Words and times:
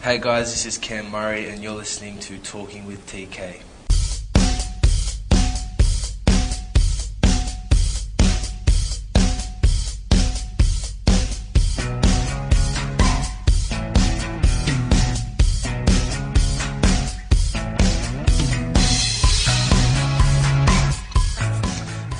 Hey 0.00 0.18
guys, 0.18 0.52
this 0.52 0.64
is 0.64 0.78
Cam 0.78 1.10
Murray, 1.10 1.48
and 1.48 1.60
you're 1.60 1.74
listening 1.74 2.20
to 2.20 2.38
Talking 2.38 2.86
with 2.86 3.04
TK. 3.08 3.60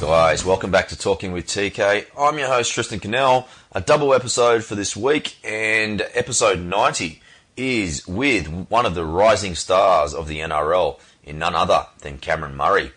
Guys, 0.01 0.45
welcome 0.45 0.73
back 0.73 0.89
to 0.89 0.99
Talking 0.99 1.31
with 1.31 1.47
TK. 1.47 2.07
I'm 2.19 2.39
your 2.39 2.49
host 2.49 2.73
Tristan 2.73 2.99
Cannell. 2.99 3.47
A 3.71 3.81
double 3.81 4.13
episode 4.13 4.65
for 4.65 4.75
this 4.75 4.97
week, 4.97 5.37
and 5.45 6.03
episode 6.15 6.59
90 6.59 7.23
is 7.59 8.07
with 8.07 8.49
one 8.71 8.87
of 8.87 8.95
the 8.95 9.05
rising 9.05 9.55
stars 9.55 10.15
of 10.15 10.29
the 10.29 10.39
NRL, 10.39 10.99
in 11.29 11.39
none 11.39 11.55
other 11.55 11.87
than 12.01 12.19
Cameron 12.19 12.57
Murray. 12.57 12.93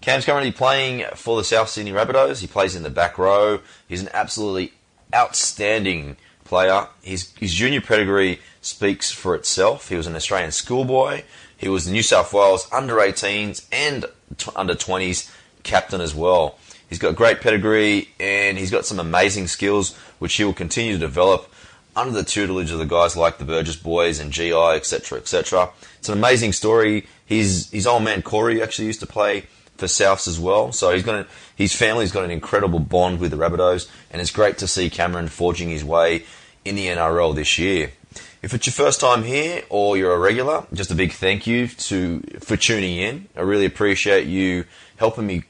Cam's 0.00 0.24
currently 0.24 0.52
playing 0.52 1.04
for 1.14 1.36
the 1.36 1.44
South 1.44 1.68
Sydney 1.68 1.92
Rabbitohs. 1.92 2.40
He 2.40 2.46
plays 2.46 2.74
in 2.74 2.82
the 2.82 2.90
back 2.90 3.18
row. 3.18 3.60
He's 3.86 4.02
an 4.02 4.08
absolutely 4.12 4.72
outstanding 5.14 6.16
player. 6.44 6.88
His, 7.02 7.32
his 7.38 7.54
junior 7.54 7.80
pedigree 7.80 8.40
speaks 8.60 9.10
for 9.10 9.34
itself. 9.34 9.88
He 9.88 9.96
was 9.96 10.06
an 10.06 10.16
Australian 10.16 10.52
schoolboy. 10.52 11.22
He 11.56 11.68
was 11.68 11.86
the 11.86 11.92
New 11.92 12.02
South 12.02 12.32
Wales 12.32 12.68
under 12.72 12.96
18s 12.96 13.66
and 13.72 14.06
t- 14.36 14.50
under 14.56 14.74
20s 14.74 15.30
captain 15.62 16.00
as 16.00 16.14
well. 16.14 16.58
He's 16.88 16.98
got 16.98 17.16
great 17.16 17.40
pedigree 17.40 18.10
and 18.20 18.58
he's 18.58 18.70
got 18.70 18.84
some 18.84 19.00
amazing 19.00 19.46
skills 19.46 19.96
which 20.18 20.34
he 20.34 20.44
will 20.44 20.52
continue 20.52 20.92
to 20.94 20.98
develop 20.98 21.50
under 21.96 22.12
the 22.12 22.24
tutelage 22.24 22.70
of 22.70 22.78
the 22.78 22.86
guys 22.86 23.16
like 23.16 23.38
the 23.38 23.44
Burgess 23.44 23.76
boys 23.76 24.18
and 24.18 24.32
GI, 24.32 24.54
etc., 24.54 25.18
etc. 25.18 25.70
It's 25.98 26.08
an 26.08 26.18
amazing 26.18 26.52
story. 26.52 27.06
His 27.26 27.70
his 27.70 27.86
old 27.86 28.02
man 28.02 28.22
Corey 28.22 28.62
actually 28.62 28.86
used 28.86 29.00
to 29.00 29.06
play 29.06 29.44
for 29.76 29.86
Souths 29.86 30.28
as 30.28 30.38
well, 30.38 30.72
so 30.72 30.92
he's 30.92 31.02
got 31.02 31.14
a, 31.14 31.26
his 31.56 31.74
family's 31.74 32.12
got 32.12 32.24
an 32.24 32.30
incredible 32.30 32.78
bond 32.78 33.18
with 33.18 33.30
the 33.30 33.36
Rabbitohs, 33.36 33.88
and 34.10 34.20
it's 34.20 34.30
great 34.30 34.58
to 34.58 34.68
see 34.68 34.88
Cameron 34.88 35.28
forging 35.28 35.68
his 35.68 35.84
way 35.84 36.24
in 36.64 36.76
the 36.76 36.86
NRL 36.86 37.34
this 37.34 37.58
year. 37.58 37.92
If 38.42 38.52
it's 38.52 38.66
your 38.66 38.74
first 38.74 39.00
time 39.00 39.22
here 39.22 39.62
or 39.70 39.96
you're 39.96 40.12
a 40.12 40.18
regular, 40.18 40.66
just 40.72 40.90
a 40.90 40.94
big 40.94 41.12
thank 41.12 41.46
you 41.46 41.66
to 41.66 42.20
for 42.40 42.56
tuning 42.56 42.98
in. 42.98 43.28
I 43.34 43.40
really 43.40 43.64
appreciate 43.64 44.26
you 44.26 44.66
helping 44.96 45.26
me 45.26 45.44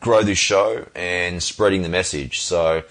grow 0.00 0.22
this 0.22 0.38
show 0.38 0.86
and 0.94 1.42
spreading 1.42 1.82
the 1.82 1.88
message. 1.88 2.40
So, 2.40 2.84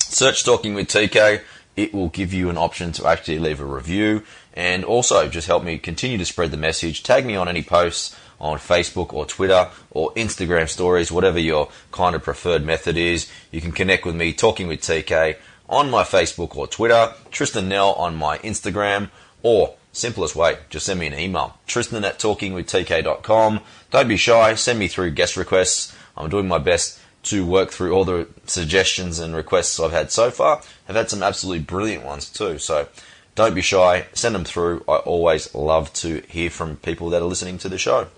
search 0.08 0.44
Talking 0.44 0.74
with 0.74 0.88
TK. 0.88 1.42
It 1.76 1.94
will 1.94 2.08
give 2.08 2.34
you 2.34 2.50
an 2.50 2.56
option 2.56 2.90
to 2.92 3.06
actually 3.06 3.38
leave 3.38 3.60
a 3.60 3.64
review 3.64 4.24
and 4.54 4.84
also 4.84 5.28
just 5.28 5.46
help 5.46 5.62
me 5.62 5.78
continue 5.78 6.18
to 6.18 6.24
spread 6.24 6.50
the 6.50 6.56
message. 6.56 7.04
Tag 7.04 7.24
me 7.24 7.36
on 7.36 7.46
any 7.46 7.62
posts 7.62 8.16
on 8.40 8.58
Facebook 8.58 9.12
or 9.12 9.26
Twitter 9.26 9.68
or 9.90 10.12
Instagram 10.14 10.68
stories, 10.68 11.12
whatever 11.12 11.38
your 11.38 11.68
kind 11.92 12.16
of 12.16 12.22
preferred 12.22 12.64
method 12.64 12.96
is. 12.96 13.30
You 13.52 13.60
can 13.60 13.72
connect 13.72 14.04
with 14.04 14.16
me, 14.16 14.32
Talking 14.32 14.66
with 14.66 14.80
TK, 14.80 15.36
on 15.68 15.90
my 15.90 16.02
Facebook 16.02 16.56
or 16.56 16.66
Twitter, 16.66 17.12
Tristan 17.30 17.68
Nell 17.68 17.92
on 17.92 18.16
my 18.16 18.38
Instagram, 18.38 19.10
or 19.42 19.74
simplest 19.92 20.34
way, 20.34 20.56
just 20.70 20.86
send 20.86 21.00
me 21.00 21.06
an 21.06 21.18
email, 21.18 21.58
tristan 21.66 22.04
at 22.04 22.18
talkingwithtk.com. 22.18 23.60
Don't 23.90 24.08
be 24.08 24.16
shy, 24.16 24.54
send 24.54 24.78
me 24.78 24.88
through 24.88 25.10
guest 25.10 25.36
requests. 25.36 25.94
I'm 26.16 26.30
doing 26.30 26.48
my 26.48 26.58
best 26.58 26.98
to 27.30 27.44
work 27.44 27.70
through 27.70 27.92
all 27.92 28.04
the 28.04 28.26
suggestions 28.46 29.18
and 29.18 29.34
requests 29.34 29.78
I've 29.78 29.92
had 29.92 30.10
so 30.10 30.30
far. 30.30 30.62
I've 30.88 30.96
had 30.96 31.10
some 31.10 31.22
absolutely 31.22 31.62
brilliant 31.62 32.04
ones 32.04 32.30
too, 32.30 32.58
so 32.58 32.88
don't 33.34 33.54
be 33.54 33.60
shy, 33.60 34.06
send 34.14 34.34
them 34.34 34.44
through. 34.44 34.84
I 34.88 34.96
always 34.96 35.54
love 35.54 35.92
to 35.94 36.22
hear 36.28 36.50
from 36.50 36.76
people 36.76 37.10
that 37.10 37.22
are 37.22 37.26
listening 37.26 37.58
to 37.58 37.68
the 37.68 37.78
show. 37.78 38.08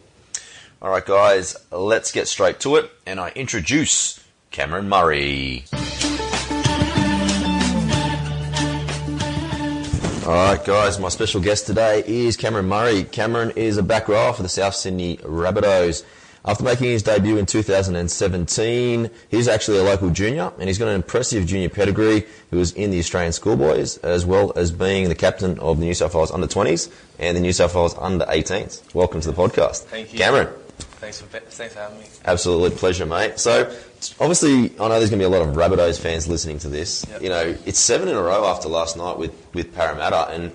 Alright, 0.80 1.04
guys, 1.06 1.56
let's 1.70 2.12
get 2.12 2.28
straight 2.28 2.60
to 2.60 2.76
it, 2.76 2.90
and 3.04 3.20
I 3.20 3.30
introduce 3.30 4.18
Cameron 4.50 4.88
Murray. 4.88 5.64
Alright, 10.24 10.64
guys, 10.64 11.00
my 11.00 11.08
special 11.08 11.40
guest 11.40 11.66
today 11.66 12.04
is 12.06 12.36
Cameron 12.36 12.68
Murray. 12.68 13.02
Cameron 13.02 13.50
is 13.56 13.76
a 13.76 13.82
back 13.82 14.06
rower 14.08 14.32
for 14.32 14.44
the 14.44 14.48
South 14.48 14.74
Sydney 14.74 15.16
Rabbitohs. 15.16 16.04
After 16.44 16.64
making 16.64 16.86
his 16.86 17.02
debut 17.02 17.36
in 17.36 17.44
2017, 17.44 19.10
he's 19.28 19.46
actually 19.46 19.78
a 19.78 19.82
local 19.82 20.08
junior 20.08 20.50
and 20.58 20.68
he's 20.68 20.78
got 20.78 20.88
an 20.88 20.94
impressive 20.94 21.46
junior 21.46 21.68
pedigree. 21.68 22.24
He 22.50 22.56
was 22.56 22.72
in 22.72 22.90
the 22.90 22.98
Australian 22.98 23.32
schoolboys 23.32 23.98
as 23.98 24.24
well 24.24 24.52
as 24.56 24.72
being 24.72 25.10
the 25.10 25.14
captain 25.14 25.58
of 25.58 25.78
the 25.78 25.84
New 25.84 25.94
South 25.94 26.14
Wales 26.14 26.30
under 26.30 26.46
20s 26.46 26.90
and 27.18 27.36
the 27.36 27.40
New 27.40 27.52
South 27.52 27.74
Wales 27.74 27.94
under 27.98 28.24
18s. 28.24 28.94
Welcome 28.94 29.20
to 29.20 29.30
the 29.30 29.36
podcast. 29.36 29.84
Thank 29.84 30.14
you. 30.14 30.18
Cameron. 30.18 30.48
Thanks 30.78 31.20
for 31.20 31.26
thanks 31.26 31.74
for 31.74 31.80
having 31.80 31.98
me. 31.98 32.06
Absolutely 32.24 32.76
pleasure, 32.76 33.06
mate. 33.06 33.38
So, 33.38 33.74
obviously, 34.18 34.70
I 34.78 34.88
know 34.88 34.98
there's 34.98 35.10
going 35.10 35.20
to 35.20 35.28
be 35.28 35.34
a 35.34 35.38
lot 35.38 35.46
of 35.46 35.54
Rabbitohs 35.54 35.98
fans 35.98 36.28
listening 36.28 36.58
to 36.60 36.68
this. 36.68 37.06
Yep. 37.08 37.22
You 37.22 37.28
know, 37.28 37.56
it's 37.66 37.78
seven 37.78 38.08
in 38.08 38.16
a 38.16 38.22
row 38.22 38.46
after 38.46 38.68
last 38.68 38.96
night 38.96 39.18
with, 39.18 39.32
with 39.54 39.74
Parramatta, 39.74 40.28
and 40.28 40.52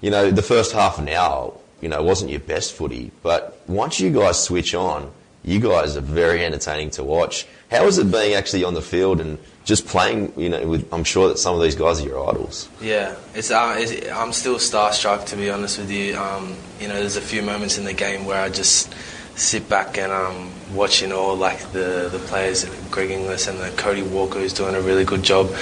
you 0.00 0.10
know 0.10 0.30
the 0.30 0.42
first 0.42 0.72
half 0.72 0.98
an 0.98 1.08
hour, 1.08 1.52
you 1.82 1.88
know, 1.88 2.02
wasn't 2.02 2.30
your 2.30 2.40
best 2.40 2.72
footy, 2.72 3.10
but 3.22 3.60
once 3.68 4.00
you 4.00 4.10
guys 4.10 4.42
switch 4.42 4.74
on, 4.74 5.12
you 5.44 5.60
guys 5.60 5.96
are 5.96 6.00
very 6.00 6.44
entertaining 6.44 6.90
to 6.90 7.04
watch. 7.04 7.46
How 7.70 7.86
is 7.86 7.98
it 7.98 8.10
being 8.10 8.34
actually 8.34 8.64
on 8.64 8.74
the 8.74 8.82
field 8.82 9.20
and 9.20 9.38
just 9.64 9.86
playing? 9.86 10.32
You 10.36 10.48
know, 10.50 10.66
with 10.68 10.92
I'm 10.92 11.04
sure 11.04 11.28
that 11.28 11.38
some 11.38 11.56
of 11.56 11.62
these 11.62 11.74
guys 11.74 12.00
are 12.00 12.06
your 12.06 12.28
idols. 12.28 12.68
Yeah, 12.80 13.16
it's, 13.34 13.50
uh, 13.50 13.74
it's 13.78 14.10
I'm 14.10 14.32
still 14.32 14.56
starstruck 14.56 15.26
to 15.26 15.36
be 15.36 15.50
honest 15.50 15.78
with 15.78 15.90
you. 15.90 16.16
Um, 16.16 16.56
you 16.80 16.88
know, 16.88 16.94
there's 16.94 17.16
a 17.16 17.20
few 17.20 17.42
moments 17.42 17.78
in 17.78 17.84
the 17.84 17.92
game 17.92 18.24
where 18.24 18.40
I 18.40 18.48
just 18.48 18.94
sit 19.34 19.68
back 19.68 19.98
and 19.98 20.12
um, 20.12 20.50
watching 20.74 21.12
all 21.12 21.34
like 21.34 21.72
the 21.72 22.08
the 22.12 22.20
players, 22.28 22.64
Greg 22.90 23.10
Inglis 23.10 23.48
and 23.48 23.58
the 23.58 23.70
Cody 23.76 24.02
Walker, 24.02 24.38
who's 24.38 24.52
doing 24.52 24.74
a 24.74 24.80
really 24.80 25.04
good 25.04 25.22
job 25.22 25.52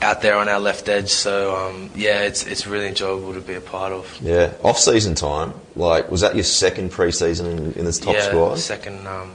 out 0.00 0.22
there 0.22 0.36
on 0.36 0.48
our 0.48 0.60
left 0.60 0.88
edge. 0.88 1.10
So 1.10 1.54
um, 1.54 1.90
yeah, 1.94 2.22
it's 2.22 2.46
it's 2.46 2.66
really 2.66 2.88
enjoyable 2.88 3.34
to 3.34 3.40
be 3.40 3.54
a 3.54 3.60
part 3.60 3.92
of. 3.92 4.18
Yeah, 4.22 4.54
off 4.62 4.78
season 4.78 5.14
time. 5.14 5.52
Like, 5.76 6.10
was 6.10 6.22
that 6.22 6.34
your 6.34 6.44
second 6.44 6.90
preseason 6.90 7.46
in, 7.46 7.72
in 7.74 7.84
this 7.84 7.98
top 7.98 8.14
yeah, 8.14 8.22
squad? 8.22 8.58
second 8.58 9.06
um, 9.06 9.32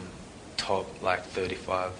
top 0.57 1.02
like 1.03 1.24
35 1.24 1.91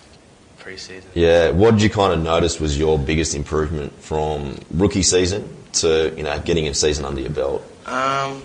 preseason. 0.60 1.04
Yeah, 1.14 1.52
what 1.52 1.72
did 1.72 1.84
you 1.84 1.90
kind 1.90 2.12
of 2.12 2.22
notice 2.22 2.60
was 2.60 2.78
your 2.78 2.98
biggest 2.98 3.36
improvement 3.36 3.94
from 4.02 4.60
rookie 4.72 5.04
season 5.04 5.48
to 5.74 6.14
you 6.18 6.24
know 6.24 6.40
getting 6.40 6.68
a 6.68 6.74
season 6.74 7.06
under 7.06 7.22
your 7.22 7.30
belt? 7.30 7.62
Um, 7.86 8.42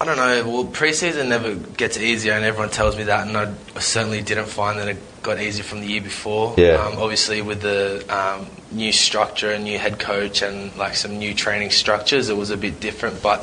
I 0.00 0.04
don't 0.04 0.16
know. 0.16 0.48
Well, 0.48 0.64
preseason 0.64 1.28
never 1.28 1.54
gets 1.54 1.96
easier, 1.96 2.32
and 2.32 2.44
everyone 2.44 2.70
tells 2.70 2.96
me 2.96 3.04
that, 3.04 3.26
and 3.26 3.36
I 3.36 3.54
certainly 3.78 4.20
didn't 4.20 4.48
find 4.48 4.78
that 4.78 4.88
it 4.88 4.98
got 5.22 5.40
easier 5.40 5.64
from 5.64 5.80
the 5.80 5.86
year 5.86 6.02
before. 6.02 6.54
Yeah. 6.58 6.74
Um, 6.74 6.98
obviously, 6.98 7.40
with 7.40 7.62
the 7.62 8.04
um, 8.14 8.46
new 8.72 8.92
structure, 8.92 9.52
and 9.52 9.64
new 9.64 9.78
head 9.78 9.98
coach, 9.98 10.42
and 10.42 10.74
like 10.76 10.96
some 10.96 11.18
new 11.18 11.34
training 11.34 11.70
structures, 11.70 12.28
it 12.28 12.36
was 12.36 12.50
a 12.50 12.56
bit 12.56 12.80
different. 12.80 13.22
But 13.22 13.40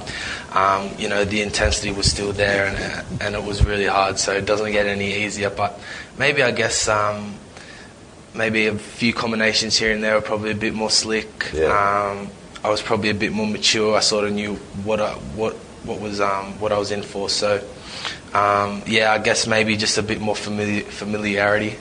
um, 0.53 0.89
you 0.97 1.07
know, 1.09 1.25
the 1.25 1.41
intensity 1.41 1.91
was 1.91 2.09
still 2.09 2.33
there, 2.33 2.67
and 2.67 3.21
and 3.21 3.35
it 3.35 3.43
was 3.43 3.63
really 3.65 3.85
hard. 3.87 4.19
So 4.19 4.33
it 4.33 4.45
doesn't 4.45 4.71
get 4.71 4.85
any 4.85 5.23
easier. 5.23 5.49
But 5.49 5.79
maybe 6.17 6.43
I 6.43 6.51
guess. 6.51 6.87
Um, 6.87 7.35
Maybe 8.35 8.67
a 8.67 8.75
few 8.75 9.11
combinations 9.11 9.75
here 9.75 9.91
and 9.91 10.03
there 10.03 10.13
were 10.13 10.21
probably 10.21 10.51
a 10.51 10.55
bit 10.55 10.75
more 10.75 10.91
slick. 10.91 11.49
Yeah. 11.51 11.65
Um, 11.65 12.29
I 12.63 12.69
was 12.69 12.79
probably 12.79 13.09
a 13.09 13.15
bit 13.15 13.31
more 13.31 13.47
mature. 13.47 13.97
I 13.97 14.01
sort 14.01 14.25
of 14.27 14.33
knew 14.33 14.53
what 14.85 15.01
I, 15.01 15.13
what 15.35 15.55
what 15.83 15.99
was 15.99 16.21
um, 16.21 16.53
what 16.59 16.71
I 16.71 16.77
was 16.77 16.91
in 16.91 17.01
for. 17.01 17.27
So 17.27 17.59
um, 18.33 18.83
yeah, 18.85 19.11
I 19.11 19.17
guess 19.17 19.47
maybe 19.47 19.75
just 19.77 19.97
a 19.97 20.03
bit 20.03 20.21
more 20.21 20.35
familiar, 20.35 20.83
familiarity. 20.83 21.75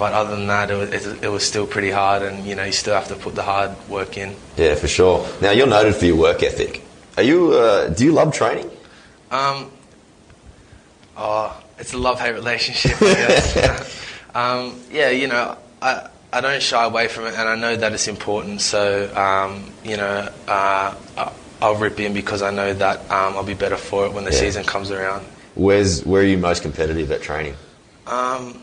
But 0.00 0.14
other 0.14 0.34
than 0.34 0.46
that, 0.46 0.70
it 0.70 0.76
was, 0.76 0.90
it, 0.90 1.24
it 1.24 1.28
was 1.28 1.46
still 1.46 1.66
pretty 1.66 1.90
hard, 1.90 2.22
and 2.22 2.46
you 2.46 2.54
know 2.54 2.64
you 2.64 2.72
still 2.72 2.94
have 2.94 3.08
to 3.08 3.16
put 3.16 3.34
the 3.34 3.42
hard 3.42 3.70
work 3.86 4.16
in. 4.16 4.34
Yeah, 4.56 4.74
for 4.74 4.88
sure. 4.88 5.28
Now 5.42 5.50
you're 5.50 5.66
noted 5.66 5.94
for 5.94 6.06
your 6.06 6.16
work 6.16 6.42
ethic. 6.42 6.82
Are 7.18 7.22
you? 7.22 7.52
Uh, 7.52 7.88
do 7.90 8.06
you 8.06 8.12
love 8.12 8.32
training? 8.32 8.70
Um, 9.30 9.70
oh, 11.18 11.62
it's 11.78 11.92
a 11.92 11.98
love-hate 11.98 12.32
relationship. 12.32 12.96
I 13.02 13.14
guess. 13.14 14.06
um, 14.34 14.80
yeah, 14.90 15.10
you 15.10 15.28
know, 15.28 15.58
I 15.82 16.08
I 16.32 16.40
don't 16.40 16.62
shy 16.62 16.82
away 16.82 17.08
from 17.08 17.26
it, 17.26 17.34
and 17.34 17.46
I 17.46 17.54
know 17.56 17.76
that 17.76 17.92
it's 17.92 18.08
important. 18.08 18.62
So 18.62 19.14
um, 19.14 19.70
you 19.84 19.98
know, 19.98 20.28
uh, 20.48 20.94
I- 21.18 21.32
I'll 21.62 21.74
rip 21.74 22.00
in 22.00 22.14
because 22.14 22.40
I 22.40 22.50
know 22.50 22.72
that 22.72 23.00
um, 23.10 23.36
I'll 23.36 23.44
be 23.44 23.52
better 23.52 23.76
for 23.76 24.06
it 24.06 24.14
when 24.14 24.24
the 24.24 24.30
Yeah. 24.32 24.38
season 24.38 24.64
comes 24.64 24.90
around. 24.90 25.26
Where's 25.56 26.06
where 26.06 26.22
are 26.22 26.24
you 26.24 26.38
most 26.38 26.62
competitive 26.62 27.10
at 27.12 27.20
training? 27.20 27.54
Um, 28.06 28.62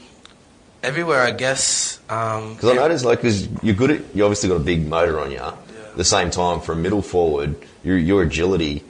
everywhere, 0.87 1.21
I 1.21 1.31
guess. 1.31 1.99
Um, 2.09 2.55
Because 2.55 2.71
I 2.71 2.75
noticed, 2.75 3.05
like, 3.05 3.19
because 3.19 3.47
you're 3.61 3.75
good 3.75 3.91
at, 3.91 4.15
you 4.15 4.23
obviously 4.23 4.49
got 4.49 4.55
a 4.55 4.63
big 4.63 4.87
motor 4.87 5.19
on 5.19 5.31
you. 5.31 5.39
At 5.39 5.97
the 5.97 6.03
same 6.03 6.29
time, 6.29 6.61
for 6.61 6.71
a 6.71 6.75
middle 6.75 7.01
forward, 7.01 7.55
your 7.83 7.97
your 7.97 8.21
agility 8.23 8.83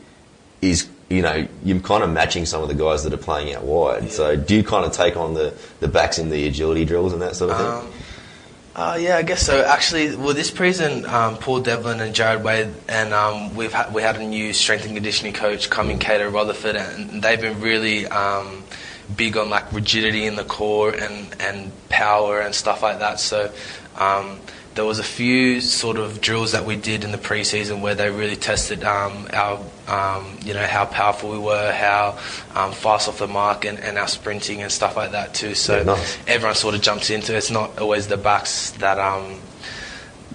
is, 0.62 0.88
you 1.10 1.22
know, 1.22 1.48
you're 1.64 1.80
kind 1.80 2.04
of 2.04 2.10
matching 2.10 2.46
some 2.46 2.62
of 2.62 2.68
the 2.68 2.76
guys 2.76 3.04
that 3.04 3.14
are 3.14 3.18
playing 3.18 3.56
out 3.56 3.64
wide. 3.64 4.12
So, 4.12 4.36
do 4.36 4.56
you 4.56 4.64
kind 4.64 4.86
of 4.86 4.92
take 4.92 5.16
on 5.18 5.34
the 5.34 5.54
the 5.80 5.88
backs 5.88 6.20
in 6.20 6.30
the 6.30 6.46
agility 6.48 6.86
drills 6.86 7.14
and 7.14 7.22
that 7.22 7.36
sort 7.36 7.52
of 7.52 7.58
thing? 7.58 7.68
Um, 7.68 7.94
uh, 8.78 8.96
yeah, 9.00 9.18
I 9.18 9.24
guess 9.24 9.42
so. 9.42 9.64
Actually, 9.64 10.16
well, 10.16 10.36
this 10.36 10.52
preseason, 10.52 11.08
um, 11.08 11.38
Paul 11.38 11.62
Devlin 11.62 12.00
and 12.00 12.14
Jared 12.14 12.44
Wade, 12.44 12.70
and 12.88 13.12
um, 13.12 13.56
we've 13.56 13.74
had, 13.74 13.92
we 13.92 14.04
had 14.04 14.18
a 14.18 14.24
new 14.24 14.54
strength 14.54 14.86
and 14.86 14.94
conditioning 14.94 15.34
coach 15.34 15.72
coming, 15.72 15.98
Cato 15.98 16.30
Rutherford, 16.30 16.76
and 16.76 17.24
they've 17.24 17.42
been 17.42 17.60
really 17.60 18.06
um, 18.06 18.64
big 19.16 19.38
on 19.38 19.50
like 19.50 19.72
rigidity 19.72 20.26
in 20.26 20.36
the 20.36 20.44
core 20.44 20.92
and 20.92 21.36
and 21.40 21.72
power 21.90 22.42
and 22.42 22.54
stuff 22.54 22.84
like 22.84 23.00
that. 23.00 23.20
So. 23.20 23.52
Um, 23.98 24.40
there 24.76 24.86
was 24.86 25.00
a 25.00 25.04
few 25.04 25.60
sort 25.60 25.98
of 25.98 26.22
drills 26.22 26.52
that 26.52 26.64
we 26.64 26.76
did 26.76 27.04
in 27.04 27.12
the 27.12 27.18
preseason 27.18 27.82
where 27.82 27.96
they 27.96 28.12
really 28.12 28.36
tested 28.36 28.84
um, 28.84 29.28
our, 29.34 29.60
um, 29.88 30.38
you 30.44 30.54
know, 30.54 30.64
how 30.68 30.86
powerful 30.86 31.32
we 31.32 31.40
were, 31.40 31.72
how 31.72 32.16
um, 32.54 32.72
fast 32.72 33.10
off 33.10 33.18
the 33.18 33.28
mark, 33.28 33.66
and, 33.66 33.80
and 33.80 33.98
our 33.98 34.08
sprinting 34.08 34.62
and 34.62 34.72
stuff 34.72 34.96
like 34.96 35.14
that 35.14 35.34
too. 35.34 35.56
So 35.56 35.78
Yeah, 35.78 35.84
nice. 35.84 36.18
everyone 36.28 36.54
sort 36.54 36.76
of 36.76 36.82
jumps 36.82 37.10
into 37.10 37.34
it. 37.34 37.38
It's 37.38 37.50
not 37.50 37.80
always 37.80 38.06
the 38.08 38.18
backs 38.18 38.70
that 38.74 39.00
um, 39.00 39.40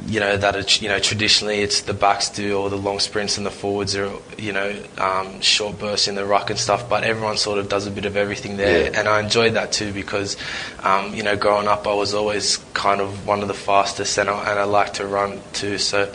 you 0.06 0.20
know 0.20 0.36
that 0.36 0.56
are, 0.56 0.82
you 0.84 0.88
know 0.88 0.98
traditionally 0.98 1.60
it's 1.60 1.82
the 1.82 1.94
backs 1.94 2.28
do 2.30 2.56
all 2.58 2.68
the 2.68 2.76
long 2.76 2.98
sprints 2.98 3.36
and 3.36 3.46
the 3.46 3.50
forwards 3.50 3.94
are 3.96 4.10
you 4.38 4.52
know 4.52 4.74
um, 4.98 5.40
short 5.40 5.78
bursts 5.78 6.08
in 6.08 6.14
the 6.14 6.24
ruck 6.24 6.50
and 6.50 6.58
stuff. 6.58 6.88
But 6.88 7.04
everyone 7.04 7.36
sort 7.36 7.58
of 7.58 7.68
does 7.68 7.86
a 7.86 7.90
bit 7.90 8.04
of 8.04 8.16
everything 8.16 8.56
there, 8.56 8.90
Yeah. 8.90 8.98
and 8.98 9.08
I 9.08 9.20
enjoyed 9.20 9.54
that 9.54 9.72
too 9.72 9.92
because 9.92 10.36
um, 10.82 11.14
you 11.14 11.22
know 11.22 11.36
growing 11.36 11.68
up 11.68 11.86
I 11.86 11.94
was 11.94 12.14
always 12.14 12.58
kind 12.74 13.00
of 13.00 13.26
one 13.26 13.42
of 13.42 13.48
the 13.48 13.54
fastest, 13.54 14.18
and 14.18 14.28
I, 14.28 14.50
and 14.50 14.58
I 14.58 14.64
like 14.64 14.94
to 14.94 15.06
run 15.06 15.40
too. 15.52 15.78
So. 15.78 16.12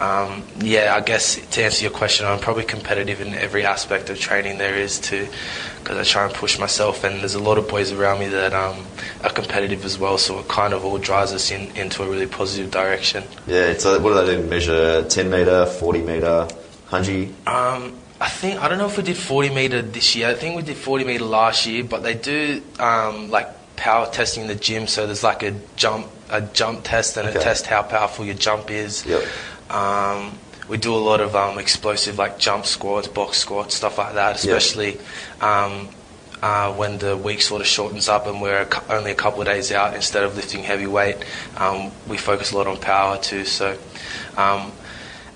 Um, 0.00 0.44
yeah, 0.60 0.94
I 0.94 1.00
guess 1.00 1.44
to 1.52 1.62
answer 1.64 1.82
your 1.82 1.90
question, 1.90 2.24
I'm 2.26 2.38
probably 2.38 2.64
competitive 2.64 3.20
in 3.20 3.34
every 3.34 3.64
aspect 3.66 4.10
of 4.10 4.18
training 4.20 4.58
there 4.58 4.76
is 4.76 5.00
too, 5.00 5.26
because 5.82 5.98
I 5.98 6.04
try 6.04 6.24
and 6.26 6.32
push 6.34 6.58
myself, 6.58 7.02
and 7.02 7.20
there's 7.20 7.34
a 7.34 7.40
lot 7.42 7.58
of 7.58 7.68
boys 7.68 7.90
around 7.90 8.20
me 8.20 8.28
that 8.28 8.52
um, 8.52 8.84
are 9.24 9.30
competitive 9.30 9.84
as 9.84 9.98
well. 9.98 10.16
So 10.16 10.38
it 10.38 10.48
kind 10.48 10.72
of 10.72 10.84
all 10.84 10.98
drives 10.98 11.32
us 11.32 11.50
in, 11.50 11.74
into 11.76 12.02
a 12.04 12.08
really 12.08 12.26
positive 12.28 12.70
direction. 12.70 13.24
yeah. 13.48 13.74
So, 13.76 13.98
what 14.00 14.10
do 14.14 14.24
they 14.26 14.40
do? 14.40 14.48
Measure 14.48 15.02
10 15.08 15.30
meter, 15.30 15.66
40 15.66 16.02
meter, 16.02 16.46
100? 16.90 17.28
Um, 17.48 17.94
I 18.20 18.28
think 18.28 18.60
I 18.60 18.68
don't 18.68 18.78
know 18.78 18.86
if 18.86 18.96
we 18.96 19.02
did 19.02 19.16
40 19.16 19.50
meter 19.54 19.82
this 19.82 20.14
year. 20.16 20.28
I 20.28 20.34
think 20.34 20.56
we 20.56 20.62
did 20.62 20.76
40 20.76 21.04
meter 21.04 21.24
last 21.24 21.66
year, 21.66 21.82
but 21.84 22.02
they 22.04 22.14
do 22.14 22.62
um, 22.78 23.30
like 23.30 23.48
power 23.76 24.06
testing 24.10 24.42
in 24.42 24.48
the 24.48 24.54
gym. 24.56 24.86
So 24.86 25.06
there's 25.06 25.22
like 25.24 25.42
a 25.42 25.54
jump 25.76 26.06
a 26.30 26.42
jump 26.42 26.80
test, 26.84 27.16
and 27.16 27.26
Okay. 27.28 27.38
it 27.38 27.42
tests 27.42 27.66
how 27.66 27.82
powerful 27.82 28.24
your 28.24 28.34
jump 28.34 28.70
is. 28.70 29.04
Yep. 29.06 29.24
Um, 29.70 30.38
we 30.68 30.76
do 30.76 30.94
a 30.94 30.96
lot 30.96 31.20
of 31.20 31.34
um, 31.34 31.58
explosive 31.58 32.18
like 32.18 32.38
jump 32.38 32.66
squats, 32.66 33.08
box 33.08 33.38
squats, 33.38 33.74
stuff 33.74 33.98
like 33.98 34.14
that, 34.14 34.36
especially 34.36 34.98
um, 35.40 35.88
uh, 36.42 36.72
when 36.74 36.98
the 36.98 37.16
week 37.16 37.40
sort 37.40 37.60
of 37.60 37.66
shortens 37.66 38.08
up 38.08 38.26
and 38.26 38.40
we're 38.40 38.62
a 38.62 38.92
only 38.92 39.10
a 39.10 39.14
couple 39.14 39.40
of 39.40 39.46
days 39.46 39.72
out 39.72 39.94
instead 39.94 40.24
of 40.24 40.36
lifting 40.36 40.62
heavy 40.62 40.86
weight. 40.86 41.16
Um, 41.56 41.90
we 42.06 42.16
focus 42.18 42.52
a 42.52 42.56
lot 42.56 42.66
on 42.66 42.76
power 42.78 43.18
too. 43.18 43.44
So, 43.44 43.78
um, 44.36 44.70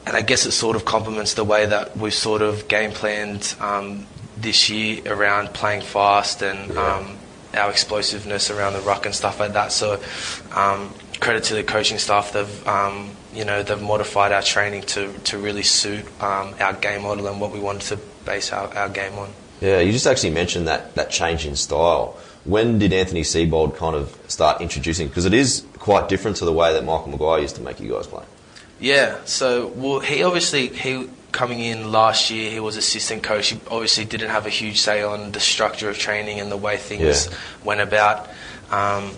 and 0.06 0.17
I 0.17 0.20
guess 0.23 0.44
it 0.46 0.52
sort 0.52 0.76
of 0.76 0.85
complements 0.85 1.35
the 1.35 1.44
way 1.44 1.67
that 1.67 1.96
we've 1.96 2.12
sort 2.14 2.43
of 2.43 2.69
game 2.69 2.90
planned 2.93 3.55
um, 3.61 4.06
this 4.37 4.69
year 4.69 5.00
around 5.06 5.55
playing 5.55 5.81
fast 5.82 6.43
and 6.43 6.75
Yeah. 6.75 6.96
um, 6.96 7.19
our 7.55 7.70
explosiveness 7.70 8.50
around 8.50 8.73
the 8.73 8.81
ruck 8.81 9.05
and 9.06 9.14
stuff 9.14 9.38
like 9.40 9.52
that. 9.52 9.73
So, 9.73 10.00
um, 10.55 10.93
credit 11.20 11.44
to 11.44 11.55
the 11.55 11.62
coaching 11.62 11.99
staff. 11.99 12.32
They've 12.32 12.67
um, 12.67 13.11
you 13.34 13.44
know 13.44 13.62
they've 13.62 13.81
modified 13.81 14.32
our 14.32 14.43
training 14.43 14.82
to, 14.82 15.12
to 15.25 15.38
really 15.38 15.62
suit 15.62 16.05
um, 16.23 16.55
our 16.61 16.75
game 16.75 17.02
model 17.02 17.26
and 17.26 17.40
what 17.40 17.52
we 17.52 17.61
wanted 17.61 17.82
to 17.82 17.96
base 18.25 18.52
our, 18.52 18.69
our 18.76 18.88
game 18.88 19.14
on. 19.19 19.31
Yeah, 19.61 19.81
you 19.81 19.93
just 19.93 20.06
actually 20.06 20.31
mentioned 20.31 20.67
that, 20.69 20.94
that 20.96 21.11
change 21.11 21.46
in 21.46 21.55
style. 21.56 22.19
When 22.44 22.79
did 22.79 22.93
Anthony 22.93 23.23
Seibold 23.23 23.76
kind 23.76 23.94
of 23.94 24.19
start 24.26 24.61
introducing? 24.61 25.06
Because 25.08 25.25
it 25.25 25.34
is 25.34 25.64
quite 25.79 26.08
different 26.08 26.37
to 26.38 26.44
the 26.44 26.52
way 26.52 26.73
that 26.73 26.84
Michael 26.84 27.08
Maguire 27.08 27.40
used 27.40 27.55
to 27.56 27.62
make 27.62 27.79
you 27.81 27.93
guys 27.93 28.06
play. 28.08 28.25
Yeah, 28.81 29.19
so 29.25 29.69
well, 29.69 30.00
he 30.00 30.25
obviously 30.25 30.67
he 30.67 31.08
coming 31.31 31.61
in 31.61 31.93
last 31.93 32.31
year, 32.31 32.50
he 32.50 32.61
was 32.61 32.76
assistant 32.76 33.23
coach. 33.23 33.49
He 33.50 33.61
obviously 33.70 34.05
didn't 34.05 34.31
have 34.31 34.44
a 34.46 34.50
huge 34.50 34.81
say 34.81 35.02
on 35.02 35.32
the 35.32 35.40
structure 35.40 35.88
of 35.88 35.96
training 35.99 36.40
and 36.40 36.50
the 36.50 36.56
way 36.56 36.76
things 36.76 37.28
Yeah. 37.28 37.35
went 37.64 37.81
about. 37.81 38.28
Um, 38.70 39.12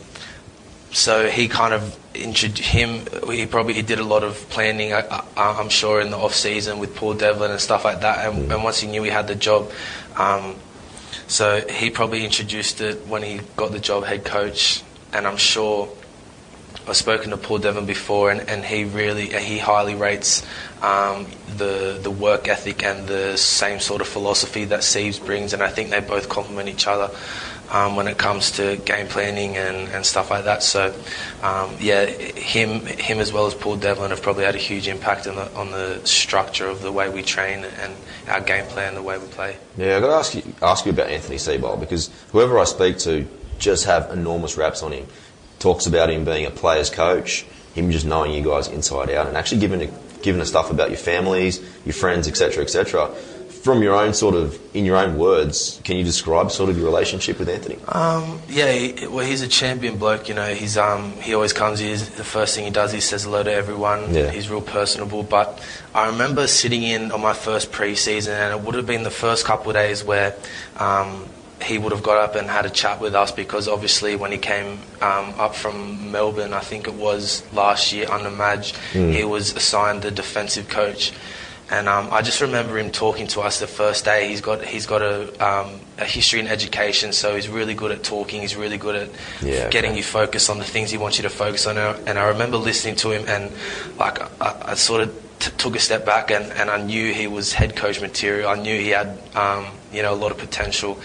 so 0.92 1.28
he 1.28 1.48
kind 1.48 1.74
of 1.74 1.98
him. 2.14 3.06
He 3.30 3.46
probably 3.46 3.74
he 3.74 3.82
did 3.82 3.98
a 3.98 4.04
lot 4.04 4.24
of 4.24 4.48
planning. 4.50 4.92
I, 4.92 5.24
I'm 5.36 5.68
sure 5.68 6.00
in 6.00 6.10
the 6.10 6.16
off 6.16 6.34
season 6.34 6.78
with 6.78 6.94
Paul 6.94 7.14
Devlin 7.14 7.50
and 7.50 7.60
stuff 7.60 7.84
like 7.84 8.00
that. 8.00 8.26
And, 8.26 8.52
and 8.52 8.64
once 8.64 8.80
he 8.80 8.88
knew 8.88 9.02
he 9.02 9.10
had 9.10 9.26
the 9.26 9.34
job, 9.34 9.70
um, 10.16 10.56
so 11.26 11.66
he 11.68 11.90
probably 11.90 12.24
introduced 12.24 12.80
it 12.80 13.06
when 13.06 13.22
he 13.22 13.40
got 13.56 13.72
the 13.72 13.78
job 13.80 14.04
head 14.04 14.24
coach. 14.24 14.82
And 15.12 15.26
I'm 15.26 15.36
sure 15.36 15.88
I've 16.86 16.96
spoken 16.96 17.30
to 17.30 17.36
Paul 17.36 17.58
Devlin 17.58 17.86
before, 17.86 18.30
and, 18.30 18.48
and 18.48 18.64
he 18.64 18.84
really 18.84 19.28
he 19.28 19.58
highly 19.58 19.94
rates 19.94 20.44
um, 20.82 21.26
the 21.56 21.98
the 22.02 22.10
work 22.10 22.46
ethic 22.48 22.82
and 22.84 23.08
the 23.08 23.36
same 23.36 23.80
sort 23.80 24.00
of 24.00 24.08
philosophy 24.08 24.66
that 24.66 24.84
Seeves 24.84 25.18
brings, 25.18 25.52
and 25.52 25.62
I 25.62 25.68
think 25.68 25.90
they 25.90 26.00
both 26.00 26.28
complement 26.28 26.68
each 26.68 26.86
other 26.86 27.10
um, 27.70 27.96
when 27.96 28.08
it 28.08 28.18
comes 28.18 28.52
to 28.52 28.76
game 28.76 29.06
planning 29.06 29.56
and, 29.56 29.88
and 29.88 30.04
stuff 30.04 30.30
like 30.30 30.44
that. 30.44 30.62
So, 30.62 30.94
um, 31.42 31.76
yeah, 31.80 32.04
him 32.06 32.86
him 32.86 33.18
as 33.18 33.32
well 33.32 33.46
as 33.46 33.54
Paul 33.54 33.76
Devlin 33.76 34.10
have 34.10 34.22
probably 34.22 34.44
had 34.44 34.54
a 34.54 34.58
huge 34.58 34.88
impact 34.88 35.26
on 35.26 35.36
the 35.36 35.52
on 35.54 35.70
the 35.70 36.00
structure 36.04 36.66
of 36.66 36.82
the 36.82 36.92
way 36.92 37.08
we 37.08 37.22
train 37.22 37.64
and 37.64 37.94
our 38.28 38.40
game 38.40 38.66
plan, 38.66 38.94
the 38.94 39.02
way 39.02 39.18
we 39.18 39.26
play. 39.28 39.56
Yeah, 39.76 39.96
I've 39.96 40.02
got 40.02 40.08
to 40.08 40.14
ask 40.14 40.34
you, 40.34 40.54
ask 40.62 40.86
you 40.86 40.92
about 40.92 41.08
Anthony 41.08 41.36
Seibold 41.36 41.80
because 41.80 42.10
whoever 42.32 42.58
I 42.58 42.64
speak 42.64 42.98
to 42.98 43.26
just 43.58 43.86
have 43.86 44.10
enormous 44.10 44.56
raps 44.56 44.82
on 44.82 44.92
him. 44.92 45.06
Talks 45.58 45.86
about 45.86 46.10
him 46.10 46.24
being 46.24 46.44
a 46.44 46.50
player's 46.50 46.90
coach, 46.90 47.46
him 47.74 47.90
just 47.90 48.04
knowing 48.04 48.32
you 48.32 48.42
guys 48.42 48.68
inside 48.68 49.10
out, 49.10 49.28
and 49.28 49.36
actually 49.36 49.60
giving 49.60 49.92
giving 50.22 50.40
us 50.40 50.48
stuff 50.48 50.70
about 50.70 50.88
your 50.90 50.98
families, 50.98 51.60
your 51.84 51.92
friends, 51.92 52.26
etc., 52.28 52.64
etc. 52.64 53.14
From 53.64 53.82
your 53.82 53.94
own 53.94 54.12
sort 54.12 54.34
of, 54.34 54.60
in 54.76 54.84
your 54.84 54.98
own 54.98 55.16
words, 55.16 55.80
can 55.84 55.96
you 55.96 56.04
describe 56.04 56.50
sort 56.50 56.68
of 56.68 56.76
your 56.76 56.84
relationship 56.84 57.38
with 57.38 57.48
Anthony? 57.48 57.78
Um, 57.88 58.38
yeah, 58.46 58.70
he, 58.70 59.06
well, 59.06 59.24
he's 59.24 59.40
a 59.40 59.48
champion 59.48 59.96
bloke. 59.96 60.28
You 60.28 60.34
know, 60.34 60.52
he's 60.52 60.76
um, 60.76 61.12
he 61.12 61.32
always 61.32 61.54
comes 61.54 61.78
here. 61.78 61.96
The 61.96 62.24
first 62.24 62.54
thing 62.54 62.66
he 62.66 62.70
does, 62.70 62.92
he 62.92 63.00
says 63.00 63.24
hello 63.24 63.42
to 63.42 63.50
everyone. 63.50 64.12
Yeah. 64.12 64.30
He's 64.30 64.50
real 64.50 64.60
personable. 64.60 65.22
But 65.22 65.66
I 65.94 66.08
remember 66.08 66.46
sitting 66.46 66.82
in 66.82 67.10
on 67.10 67.22
my 67.22 67.32
first 67.32 67.72
pre-season, 67.72 68.34
and 68.34 68.52
it 68.52 68.66
would 68.66 68.74
have 68.74 68.86
been 68.86 69.02
the 69.02 69.10
first 69.10 69.46
couple 69.46 69.70
of 69.70 69.76
days 69.76 70.04
where 70.04 70.36
um, 70.76 71.24
he 71.62 71.78
would 71.78 71.92
have 71.92 72.02
got 72.02 72.18
up 72.18 72.34
and 72.34 72.50
had 72.50 72.66
a 72.66 72.70
chat 72.70 73.00
with 73.00 73.14
us 73.14 73.32
because 73.32 73.66
obviously 73.66 74.14
when 74.14 74.30
he 74.30 74.36
came 74.36 74.78
um, 75.00 75.32
up 75.38 75.54
from 75.54 76.12
Melbourne, 76.12 76.52
I 76.52 76.60
think 76.60 76.86
it 76.86 76.94
was 76.94 77.42
last 77.54 77.94
year 77.94 78.10
under 78.10 78.30
Madge, 78.30 78.76
he 78.92 79.24
was 79.24 79.56
assigned 79.56 80.02
the 80.02 80.10
defensive 80.10 80.68
coach. 80.68 81.12
And 81.74 81.88
um, 81.88 82.08
I 82.12 82.22
just 82.22 82.40
remember 82.40 82.78
him 82.78 82.90
talking 82.92 83.26
to 83.34 83.40
us 83.40 83.58
the 83.58 83.66
first 83.66 84.04
day. 84.04 84.28
He's 84.28 84.40
got 84.40 84.64
he's 84.64 84.86
got 84.86 85.02
a, 85.02 85.18
um, 85.44 85.80
a 85.98 86.04
history 86.04 86.38
in 86.38 86.46
education, 86.46 87.12
so 87.12 87.34
he's 87.34 87.48
really 87.48 87.74
good 87.74 87.90
at 87.90 88.04
talking. 88.04 88.42
He's 88.42 88.54
really 88.54 88.78
good 88.78 88.94
at 88.94 89.08
Yeah, 89.42 89.68
getting 89.70 89.90
okay. 89.90 89.98
you 89.98 90.04
focused 90.04 90.48
on 90.50 90.58
the 90.58 90.64
things 90.64 90.92
he 90.92 90.98
wants 90.98 91.16
you 91.18 91.22
to 91.24 91.30
focus 91.30 91.66
on. 91.66 91.76
And 92.06 92.16
I 92.16 92.28
remember 92.28 92.58
listening 92.58 92.94
to 93.02 93.10
him, 93.10 93.24
and 93.26 93.50
like 93.98 94.16
I, 94.40 94.70
I 94.72 94.74
sort 94.74 95.00
of 95.02 95.08
t- 95.40 95.50
took 95.58 95.74
a 95.74 95.80
step 95.80 96.06
back, 96.06 96.30
and, 96.30 96.44
and 96.52 96.70
I 96.70 96.80
knew 96.80 97.12
he 97.12 97.26
was 97.26 97.52
head 97.52 97.74
coach 97.74 98.00
material. 98.00 98.48
I 98.48 98.54
knew 98.54 98.78
he 98.78 98.90
had 98.90 99.18
um, 99.34 99.66
you 99.92 100.02
know 100.02 100.14
a 100.14 100.20
lot 100.24 100.30
of 100.30 100.38
potential, 100.38 101.00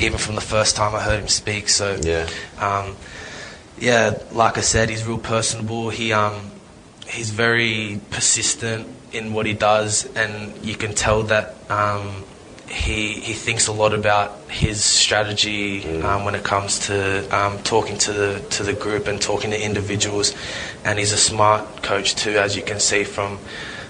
even 0.00 0.16
from 0.16 0.36
the 0.36 0.46
first 0.56 0.74
time 0.74 0.94
I 0.94 1.00
heard 1.02 1.20
him 1.20 1.28
speak. 1.28 1.68
So 1.68 1.98
Yeah. 2.02 2.26
um, 2.58 2.96
yeah, 3.78 4.14
like 4.32 4.56
I 4.56 4.62
said, 4.62 4.88
he's 4.88 5.04
real 5.04 5.18
personable. 5.18 5.90
He 5.90 6.14
um, 6.14 6.50
he's 7.08 7.28
very 7.28 8.00
persistent 8.10 8.86
in 9.14 9.32
what 9.32 9.46
he 9.46 9.52
does, 9.54 10.06
and 10.16 10.52
you 10.64 10.74
can 10.74 10.94
tell 10.94 11.22
that 11.24 11.54
um, 11.70 12.24
he 12.68 13.12
he 13.12 13.32
thinks 13.32 13.66
a 13.68 13.72
lot 13.72 13.94
about 13.94 14.38
his 14.50 14.82
strategy 14.84 16.00
um, 16.02 16.24
when 16.24 16.34
it 16.34 16.42
comes 16.44 16.78
to 16.86 16.96
um, 17.36 17.58
talking 17.62 17.96
to 17.98 18.12
the 18.12 18.40
to 18.50 18.62
the 18.62 18.72
group 18.72 19.06
and 19.06 19.20
talking 19.20 19.50
to 19.50 19.62
individuals. 19.62 20.34
And 20.84 20.98
he's 20.98 21.12
a 21.12 21.16
smart 21.16 21.82
coach 21.82 22.14
too, 22.14 22.36
as 22.38 22.56
you 22.56 22.62
can 22.62 22.80
see 22.80 23.04
from. 23.04 23.38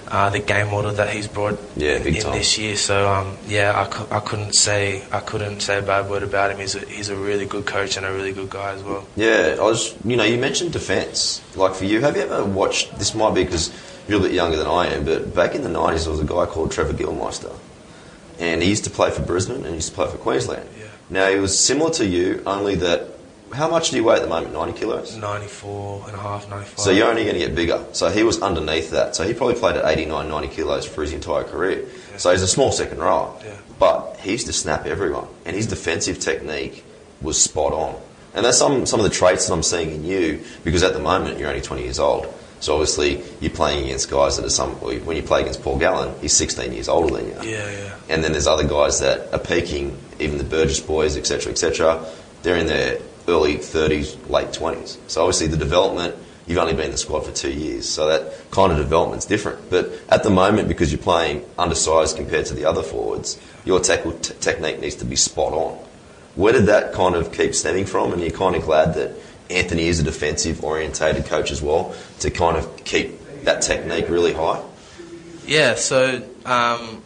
Uh, 0.07 0.29
the 0.29 0.39
game 0.39 0.71
model 0.71 0.93
that 0.93 1.09
he's 1.09 1.27
brought 1.27 1.59
Yeah, 1.77 1.99
big 1.99 2.17
in 2.17 2.31
this 2.31 2.59
year, 2.59 2.77
so 2.77 3.11
um, 3.11 3.39
yeah, 3.49 3.73
I, 3.75 3.87
cou- 3.89 4.07
I 4.15 4.21
couldn't 4.21 4.53
say 4.53 5.03
I 5.11 5.19
couldn't 5.21 5.61
say 5.61 5.79
a 5.79 5.83
bad 5.83 6.11
word 6.11 6.23
about 6.23 6.51
him. 6.53 6.59
He's 6.59 6.75
a, 6.77 6.81
he's 6.81 7.09
a 7.09 7.17
really 7.17 7.47
good 7.47 7.65
coach 7.65 7.97
and 7.97 8.05
a 8.05 8.13
really 8.13 8.33
good 8.33 8.51
guy 8.51 8.75
as 8.75 8.83
well. 8.83 9.09
Yeah, 9.17 9.57
I 9.59 9.63
was. 9.63 9.97
You 10.05 10.17
know, 10.17 10.23
you 10.23 10.37
mentioned 10.39 10.73
defence. 10.75 11.41
Like 11.57 11.75
for 11.75 11.87
you, 11.87 12.03
have 12.03 12.17
you 12.17 12.23
ever 12.23 12.45
watched? 12.45 12.97
This 12.99 13.15
might 13.15 13.35
be 13.35 13.45
because 13.45 13.73
you're 14.09 14.19
a 14.19 14.23
bit 14.23 14.33
younger 14.33 14.57
than 14.57 14.67
I 14.67 14.89
am, 14.89 15.05
but 15.05 15.35
back 15.35 15.55
in 15.55 15.63
the 15.63 15.71
90s, 15.71 16.03
there 16.03 16.11
was 16.11 16.21
a 16.21 16.25
guy 16.25 16.47
called 16.47 16.73
Trevor 16.73 16.93
Gilmeister. 16.93 17.55
And 18.39 18.63
he 18.63 18.69
used 18.69 18.85
to 18.85 18.91
play 18.91 19.11
for 19.11 19.23
Brisbane 19.23 19.59
and 19.59 19.67
he 19.67 19.75
used 19.75 19.91
to 19.91 19.95
play 19.95 20.11
for 20.11 20.19
Queensland. 20.19 20.69
Yeah. 20.79 20.87
Now, 21.09 21.31
he 21.31 21.37
was 21.37 21.59
similar 21.59 21.91
to 21.93 22.07
you, 22.07 22.43
only 22.47 22.75
that. 22.77 23.11
How 23.53 23.69
much 23.69 23.91
do 23.91 23.97
you 23.97 24.05
weigh 24.05 24.17
at 24.17 24.23
the 24.23 24.29
moment? 24.29 24.53
90 24.53 24.79
kilos? 24.79 25.17
94 25.17 26.05
and 26.09 26.17
a 26.17 26.19
half, 26.19 26.51
95. 26.51 26.79
So 26.79 26.91
you're 26.91 27.09
only 27.09 27.23
going 27.23 27.35
to 27.35 27.41
get 27.41 27.55
bigger. 27.55 27.85
So 27.93 28.11
he 28.11 28.25
was 28.25 28.43
underneath 28.43 28.91
that. 28.91 29.15
So 29.15 29.25
he 29.25 29.33
probably 29.33 29.55
played 29.55 29.77
at 29.77 29.85
89, 29.85 30.29
90 30.29 30.49
kilos 30.49 30.87
for 30.87 31.03
his 31.03 31.13
entire 31.13 31.45
career. 31.45 31.85
So 32.17 32.33
he's 32.33 32.43
a 32.43 32.49
small 32.49 32.73
second 32.73 32.99
rower. 32.99 33.33
Yeah. 33.45 33.57
But 33.79 34.17
he 34.21 34.33
used 34.33 34.47
to 34.47 34.53
snap 34.53 34.87
everyone. 34.87 35.29
And 35.45 35.55
his 35.55 35.69
defensive 35.69 36.19
technique 36.19 36.85
was 37.23 37.41
spot 37.41 37.73
on. 37.73 38.01
And 38.35 38.45
that's 38.45 38.59
some, 38.59 38.85
some 38.87 38.99
of 38.99 39.05
the 39.05 39.15
traits 39.15 39.47
that 39.47 39.55
I'm 39.55 39.63
seeing 39.63 39.91
in 39.91 40.05
you 40.05 40.43
because 40.65 40.83
at 40.83 40.93
the 40.93 40.99
moment 40.99 41.39
you're 41.39 41.49
only 41.49 41.61
20 41.61 41.85
years 41.85 42.01
old. 42.01 42.27
So 42.65 42.73
obviously 42.73 43.23
you're 43.41 43.51
playing 43.51 43.85
against 43.85 44.11
guys 44.11 44.39
that 44.39 44.47
are 44.47 44.49
some. 44.49 44.71
When 44.81 45.19
you 45.19 45.23
play 45.23 45.43
against 45.43 45.63
Paul 45.63 45.79
Gallen, 45.79 46.19
he's 46.23 46.33
16 46.33 46.73
years 46.73 46.89
older 46.89 47.15
than 47.15 47.27
you. 47.27 47.51
Yeah, 47.51 47.71
yeah. 47.71 47.95
And 48.09 48.25
then 48.25 48.33
there's 48.33 48.47
other 48.47 48.67
guys 48.67 49.01
that 49.01 49.35
are 49.35 49.39
peaking, 49.39 49.95
even 50.19 50.39
the 50.39 50.45
Burgess 50.45 50.81
boys, 50.81 51.19
etc., 51.19 51.53
etc. 51.53 52.03
They're 52.43 52.57
in 52.57 52.67
their 52.67 53.01
early 53.29 53.57
30s, 53.57 54.31
late 54.31 54.49
20s. 54.49 54.97
So 55.09 55.21
obviously 55.21 55.49
the 55.49 55.59
development, 55.59 56.15
you've 56.47 56.57
only 56.57 56.73
been 56.73 56.87
in 56.87 56.93
the 56.93 56.97
squad 56.97 57.27
for 57.27 57.33
two 57.33 57.53
years, 57.53 57.87
so 57.87 58.09
that 58.09 58.51
kind 58.51 58.73
of 58.73 58.79
development's 58.79 59.27
different. 59.27 59.69
But 59.69 59.93
at 60.09 60.23
the 60.23 60.31
moment, 60.31 60.67
because 60.67 60.91
you're 60.91 61.03
playing 61.03 61.45
undersized 61.59 62.17
compared 62.17 62.47
to 62.47 62.55
the 62.55 62.65
other 62.65 62.83
forwards, 62.83 63.39
your 63.67 63.79
tackle 63.81 64.13
t- 64.13 64.33
technique 64.41 64.81
needs 64.81 64.97
to 64.97 65.05
be 65.05 65.17
spot 65.17 65.53
on. 65.53 65.77
Where 66.35 66.55
did 66.55 66.65
that 66.67 66.95
kind 66.95 67.15
of 67.15 67.31
keep 67.31 67.55
stemming 67.55 67.85
from? 67.85 68.15
And 68.15 68.23
you're 68.23 68.31
kind 68.31 68.57
of 68.57 68.63
glad 68.63 68.95
that 68.95 69.13
Anthony 69.51 69.87
is 69.89 70.01
a 70.01 70.03
defensive 70.03 70.65
orientated 70.65 71.27
coach 71.27 71.51
as 71.51 71.61
well 71.61 71.95
to 72.21 72.31
kind 72.31 72.57
of 72.57 72.85
keep 72.85 73.21
that 73.45 73.63
technique 73.63 74.09
really 74.09 74.33
high. 74.33 74.63
Yeah, 75.47 75.75
so 75.75 76.23
um, 76.47 77.03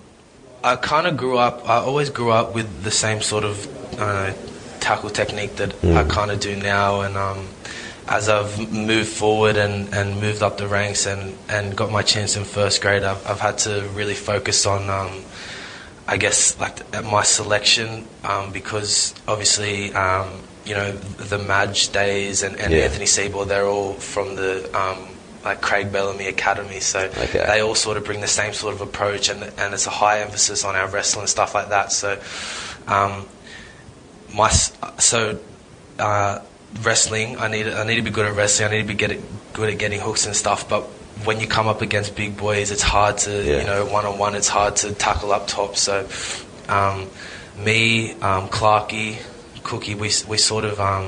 I 0.62 0.76
kind 0.76 1.06
of 1.06 1.16
grew 1.16 1.38
up, 1.38 1.68
I 1.68 1.78
always 1.78 2.10
grew 2.10 2.30
up 2.30 2.54
with 2.54 2.82
the 2.82 2.90
same 2.90 3.20
sort 3.20 3.44
of 3.44 4.00
uh, 4.00 4.32
tackle 4.80 5.10
technique 5.10 5.56
that 5.56 5.84
I 5.84 6.04
kind 6.04 6.30
of 6.30 6.40
do 6.40 6.54
now. 6.54 7.00
And 7.00 7.16
um, 7.16 7.48
as 8.06 8.28
I've 8.28 8.72
moved 8.72 9.08
forward 9.08 9.56
and, 9.56 9.92
and 9.92 10.20
moved 10.20 10.42
up 10.42 10.56
the 10.56 10.68
ranks 10.68 11.06
and, 11.06 11.36
and 11.48 11.76
got 11.76 11.90
my 11.90 12.02
chance 12.02 12.36
in 12.36 12.44
first 12.44 12.80
grade, 12.80 13.02
I've, 13.02 13.26
I've 13.26 13.40
had 13.40 13.58
to 13.58 13.88
really 13.94 14.14
focus 14.14 14.66
on, 14.66 14.88
um, 14.88 15.24
I 16.06 16.16
guess, 16.16 16.58
like 16.60 16.80
at 16.94 17.04
my 17.04 17.22
selection 17.24 18.06
um, 18.24 18.52
because 18.52 19.14
obviously, 19.26 19.92
um, 19.92 20.28
you 20.68 20.74
know, 20.74 20.92
the 20.92 21.38
Madge 21.38 21.88
days 21.90 22.42
and, 22.42 22.56
and 22.60 22.72
Yeah. 22.72 22.84
Anthony 22.84 23.06
Seibold, 23.06 23.48
they're 23.48 23.66
all 23.66 23.94
from 23.94 24.36
the 24.36 24.68
um, 24.78 25.08
like 25.44 25.60
Craig 25.62 25.90
Bellamy 25.92 26.26
Academy, 26.26 26.80
so 26.80 27.00
Okay. 27.00 27.44
they 27.46 27.60
all 27.62 27.74
sort 27.74 27.96
of 27.96 28.04
bring 28.04 28.20
the 28.20 28.26
same 28.28 28.52
sort 28.52 28.74
of 28.74 28.80
approach, 28.82 29.28
and 29.30 29.42
and 29.56 29.72
it's 29.74 29.86
a 29.86 29.90
high 29.90 30.20
emphasis 30.20 30.64
on 30.64 30.76
our 30.76 30.88
wrestling 30.88 31.22
and 31.22 31.30
stuff 31.30 31.54
like 31.54 31.68
that. 31.70 31.92
So, 31.92 32.18
um, 32.86 33.26
my 34.34 34.50
so 34.50 35.38
uh, 35.98 36.40
wrestling, 36.82 37.38
I 37.38 37.48
need 37.48 37.66
I 37.68 37.84
need 37.84 37.96
to 37.96 38.02
be 38.02 38.10
good 38.10 38.26
at 38.26 38.34
wrestling. 38.36 38.68
I 38.68 38.72
need 38.72 38.82
to 38.82 38.88
be 38.88 38.94
get 38.94 39.18
good 39.54 39.70
at 39.70 39.78
getting 39.78 40.00
hooks 40.00 40.26
and 40.26 40.34
stuff. 40.36 40.68
But 40.68 40.82
when 41.24 41.40
you 41.40 41.46
come 41.46 41.66
up 41.68 41.82
against 41.82 42.14
big 42.14 42.36
boys, 42.36 42.70
it's 42.70 42.82
hard 42.82 43.18
to 43.18 43.30
Yeah. 43.42 43.58
you 43.60 43.64
know 43.64 43.86
one 43.86 44.04
on 44.06 44.18
one. 44.18 44.34
It's 44.34 44.48
hard 44.48 44.76
to 44.76 44.92
tackle 44.92 45.32
up 45.32 45.46
top. 45.46 45.76
So, 45.76 46.06
um, 46.68 47.06
me, 47.64 48.12
um, 48.20 48.48
Clarky, 48.48 49.16
Cookie, 49.68 49.94
we 49.94 50.10
we 50.28 50.36
sort 50.38 50.64
of 50.64 50.80
um, 50.80 51.06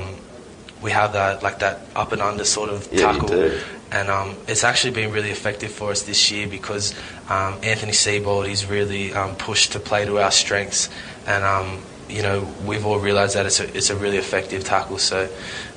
we 0.81 0.91
have 0.91 1.13
that 1.13 1.41
like 1.43 1.59
that 1.59 1.81
up 1.95 2.11
and 2.13 2.21
under 2.21 2.45
sort 2.45 2.69
of 2.69 2.87
Yeah, 2.91 3.11
tackle 3.11 3.27
do. 3.29 3.59
and 3.91 4.09
um, 4.09 4.35
it's 4.47 4.63
actually 4.63 4.93
been 4.93 5.11
really 5.11 5.31
effective 5.31 5.71
for 5.71 5.91
us 5.91 6.03
this 6.03 6.31
year 6.31 6.47
because 6.47 6.93
um, 7.29 7.57
Anthony 7.63 7.91
Seibold 7.91 8.47
he's 8.47 8.65
really 8.65 9.13
um, 9.13 9.35
pushed 9.35 9.71
to 9.73 9.79
play 9.79 10.05
to 10.05 10.19
our 10.19 10.31
strengths, 10.31 10.89
and 11.27 11.43
um, 11.43 11.81
you 12.07 12.21
know 12.21 12.47
we've 12.65 12.85
all 12.85 12.99
realised 12.99 13.35
that 13.35 13.45
it's 13.45 13.59
a 13.59 13.67
it's 13.77 13.89
a 13.89 13.95
really 13.95 14.17
effective 14.17 14.63
tackle. 14.63 14.97
So. 14.99 15.27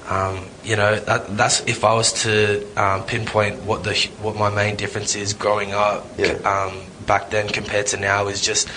Um, 0.07 0.45
you 0.63 0.77
know 0.77 1.01
that, 1.01 1.35
that's 1.35 1.65
if 1.65 1.83
I 1.83 1.95
was 1.95 2.13
to 2.25 2.61
um, 2.77 3.05
pinpoint 3.07 3.63
what 3.65 3.85
the 3.85 3.95
what 4.21 4.37
my 4.37 4.51
main 4.51 4.77
difference 4.77 5.17
is 5.17 5.33
growing 5.33 5.73
up 5.73 6.05
Yeah. 6.19 6.37
um, 6.45 6.77
back 7.07 7.31
then 7.31 7.49
compared 7.49 7.87
to 7.87 7.97
now 7.97 8.29
is 8.29 8.43
just 8.43 8.69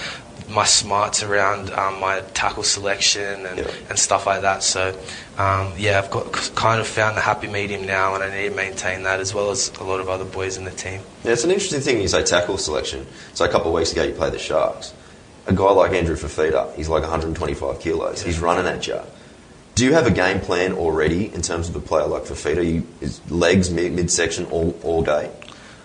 my 0.50 0.64
smarts 0.64 1.24
around 1.24 1.72
um, 1.72 2.00
my 2.00 2.22
tackle 2.34 2.64
selection 2.64 3.46
and, 3.46 3.58
Yeah. 3.60 3.72
and 3.90 4.00
stuff 4.00 4.26
like 4.26 4.42
that. 4.42 4.64
So, 4.64 4.98
um, 5.38 5.74
yeah, 5.78 6.00
I've 6.00 6.10
got 6.10 6.32
kind 6.56 6.80
of 6.80 6.88
found 6.88 7.18
the 7.18 7.22
happy 7.22 7.48
medium 7.48 7.86
now, 7.86 8.16
and 8.16 8.24
I 8.24 8.34
need 8.34 8.50
to 8.50 8.56
maintain 8.56 9.04
that 9.04 9.20
as 9.20 9.34
well 9.34 9.52
as 9.52 9.72
a 9.80 9.84
lot 9.84 10.00
of 10.00 10.08
other 10.10 10.24
boys 10.26 10.56
in 10.58 10.64
the 10.64 10.72
team. 10.72 11.02
Yeah, 11.24 11.34
it's 11.34 11.44
an 11.44 11.52
interesting 11.52 11.82
thing 11.82 12.02
you 12.02 12.08
say 12.08 12.24
tackle 12.24 12.58
selection. 12.58 13.06
So 13.34 13.44
a 13.46 13.50
couple 13.50 13.68
of 13.70 13.74
weeks 13.76 13.92
ago 13.92 14.04
you 14.04 14.14
played 14.14 14.34
the 14.34 14.40
Sharks. 14.40 14.94
A 15.48 15.54
guy 15.54 15.72
like 15.72 15.92
Andrew 15.94 16.16
Fifita, 16.16 16.74
he's 16.76 16.90
like 16.90 17.04
125 17.04 17.80
kilos. 17.80 18.22
He's 18.22 18.40
running 18.40 18.66
at 18.68 18.86
you. 18.88 19.00
Do 19.76 19.86
you 19.86 19.94
have 19.94 20.08
a 20.08 20.12
game 20.12 20.40
plan 20.40 20.74
already 20.74 21.34
in 21.34 21.42
terms 21.42 21.70
of 21.70 21.76
a 21.76 21.80
player 21.80 22.08
like 22.08 22.24
Fifita? 22.24 22.66
You, 22.66 22.88
is 23.00 23.22
legs, 23.32 23.70
mid, 23.70 23.94
midsection, 23.94 24.46
all, 24.46 24.78
all 24.84 25.04
day? 25.04 25.30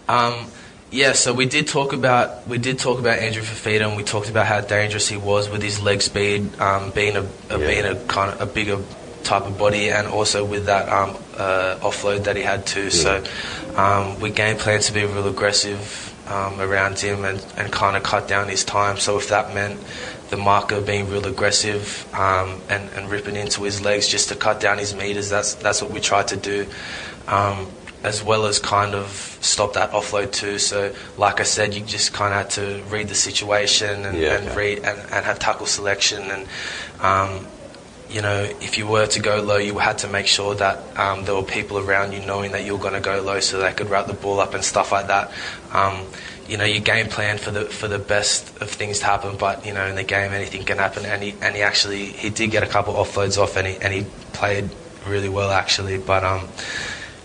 Um, 0.08 0.46
yeah, 0.92 1.12
so 1.14 1.32
we 1.32 1.46
did 1.46 1.66
talk 1.66 1.92
about 1.92 2.46
we 2.46 2.58
did 2.58 2.78
talk 2.78 2.98
about 3.00 3.18
Andrew 3.18 3.42
Fifita, 3.42 3.88
and 3.88 3.96
we 3.96 4.04
talked 4.04 4.28
about 4.28 4.46
how 4.46 4.60
dangerous 4.60 5.08
he 5.08 5.16
was 5.16 5.48
with 5.48 5.62
his 5.62 5.80
leg 5.80 6.02
speed, 6.02 6.60
um, 6.60 6.90
being 6.90 7.16
a, 7.16 7.22
a 7.50 7.58
Yeah. 7.58 7.66
being 7.66 7.84
a 7.84 7.96
kind 8.06 8.30
of 8.32 8.40
a 8.40 8.46
bigger 8.46 8.78
type 9.24 9.46
of 9.46 9.56
body, 9.58 9.90
and 9.90 10.06
also 10.06 10.44
with 10.44 10.66
that 10.66 10.88
um, 10.88 11.16
uh, 11.36 11.76
offload 11.80 12.24
that 12.24 12.36
he 12.36 12.42
had 12.42 12.66
too. 12.66 12.90
So 12.90 13.24
um, 13.74 14.20
we 14.20 14.30
game 14.30 14.56
planned 14.58 14.82
to 14.84 14.92
be 14.92 15.04
real 15.04 15.26
aggressive 15.28 16.12
um, 16.28 16.60
around 16.60 16.98
him 16.98 17.24
and, 17.24 17.44
and 17.56 17.72
kind 17.72 17.96
of 17.96 18.02
cut 18.02 18.28
down 18.28 18.48
his 18.48 18.64
time. 18.64 18.98
So 18.98 19.16
if 19.16 19.28
that 19.30 19.54
meant 19.54 19.80
the 20.30 20.36
marker 20.36 20.80
being 20.80 21.08
real 21.10 21.26
aggressive 21.26 22.06
um, 22.14 22.60
and, 22.68 22.88
and 22.96 23.10
ripping 23.10 23.36
into 23.36 23.62
his 23.62 23.80
legs 23.82 24.08
just 24.08 24.28
to 24.28 24.34
cut 24.36 24.60
down 24.60 24.78
his 24.78 24.94
meters, 24.94 25.30
that's 25.30 25.54
that's 25.54 25.80
what 25.80 25.90
we 25.90 26.00
tried 26.00 26.28
to 26.28 26.36
do. 26.36 26.66
As 28.04 28.22
well 28.22 28.46
as 28.46 28.58
kind 28.58 28.94
of 28.96 29.06
stop 29.40 29.74
that 29.74 29.92
offload 29.92 30.32
too. 30.32 30.58
So, 30.58 30.92
like 31.16 31.38
I 31.38 31.44
said, 31.44 31.72
you 31.72 31.80
just 31.82 32.12
kind 32.12 32.34
of 32.34 32.40
had 32.40 32.50
to 32.50 32.82
read 32.90 33.08
the 33.08 33.14
situation 33.14 34.04
and, 34.04 34.18
Yeah, 34.18 34.36
and 34.38 34.48
okay. 34.48 34.56
read 34.56 34.78
and, 34.78 34.98
and 35.12 35.24
have 35.24 35.38
tackle 35.38 35.66
selection. 35.66 36.22
And 36.22 36.48
um, 37.00 37.46
you 38.10 38.20
know, 38.20 38.42
if 38.60 38.76
you 38.76 38.86
were 38.86 39.06
to 39.06 39.20
go 39.20 39.40
low, 39.40 39.56
you 39.56 39.78
had 39.78 39.98
to 39.98 40.08
make 40.08 40.26
sure 40.26 40.54
that 40.56 40.78
um, 40.98 41.24
there 41.24 41.34
were 41.34 41.42
people 41.44 41.78
around 41.78 42.12
you 42.12 42.20
knowing 42.26 42.52
that 42.52 42.64
you 42.64 42.72
were 42.76 42.82
going 42.82 42.92
to 42.94 43.00
go 43.00 43.22
low, 43.22 43.40
so 43.40 43.60
they 43.60 43.72
could 43.72 43.88
route 43.88 44.06
the 44.06 44.12
ball 44.14 44.40
up 44.40 44.52
and 44.54 44.64
stuff 44.64 44.92
like 44.92 45.06
that. 45.06 45.30
Um, 45.72 46.04
you 46.48 46.56
know, 46.58 46.64
you 46.64 46.80
game 46.80 47.06
plan 47.06 47.38
for 47.38 47.52
the 47.52 47.64
for 47.66 47.88
the 47.88 47.98
best 48.00 48.60
of 48.60 48.68
things 48.68 48.98
to 48.98 49.04
happen, 49.06 49.36
but 49.38 49.64
you 49.64 49.72
know, 49.72 49.86
in 49.86 49.94
the 49.94 50.02
game, 50.02 50.32
anything 50.32 50.64
can 50.64 50.78
happen. 50.78 51.06
And 51.06 51.22
he 51.22 51.34
and 51.40 51.54
he 51.54 51.62
actually 51.62 52.06
he 52.06 52.28
did 52.30 52.50
get 52.50 52.62
a 52.64 52.66
couple 52.66 52.94
offloads 52.94 53.38
off, 53.38 53.56
and 53.56 53.66
he 53.66 53.76
and 53.76 53.94
he 53.94 54.04
played 54.32 54.68
really 55.06 55.28
well 55.30 55.50
actually. 55.50 55.98
But 55.98 56.24
um, 56.24 56.48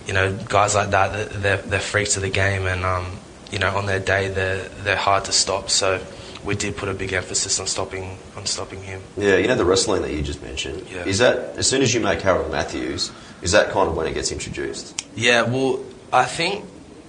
you 0.07 0.13
know, 0.13 0.33
guys 0.47 0.73
like 0.75 0.91
that, 0.91 1.29
they're- 1.41 1.57
they're, 1.57 1.79
freaks 1.79 2.15
of 2.15 2.23
the 2.23 2.29
game, 2.29 2.65
and 2.65 2.83
um, 2.85 3.05
you 3.51 3.59
know, 3.59 3.75
on 3.77 3.85
their 3.85 3.99
day, 3.99 4.29
they're 4.29 4.63
they're 4.83 4.95
hard 4.95 5.25
to 5.25 5.31
stop. 5.31 5.69
So 5.69 5.99
we 6.43 6.55
did 6.55 6.77
put 6.77 6.87
a 6.89 6.93
big 6.93 7.13
emphasis 7.13 7.59
on 7.59 7.67
stopping 7.67 8.17
on 8.37 8.45
stopping 8.45 8.81
him. 8.81 9.01
Yeah, 9.17 9.35
you 9.37 9.47
know 9.47 9.55
the 9.55 9.65
wrestling 9.65 10.01
that 10.03 10.13
you 10.13 10.21
just 10.21 10.41
mentioned. 10.41 10.85
Yeah. 10.93 11.03
Is 11.05 11.17
that 11.19 11.57
as 11.57 11.67
soon 11.67 11.81
as 11.81 11.93
you 11.93 11.99
make 11.99 12.21
Harold 12.21 12.51
Matthews, 12.51 13.11
is 13.41 13.51
that 13.51 13.71
kind 13.71 13.89
of 13.89 13.95
when 13.97 14.07
it 14.07 14.13
gets 14.13 14.31
introduced? 14.31 15.05
Yeah, 15.15 15.41
well, 15.43 15.79
I 16.13 16.25
think 16.25 16.65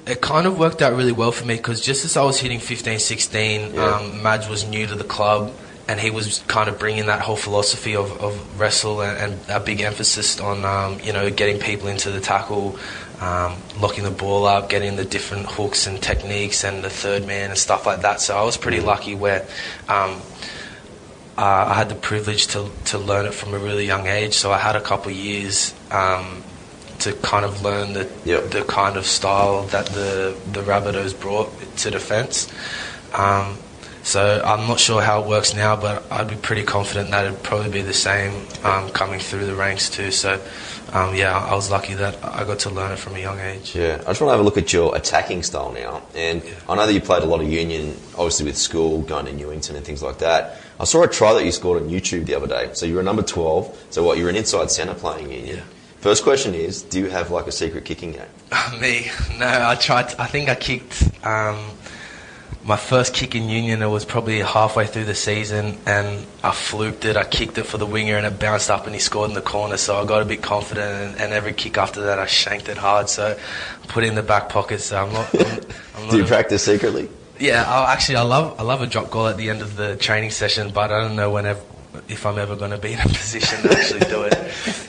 it 0.07 0.21
kind 0.21 0.47
of 0.47 0.59
worked 0.59 0.81
out 0.83 0.95
really 0.97 1.13
well 1.13 1.31
for 1.33 1.45
me 1.45 1.57
because 1.57 1.81
just 1.81 2.05
as 2.05 2.17
I 2.17 2.23
was 2.25 2.41
hitting 2.41 2.61
15, 2.61 2.99
16, 2.99 3.75
Yeah. 3.75 3.85
um, 3.85 4.23
Madge 4.23 4.49
was 4.49 4.65
new 4.67 4.87
to 4.87 4.95
the 4.95 5.05
club 5.05 5.53
and 5.89 5.99
he 5.99 6.11
was 6.11 6.45
kind 6.49 6.69
of 6.69 6.79
bringing 6.79 7.07
that 7.07 7.23
whole 7.23 7.37
philosophy 7.37 7.97
of, 7.97 8.13
of 8.21 8.61
wrestle 8.61 9.01
and, 9.01 9.33
and 9.33 9.51
a 9.51 9.59
big 9.59 9.81
emphasis 9.81 10.39
on, 10.39 10.65
um, 10.65 11.01
you 11.03 11.15
know, 11.15 11.31
getting 11.31 11.59
people 11.59 11.89
into 11.89 12.11
the 12.11 12.21
tackle, 12.21 12.79
um, 13.21 13.57
locking 13.81 14.05
the 14.05 14.11
ball 14.11 14.45
up, 14.45 14.69
getting 14.69 14.97
the 14.97 15.05
different 15.05 15.47
hooks 15.47 15.87
and 15.87 16.01
techniques 16.03 16.63
and 16.63 16.85
the 16.85 16.91
third 16.91 17.27
man 17.27 17.49
and 17.51 17.59
stuff 17.59 17.87
like 17.87 18.03
that. 18.03 18.21
So 18.21 18.37
I 18.37 18.45
was 18.45 18.59
pretty 18.59 18.81
lucky 18.81 19.15
where 19.15 19.47
um, 19.89 20.21
uh, 21.39 21.67
I 21.69 21.75
had 21.75 21.89
the 21.89 21.95
privilege 21.95 22.49
to, 22.49 22.71
to 22.87 22.99
learn 22.99 23.25
it 23.25 23.33
from 23.33 23.55
a 23.55 23.59
really 23.59 23.87
young 23.87 24.07
age. 24.07 24.35
So 24.35 24.53
I 24.53 24.59
had 24.59 24.77
a 24.77 24.83
couple 24.83 25.11
of 25.11 25.17
years 25.17 25.75
um, 25.91 26.45
to 26.99 27.13
kind 27.15 27.47
of 27.47 27.63
learn 27.63 27.95
the 27.95 28.11
Yep. 28.25 28.51
the 28.51 28.63
kind 28.65 28.97
of 28.97 29.07
style 29.07 29.63
that 29.69 29.87
the 29.87 30.37
the 30.53 30.61
Rabbitohs 30.61 31.19
brought 31.19 31.51
to 31.79 31.91
defence. 31.91 32.53
Um, 33.15 33.57
so 34.03 34.43
I'm 34.45 34.67
not 34.69 34.81
sure 34.81 35.03
how 35.03 35.23
it 35.23 35.29
works 35.29 35.55
now, 35.55 35.77
but 35.77 36.05
I'd 36.11 36.29
be 36.29 36.37
pretty 36.37 36.63
confident 36.63 37.11
that 37.11 37.27
it'd 37.27 37.43
probably 37.43 37.71
be 37.71 37.83
the 37.83 37.93
same 37.93 38.47
um, 38.65 38.89
coming 38.91 39.21
through 39.21 39.47
the 39.47 39.55
ranks 39.55 39.91
too. 39.91 40.11
So 40.11 40.41
um, 40.93 41.15
yeah, 41.15 41.37
I 41.37 41.55
was 41.55 41.71
lucky 41.71 41.95
that 41.95 42.17
I 42.25 42.45
got 42.45 42.61
to 42.61 42.71
learn 42.71 42.93
it 42.93 42.99
from 42.99 43.15
a 43.17 43.19
young 43.19 43.39
age. 43.41 43.75
Yeah, 43.75 43.97
I 44.07 44.09
just 44.11 44.21
want 44.23 44.29
to 44.29 44.31
have 44.31 44.41
a 44.41 44.43
look 44.43 44.57
at 44.57 44.73
your 44.73 44.97
attacking 44.97 45.43
style 45.43 45.73
now. 45.73 46.03
And 46.15 46.43
Yeah. 46.43 46.51
I 46.69 46.77
know 46.77 46.87
that 46.87 46.93
you 46.95 47.01
played 47.01 47.23
a 47.23 47.27
lot 47.27 47.41
of 47.43 47.49
union, 47.49 47.95
obviously 48.15 48.47
with 48.47 48.57
school, 48.57 49.03
going 49.03 49.27
to 49.27 49.33
Newington 49.33 49.77
and 49.77 49.85
things 49.85 50.03
like 50.03 50.19
that. 50.19 50.59
I 50.81 50.85
saw 50.85 51.03
a 51.03 51.09
try 51.09 51.35
that 51.35 51.45
you 51.45 51.53
scored 51.53 51.83
on 51.83 51.91
YouTube 51.91 52.25
the 52.27 52.35
other 52.35 52.47
day. 52.47 52.71
So 52.73 52.87
you 52.87 52.95
were 52.95 53.03
number 53.03 53.23
12. 53.23 53.87
So 53.91 54.03
what, 54.03 54.17
you 54.17 54.25
were 54.25 54.31
an 54.31 54.37
inside 54.37 54.71
centre 54.71 54.95
playing 54.95 55.31
union. 55.31 55.57
Yeah. 55.59 55.63
First 56.01 56.23
question 56.23 56.55
is, 56.55 56.83
do 56.83 57.01
you 57.01 57.11
have 57.11 57.31
like 57.33 57.49
a 57.49 57.53
secret 57.53 57.85
kicking 57.85 58.13
game? 58.13 58.23
Me? 58.81 59.11
No, 59.39 59.47
I 59.47 59.75
tried. 59.75 60.15
I 60.19 60.27
think 60.27 60.49
I 60.49 60.55
kicked 60.55 61.03
um, 61.27 61.59
my 62.69 62.77
first 62.77 63.15
kick 63.15 63.35
in 63.35 63.49
union. 63.49 63.81
It 63.81 63.87
was 63.87 64.05
probably 64.05 64.41
halfway 64.41 64.87
through 64.87 65.07
the 65.07 65.15
season, 65.15 65.79
and 65.87 66.27
I 66.45 66.53
fluked 66.53 67.07
it. 67.07 67.17
I 67.17 67.25
kicked 67.25 67.57
it 67.57 67.65
for 67.65 67.79
the 67.79 67.87
winger, 67.87 68.17
and 68.19 68.27
it 68.27 68.39
bounced 68.39 68.71
up, 68.71 68.85
and 68.85 68.95
he 68.95 69.01
scored 69.01 69.31
in 69.31 69.35
the 69.35 69.41
corner. 69.41 69.79
So 69.79 69.97
I 69.97 70.05
got 70.05 70.21
a 70.21 70.27
bit 70.27 70.43
confident, 70.43 70.87
and, 70.87 71.21
and 71.21 71.33
every 71.33 71.55
kick 71.55 71.79
after 71.79 72.03
that, 72.03 72.19
I 72.19 72.27
shanked 72.27 72.69
it 72.69 72.77
hard. 72.77 73.09
So 73.09 73.39
put 73.89 74.05
it 74.05 74.09
in 74.09 74.15
the 74.17 74.23
back 74.23 74.51
pocket. 74.51 74.81
So 74.81 75.03
I'm 75.03 75.13
not. 75.13 75.35
I'm, 75.35 75.61
I'm 75.97 76.03
not 76.03 76.11
do 76.11 76.19
you 76.19 76.25
a- 76.25 76.27
practice 76.27 76.63
secretly? 76.63 77.09
Yeah, 77.41 77.65
I, 77.67 77.93
actually, 77.93 78.17
I 78.17 78.23
love 78.23 78.61
I 78.61 78.65
love 78.65 78.83
a 78.83 78.87
drop 78.87 79.11
goal 79.11 79.29
at 79.29 79.39
the 79.39 79.49
end 79.49 79.63
of 79.63 79.77
the 79.77 79.97
training 79.97 80.31
session, 80.31 80.71
but 80.71 80.93
I 80.93 81.01
don't 81.01 81.17
know 81.17 81.31
whenever 81.31 81.61
if 82.09 82.27
I'm 82.27 82.39
ever 82.39 82.55
going 82.55 82.73
to 82.73 82.79
be 82.79 82.93
in 82.93 83.01
a 83.01 83.03
position 83.09 83.63
to 83.63 83.73
actually 83.73 84.01
do 84.01 84.25
it. 84.25 84.37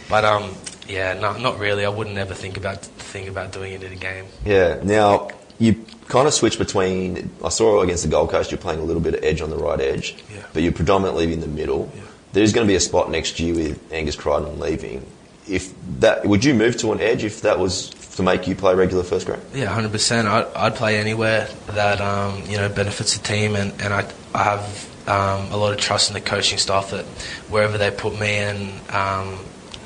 But 0.10 0.26
um, 0.26 0.54
yeah, 0.86 1.14
no, 1.14 1.38
not 1.38 1.60
really. 1.60 1.86
I 1.86 1.90
wouldn't 1.90 2.18
ever 2.18 2.34
think 2.34 2.58
about 2.58 2.82
think 2.82 3.30
about 3.30 3.54
doing 3.54 3.72
it 3.72 3.84
in 3.84 3.94
a 3.94 3.96
game. 3.96 4.26
Yeah. 4.44 4.82
Now 4.84 5.30
you 5.60 5.86
kind 6.08 6.28
of 6.28 6.34
switch 6.34 6.58
between. 6.58 7.30
I 7.44 7.50
saw 7.50 7.82
against 7.82 8.04
the 8.04 8.10
Gold 8.10 8.32
Coast, 8.32 8.50
you're 8.52 8.58
playing 8.58 8.80
a 8.80 8.84
little 8.84 9.02
bit 9.02 9.14
of 9.16 9.24
edge 9.24 9.42
on 9.42 9.50
the 9.50 9.58
right 9.58 9.80
edge, 9.80 10.16
Yeah. 10.34 10.42
but 10.54 10.64
you're 10.64 10.72
predominantly 10.72 11.32
in 11.32 11.42
the 11.42 11.48
middle. 11.48 11.92
Yeah. 11.96 12.02
There's 12.34 12.54
going 12.54 12.66
to 12.66 12.72
be 12.72 12.76
a 12.76 12.80
spot 12.80 13.10
next 13.12 13.40
year 13.40 13.54
with 13.56 13.92
Angus 13.94 14.16
Crichton 14.16 14.60
leaving. 14.60 15.06
If 15.48 15.74
that, 16.00 16.26
would 16.26 16.46
you 16.46 16.54
move 16.54 16.78
to 16.78 16.92
an 16.92 17.02
edge 17.02 17.24
if 17.24 17.42
that 17.42 17.58
was 17.60 17.90
to 18.16 18.24
make 18.24 18.48
you 18.48 18.56
play 18.56 18.76
regular 18.76 19.04
first 19.04 19.26
grade? 19.26 19.40
Yeah, 19.54 19.66
hundred 19.68 19.92
percent. 19.92 20.28
I'd, 20.28 20.46
I'd 20.56 20.76
play 20.76 20.98
anywhere 20.98 21.48
that 21.72 22.00
um, 22.02 22.44
you 22.48 22.58
know 22.58 22.70
benefits 22.70 23.18
the 23.18 23.24
team, 23.24 23.56
and, 23.56 23.72
and 23.82 23.94
I, 23.94 24.08
I 24.36 24.44
have 24.44 25.08
um, 25.08 25.52
a 25.52 25.58
lot 25.58 25.72
of 25.74 25.80
trust 25.80 26.10
in 26.10 26.14
the 26.14 26.22
coaching 26.22 26.60
staff 26.60 26.92
that 26.92 27.06
wherever 27.50 27.78
they 27.80 27.90
put 27.90 28.20
me 28.20 28.30
and 28.36 28.70
um, 28.92 29.28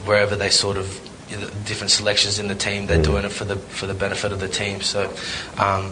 wherever 0.06 0.36
they 0.36 0.50
sort 0.50 0.76
of 0.76 1.00
you 1.34 1.40
know, 1.40 1.50
different 1.66 1.92
selections 1.92 2.38
in 2.40 2.48
the 2.48 2.56
team, 2.56 2.86
they're 2.88 3.02
doing 3.02 3.26
it 3.26 3.32
for 3.32 3.46
the 3.46 3.56
for 3.58 3.88
the 3.88 3.94
benefit 3.96 4.32
of 4.32 4.40
the 4.40 4.48
team. 4.48 4.82
So 4.82 5.10
um, 5.58 5.92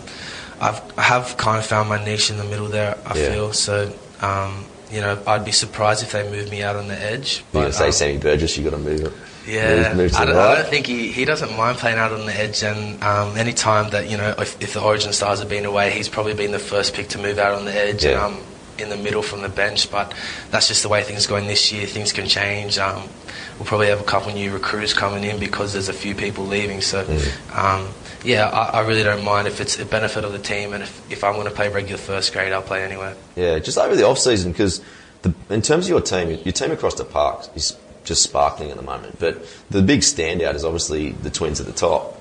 I've 0.62 0.80
I 0.98 1.02
have 1.02 1.36
kind 1.38 1.58
of 1.58 1.66
found 1.66 1.90
my 1.90 2.04
niche 2.06 2.30
in 2.30 2.38
the 2.38 2.44
middle 2.46 2.68
there. 2.68 2.98
I 3.06 3.18
Yeah. 3.18 3.32
feel 3.34 3.54
so. 3.54 3.92
Um, 4.22 4.66
you 4.92 5.00
know, 5.02 5.18
I'd 5.26 5.46
be 5.46 5.52
surprised 5.54 6.04
if 6.04 6.12
they 6.12 6.30
move 6.30 6.52
me 6.52 6.62
out 6.64 6.76
on 6.76 6.88
the 6.90 7.02
edge. 7.02 7.44
You're 7.54 7.64
to 7.66 7.72
say 7.74 7.86
um, 7.88 7.92
Sammy 7.94 8.18
Burgess, 8.18 8.58
you 8.58 8.64
got 8.66 8.72
to 8.72 8.78
move 8.78 9.00
it. 9.02 9.14
yeah, 9.48 9.94
Move, 9.94 9.98
move 9.98 10.16
I, 10.16 10.26
don't, 10.26 10.36
I 10.36 10.56
don't 10.56 10.68
think 10.70 10.86
he, 10.86 11.12
he 11.14 11.24
doesn't 11.24 11.56
mind 11.56 11.78
playing 11.78 11.98
out 11.98 12.12
on 12.12 12.26
the 12.26 12.36
edge. 12.38 12.62
And 12.62 13.02
um, 13.02 13.38
any 13.38 13.54
time 13.54 13.90
that 13.92 14.10
you 14.10 14.18
know, 14.18 14.36
if, 14.38 14.62
if 14.62 14.74
the 14.74 14.82
Origin 14.82 15.14
stars 15.14 15.40
have 15.40 15.48
been 15.50 15.64
away, 15.66 15.92
he's 15.92 16.10
probably 16.10 16.34
been 16.34 16.52
the 16.52 16.60
first 16.60 16.94
pick 16.94 17.08
to 17.10 17.18
move 17.18 17.40
out 17.40 17.54
on 17.54 17.64
the 17.66 17.74
edge, 17.74 18.04
Yeah. 18.04 18.26
and 18.28 18.36
I'm 18.36 18.44
in 18.82 18.90
the 18.90 18.98
middle 18.98 19.22
from 19.22 19.42
the 19.42 19.50
bench. 19.50 19.90
But 19.92 20.14
that's 20.50 20.68
just 20.68 20.84
the 20.84 20.90
way 20.90 21.04
things 21.04 21.26
are 21.26 21.30
going 21.30 21.48
this 21.48 21.72
year. 21.72 21.86
Things 21.88 22.12
can 22.12 22.28
change. 22.28 22.78
Um, 22.78 23.04
we'll 23.58 23.66
probably 23.66 23.88
have 23.88 24.02
a 24.02 24.06
couple 24.06 24.34
new 24.34 24.52
recruits 24.52 24.94
coming 24.94 25.24
in 25.24 25.40
because 25.40 25.74
there's 25.74 25.90
a 25.90 25.94
few 25.94 26.16
people 26.16 26.46
leaving. 26.46 26.82
So, 26.82 27.04
Mm. 27.06 27.58
um, 27.58 27.88
yeah, 28.24 28.48
I, 28.50 28.80
I 28.80 28.88
really 28.88 29.04
don't 29.04 29.24
mind 29.24 29.48
if 29.48 29.62
it's 29.62 29.80
a 29.80 29.86
benefit 29.86 30.24
of 30.24 30.32
the 30.32 30.40
team, 30.40 30.74
and 30.74 30.84
if, 30.84 31.12
if 31.12 31.24
I'm 31.24 31.34
going 31.34 31.48
to 31.48 31.54
play 31.54 31.70
regular 31.70 31.98
first 31.98 32.34
grade, 32.34 32.54
I'll 32.54 32.62
play 32.62 32.84
anywhere. 32.84 33.16
Yeah, 33.36 33.60
just 33.60 33.78
over 33.78 33.96
the 33.96 34.06
off 34.06 34.20
season 34.20 34.52
because 34.52 34.82
in 35.50 35.62
terms 35.62 35.86
of 35.86 35.90
your 35.90 36.02
team, 36.02 36.30
your 36.44 36.52
team 36.54 36.72
across 36.72 36.96
the 36.96 37.06
park 37.06 37.46
is 37.56 37.76
just 38.04 38.24
sparkling 38.24 38.72
at 38.72 38.78
the 38.78 38.84
moment. 38.84 39.20
But 39.20 39.46
the 39.70 39.82
big 39.82 40.02
standout 40.02 40.56
is 40.56 40.66
obviously 40.66 41.12
the 41.12 41.30
twins 41.30 41.60
at 41.60 41.68
the 41.68 41.72
top, 41.74 42.20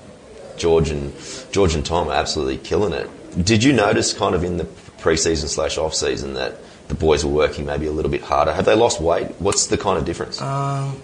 George 0.57 0.89
and 0.89 1.13
George 1.51 1.73
and 1.75 1.83
Tom 1.85 2.07
are 2.09 2.13
absolutely 2.13 2.57
killing 2.57 2.93
it. 2.93 3.09
Did 3.45 3.63
you 3.63 3.73
notice 3.73 4.13
kind 4.13 4.35
of 4.35 4.43
in 4.43 4.57
the 4.57 4.65
pre-season 5.01 5.49
slash 5.49 5.77
off 5.77 5.93
season 5.93 6.35
that 6.35 6.57
the 6.87 6.93
boys 6.95 7.25
were 7.25 7.31
working 7.31 7.65
maybe 7.65 7.87
a 7.87 7.91
little 7.91 8.11
bit 8.11 8.21
harder? 8.21 8.53
Have 8.53 8.65
they 8.65 8.75
lost 8.75 9.01
weight? 9.01 9.27
What's 9.39 9.67
the 9.67 9.77
kind 9.77 9.97
of 9.97 10.05
difference? 10.05 10.41
Um, 10.41 11.01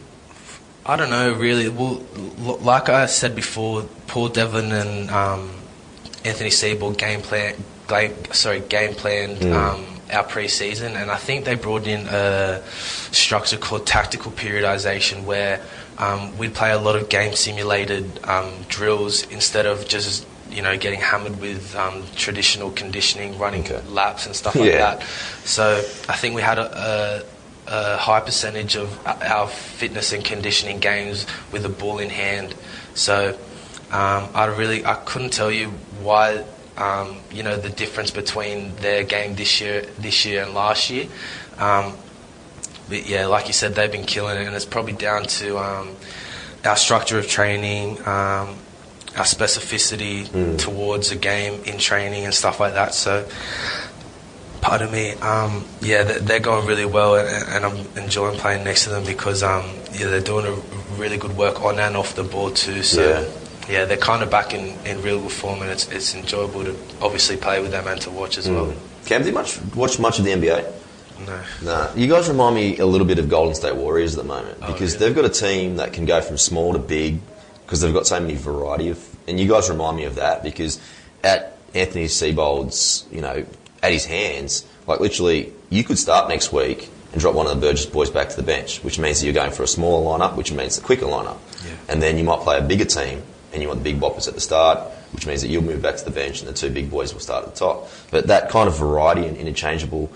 I 0.85 0.95
don't 0.95 1.09
know 1.09 1.33
really. 1.33 1.67
Well, 1.69 2.01
l- 2.39 2.59
like 2.59 2.87
I 2.89 3.05
said 3.07 3.35
before, 3.35 3.83
Paul 4.07 4.29
Devlin 4.29 4.71
and 4.71 5.09
um, 5.09 5.51
Anthony 6.23 6.49
Seibold 6.49 6.97
game 6.97 7.21
plan, 7.21 7.55
game, 7.87 8.13
sorry, 8.31 8.61
game 8.61 8.93
planned 8.93 9.43
um, 9.53 9.85
our 10.11 10.23
pre-season, 10.23 10.95
and 10.95 11.11
I 11.11 11.17
think 11.17 11.43
they 11.43 11.55
brought 11.55 11.85
in 11.87 12.07
a 12.07 12.63
structure 13.11 13.57
called 13.57 13.85
tactical 13.85 14.31
periodization, 14.31 15.23
where 15.25 15.59
um, 15.97 16.37
we'd 16.37 16.53
play 16.53 16.71
a 16.71 16.79
lot 16.79 16.95
of 16.95 17.09
game 17.09 17.33
simulated 17.33 18.23
um, 18.23 18.51
drills 18.69 19.23
instead 19.29 19.65
of 19.65 19.85
just 19.87 20.25
you 20.57 20.63
know 20.63 20.75
getting 20.75 20.99
hammered 20.99 21.39
with 21.39 21.75
um, 21.75 22.01
traditional 22.15 22.71
conditioning, 22.71 23.37
running 23.37 23.61
Okay. 23.61 23.79
laps 23.89 24.25
and 24.25 24.35
stuff 24.35 24.55
like 24.55 24.71
Yeah. 24.71 24.95
that. 24.95 25.03
So 25.45 25.77
I 26.09 26.15
think 26.19 26.33
we 26.33 26.41
had 26.41 26.57
a, 26.57 27.23
a, 27.69 27.73
a 27.93 27.97
high 27.97 28.21
percentage 28.21 28.75
of 28.75 28.89
our 29.05 29.47
fitness 29.47 30.13
and 30.13 30.25
conditioning 30.25 30.79
games 30.79 31.27
with 31.51 31.61
the 31.61 31.69
ball 31.69 31.99
in 31.99 32.09
hand. 32.09 32.55
So 32.95 33.37
um, 33.91 34.23
I 34.33 34.45
really 34.57 34.83
I 34.83 34.95
couldn't 34.95 35.31
tell 35.31 35.51
you 35.51 35.67
why 36.01 36.43
um, 36.75 37.17
you 37.31 37.43
know 37.43 37.55
the 37.55 37.69
difference 37.69 38.09
between 38.09 38.75
their 38.77 39.03
game 39.03 39.35
this 39.35 39.61
year 39.61 39.81
this 39.99 40.25
year 40.25 40.41
and 40.43 40.55
last 40.55 40.89
year. 40.89 41.05
Um, 41.59 41.93
but 42.89 43.07
yeah, 43.07 43.27
like 43.27 43.45
you 43.45 43.53
said, 43.53 43.75
they've 43.75 43.91
been 43.91 44.05
killing 44.05 44.37
it, 44.41 44.47
and 44.47 44.55
it's 44.55 44.65
probably 44.65 44.93
down 44.93 45.23
to 45.39 45.59
um, 45.59 45.89
our 46.65 46.75
structure 46.77 47.19
of 47.19 47.27
training, 47.27 47.99
um, 48.07 48.55
our 49.17 49.25
specificity 49.25 50.57
towards 50.59 51.11
a 51.11 51.15
game 51.15 51.61
in 51.65 51.77
training 51.77 52.25
and 52.25 52.33
stuff 52.33 52.59
like 52.59 52.73
that. 52.73 52.93
So, 52.93 53.27
pardon 54.61 54.91
me, 54.91 55.13
um, 55.15 55.65
yeah, 55.81 56.03
they- 56.03 56.19
they're 56.19 56.39
going 56.39 56.65
really 56.67 56.85
well, 56.85 57.15
and, 57.15 57.47
and 57.49 57.65
I'm 57.65 57.77
enjoying 58.03 58.37
playing 58.39 58.63
next 58.63 58.83
to 58.85 58.89
them 58.89 59.03
because 59.05 59.43
um, 59.43 59.65
yeah, 59.93 60.07
they're 60.07 60.19
doing 60.21 60.45
a 60.45 60.53
really 60.99 61.17
good 61.17 61.35
work 61.37 61.61
on 61.63 61.79
and 61.79 61.95
off 61.97 62.15
the 62.15 62.23
ball 62.23 62.51
too. 62.51 62.83
So. 62.83 63.01
Yeah. 63.01 63.25
Yeah, 63.69 63.83
they're 63.83 63.97
kind 63.97 64.23
of 64.23 64.31
back 64.31 64.53
in, 64.53 64.77
in 64.85 65.01
real 65.01 65.19
good 65.21 65.29
form, 65.33 65.61
and 65.61 65.69
it's, 65.69 65.91
it's 65.91 66.15
enjoyable 66.15 66.63
to 66.63 66.73
obviously 67.01 67.35
play 67.35 67.61
with 67.61 67.71
them 67.71 67.85
and 67.85 67.99
to 67.99 68.09
watch 68.09 68.37
as 68.37 68.47
well. 68.49 68.73
Cam, 69.05 69.23
do 69.23 69.27
you 69.27 69.33
much 69.33 69.59
watch 69.75 69.99
much 69.99 70.19
of 70.19 70.23
the 70.23 70.31
NBA? 70.31 70.73
No. 71.25 71.39
Nah, 71.63 71.89
you 71.93 72.07
guys 72.07 72.29
remind 72.29 72.55
me 72.55 72.77
a 72.77 72.85
little 72.85 73.05
bit 73.05 73.19
of 73.19 73.27
Golden 73.27 73.53
State 73.55 73.75
Warriors 73.75 74.17
at 74.17 74.23
the 74.23 74.27
moment 74.29 74.59
Oh, 74.61 74.71
because 74.71 74.93
yeah. 74.93 74.99
they've 75.01 75.13
got 75.15 75.25
a 75.25 75.29
team 75.29 75.75
that 75.77 75.91
can 75.91 76.05
go 76.05 76.21
from 76.21 76.37
small 76.37 76.71
to 76.71 76.79
big 76.79 77.19
because 77.65 77.81
they've 77.81 77.93
got 77.93 78.07
so 78.07 78.17
many 78.21 78.35
variety 78.35 78.87
of. 78.87 79.05
And 79.27 79.39
you 79.39 79.47
guys 79.47 79.69
remind 79.69 79.97
me 79.97 80.05
of 80.05 80.15
that 80.15 80.43
because 80.43 80.79
at 81.23 81.57
Anthony 81.75 82.07
Seibold's, 82.07 83.05
you 83.11 83.21
know, 83.21 83.45
at 83.83 83.91
his 83.91 84.05
hands, 84.05 84.65
like 84.87 84.99
literally, 84.99 85.51
you 85.69 85.83
could 85.83 85.97
start 85.99 86.29
next 86.29 86.51
week 86.53 86.89
and 87.11 87.21
drop 87.21 87.35
one 87.35 87.45
of 87.47 87.55
the 87.59 87.65
Burgess 87.67 87.85
boys 87.85 88.09
back 88.09 88.29
to 88.29 88.35
the 88.35 88.43
bench, 88.43 88.83
which 88.83 88.99
means 88.99 89.19
that 89.19 89.25
you're 89.25 89.33
going 89.33 89.51
for 89.51 89.63
a 89.63 89.67
smaller 89.67 90.17
lineup, 90.17 90.35
which 90.35 90.51
means 90.51 90.77
a 90.77 90.81
quicker 90.81 91.05
lineup, 91.05 91.37
Yeah. 91.65 91.71
and 91.89 92.01
then 92.01 92.17
you 92.17 92.23
might 92.23 92.39
play 92.41 92.57
a 92.57 92.61
bigger 92.61 92.85
team 92.85 93.21
and 93.53 93.61
you 93.61 93.67
want 93.67 93.83
the 93.83 93.91
big 93.91 93.99
boppers 94.01 94.27
at 94.27 94.33
the 94.33 94.41
start, 94.41 94.79
which 95.13 95.25
means 95.25 95.41
that 95.41 95.47
you'll 95.49 95.63
move 95.63 95.81
back 95.81 95.97
to 95.97 96.05
the 96.05 96.11
bench 96.11 96.39
and 96.41 96.49
the 96.49 96.53
two 96.53 96.69
big 96.69 96.89
boys 96.91 97.13
will 97.13 97.21
start 97.21 97.45
at 97.45 97.53
the 97.53 97.59
top. 97.59 97.89
But 98.11 98.27
that 98.27 98.49
kind 98.49 98.67
of 98.67 98.77
variety 98.77 99.25
and 99.25 99.37
interchangeable 99.37 100.11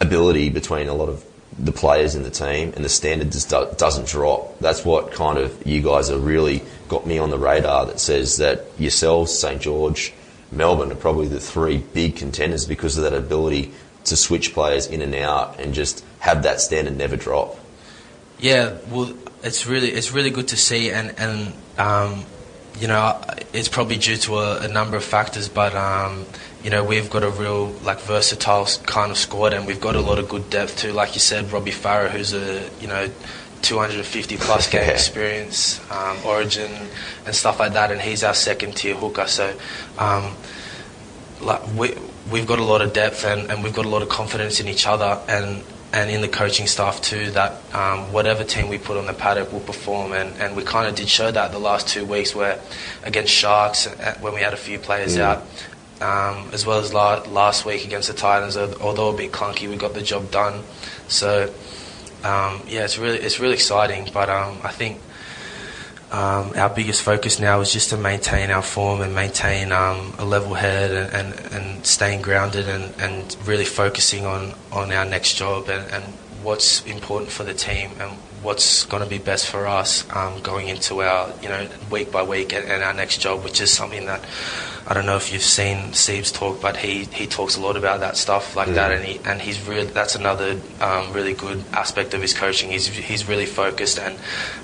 ability 0.00 0.50
between 0.50 0.88
a 0.88 0.94
lot 0.94 1.08
of 1.08 1.24
the 1.58 1.72
players 1.72 2.14
in 2.14 2.22
the 2.22 2.30
team 2.30 2.72
and 2.76 2.84
the 2.84 2.88
standard 2.88 3.32
just 3.32 3.48
do- 3.48 3.68
doesn't 3.76 4.06
drop. 4.06 4.58
That's 4.58 4.84
what 4.84 5.12
kind 5.12 5.38
of 5.38 5.66
you 5.66 5.82
guys 5.82 6.08
have 6.08 6.24
really 6.24 6.62
got 6.88 7.06
me 7.06 7.18
on 7.18 7.30
the 7.30 7.38
radar 7.38 7.86
that 7.86 7.98
says 7.98 8.36
that 8.36 8.64
yourselves, 8.78 9.36
St 9.36 9.60
George, 9.60 10.12
Melbourne 10.52 10.92
are 10.92 10.96
probably 10.96 11.28
the 11.28 11.40
three 11.40 11.78
big 11.78 12.16
contenders 12.16 12.66
because 12.66 12.96
of 12.96 13.04
that 13.04 13.14
ability 13.14 13.72
to 14.04 14.16
switch 14.16 14.52
players 14.52 14.86
in 14.86 15.02
and 15.02 15.14
out 15.14 15.58
and 15.58 15.74
just 15.74 16.04
have 16.20 16.42
that 16.44 16.60
standard 16.60 16.96
never 16.96 17.16
drop. 17.16 17.58
Yeah, 18.38 18.76
well, 18.90 19.12
it's 19.42 19.66
really 19.66 19.90
it's 19.90 20.12
really 20.12 20.30
good 20.30 20.48
to 20.48 20.56
see, 20.56 20.90
and 20.90 21.14
and 21.18 21.54
um, 21.78 22.24
you 22.78 22.86
know 22.86 23.20
it's 23.52 23.68
probably 23.68 23.96
due 23.96 24.16
to 24.18 24.38
a, 24.38 24.60
a 24.62 24.68
number 24.68 24.96
of 24.96 25.04
factors, 25.04 25.48
but 25.48 25.74
um, 25.74 26.26
you 26.62 26.70
know 26.70 26.82
we've 26.82 27.10
got 27.10 27.22
a 27.22 27.30
real 27.30 27.68
like 27.84 28.00
versatile 28.00 28.66
kind 28.86 29.10
of 29.10 29.18
squad, 29.18 29.52
and 29.52 29.66
we've 29.66 29.80
got 29.80 29.96
a 29.96 30.00
lot 30.00 30.18
of 30.18 30.28
good 30.28 30.50
depth 30.50 30.78
too. 30.78 30.92
Like 30.92 31.14
you 31.14 31.20
said, 31.20 31.50
Robbie 31.52 31.70
Farah, 31.70 32.10
who's 32.10 32.32
a 32.32 32.68
you 32.80 32.88
know 32.88 33.10
250 33.62 34.36
plus 34.36 34.68
game 34.68 34.88
experience, 34.90 35.80
um, 35.90 36.18
Origin 36.24 36.70
and 37.24 37.34
stuff 37.34 37.60
like 37.60 37.72
that, 37.74 37.90
and 37.90 38.00
he's 38.00 38.24
our 38.24 38.34
second 38.34 38.76
tier 38.76 38.94
hooker. 38.94 39.26
So. 39.26 39.56
Um, 39.98 40.34
like 41.40 41.66
we 41.74 41.94
we've 42.30 42.46
got 42.46 42.58
a 42.58 42.64
lot 42.64 42.82
of 42.82 42.92
depth 42.92 43.24
and, 43.24 43.50
and 43.50 43.62
we've 43.62 43.74
got 43.74 43.84
a 43.84 43.88
lot 43.88 44.02
of 44.02 44.08
confidence 44.08 44.60
in 44.60 44.68
each 44.68 44.86
other 44.86 45.20
and 45.28 45.62
and 45.92 46.10
in 46.10 46.20
the 46.20 46.28
coaching 46.28 46.66
staff 46.66 47.00
too 47.00 47.30
that 47.30 47.52
um, 47.74 48.12
whatever 48.12 48.44
team 48.44 48.68
we 48.68 48.78
put 48.78 48.96
on 48.96 49.06
the 49.06 49.12
paddock 49.12 49.52
will 49.52 49.60
perform 49.60 50.12
and, 50.12 50.34
and 50.40 50.56
we 50.56 50.62
kind 50.62 50.88
of 50.88 50.94
did 50.94 51.08
show 51.08 51.30
that 51.30 51.52
the 51.52 51.58
last 51.58 51.88
two 51.88 52.04
weeks 52.04 52.34
where 52.34 52.60
against 53.04 53.32
Sharks 53.32 53.86
uh, 53.86 54.16
when 54.20 54.34
we 54.34 54.40
had 54.40 54.52
a 54.52 54.58
few 54.58 54.78
players 54.78 55.16
out 55.16 55.44
um, 56.00 56.50
as 56.52 56.66
well 56.66 56.78
as 56.78 56.92
la- 56.92 57.22
last 57.28 57.64
week 57.64 57.84
against 57.84 58.08
the 58.08 58.14
Titans 58.14 58.56
although 58.56 59.10
a 59.10 59.16
bit 59.16 59.32
clunky 59.32 59.68
we 59.68 59.76
got 59.76 59.94
the 59.94 60.02
job 60.02 60.30
done. 60.30 60.62
So 61.08 61.52
um, 62.24 62.62
yeah 62.66 62.84
it's 62.84 62.98
really 62.98 63.18
it's 63.18 63.40
really 63.40 63.54
exciting 63.54 64.10
but 64.12 64.28
um, 64.28 64.58
I 64.62 64.70
think 64.70 65.00
um, 66.12 66.52
our 66.56 66.70
biggest 66.70 67.02
focus 67.02 67.40
now 67.40 67.60
is 67.60 67.72
just 67.72 67.90
to 67.90 67.96
maintain 67.96 68.50
our 68.50 68.62
form 68.62 69.00
and 69.00 69.14
maintain 69.14 69.72
um, 69.72 70.14
a 70.18 70.24
level 70.24 70.54
head 70.54 70.92
and, 70.92 71.12
and, 71.12 71.52
and 71.52 71.86
staying 71.86 72.22
grounded 72.22 72.68
and, 72.68 72.94
and 73.00 73.36
really 73.44 73.64
focusing 73.64 74.24
on, 74.24 74.54
on 74.70 74.92
our 74.92 75.04
next 75.04 75.34
job 75.34 75.68
and, 75.68 75.90
and 75.92 76.04
what's 76.44 76.84
important 76.86 77.30
for 77.30 77.42
the 77.42 77.54
team 77.54 77.90
and 77.98 78.12
what's 78.46 78.84
going 78.84 79.02
to 79.02 79.08
be 79.08 79.18
best 79.18 79.50
for 79.50 79.66
us 79.66 80.08
um, 80.14 80.40
going 80.40 80.68
into 80.68 81.02
our 81.02 81.32
you 81.42 81.48
know 81.48 81.68
week 81.90 82.12
by 82.12 82.22
week 82.22 82.54
and, 82.54 82.64
and, 82.70 82.82
our 82.84 82.94
next 82.94 83.18
job, 83.18 83.42
which 83.42 83.60
is 83.60 83.72
something 83.72 84.06
that 84.06 84.24
I 84.86 84.94
don't 84.94 85.04
know 85.04 85.16
if 85.16 85.32
you've 85.32 85.42
seen 85.42 85.92
Steve's 85.94 86.30
talk, 86.30 86.62
but 86.62 86.76
he, 86.76 87.04
he 87.06 87.26
talks 87.26 87.56
a 87.56 87.60
lot 87.60 87.76
about 87.76 88.00
that 88.00 88.16
stuff 88.16 88.54
like 88.54 88.68
that, 88.68 88.92
and 88.92 89.04
he 89.04 89.20
and 89.24 89.42
he's 89.42 89.60
really 89.66 89.86
that's 89.86 90.14
another 90.14 90.60
um, 90.80 91.12
really 91.12 91.34
good 91.34 91.64
aspect 91.72 92.14
of 92.14 92.22
his 92.22 92.32
coaching. 92.32 92.70
He's 92.70 92.86
he's 92.86 93.28
really 93.28 93.46
focused 93.46 93.98
and 93.98 94.16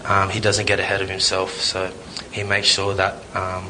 um, 0.05 0.31
he 0.31 0.39
doesn't 0.39 0.67
get 0.67 0.79
ahead 0.79 1.03
of 1.03 1.11
himself, 1.11 1.61
so 1.61 1.93
he 2.31 2.45
makes 2.45 2.69
sure 2.69 2.95
that 2.95 3.15
um, 3.35 3.67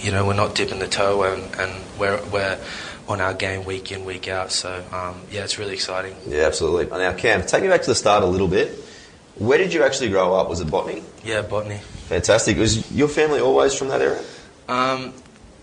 you 0.00 0.10
know 0.10 0.26
we're 0.26 0.40
not 0.42 0.54
dipping 0.54 0.78
the 0.78 0.88
toe 0.88 1.22
and, 1.24 1.42
and 1.60 1.70
we're 1.98 2.18
we're 2.32 2.58
on 3.06 3.20
our 3.20 3.34
game 3.34 3.66
week 3.66 3.92
in 3.92 4.06
week 4.06 4.26
out. 4.26 4.52
So 4.52 4.82
um, 4.90 5.20
yeah, 5.30 5.44
it's 5.44 5.58
really 5.58 5.74
exciting. 5.74 6.16
Yeah, 6.26 6.46
absolutely. 6.46 6.86
Now, 6.98 7.12
Cam, 7.12 7.44
take 7.44 7.62
me 7.62 7.68
back 7.68 7.82
to 7.82 7.90
the 7.90 7.94
start 7.94 8.22
a 8.22 8.26
little 8.26 8.48
bit. 8.48 8.87
Where 9.38 9.58
did 9.58 9.72
you 9.72 9.82
actually 9.84 10.08
grow 10.10 10.34
up? 10.34 10.48
Was 10.48 10.60
it 10.60 10.70
Botany? 10.70 11.02
Yeah, 11.24 11.42
Botany. 11.42 11.78
Fantastic. 12.08 12.56
Was 12.58 12.90
your 12.90 13.08
family 13.08 13.40
always 13.40 13.74
from 13.74 13.88
that 13.88 14.00
area? 14.02 14.22
Um, 14.68 15.12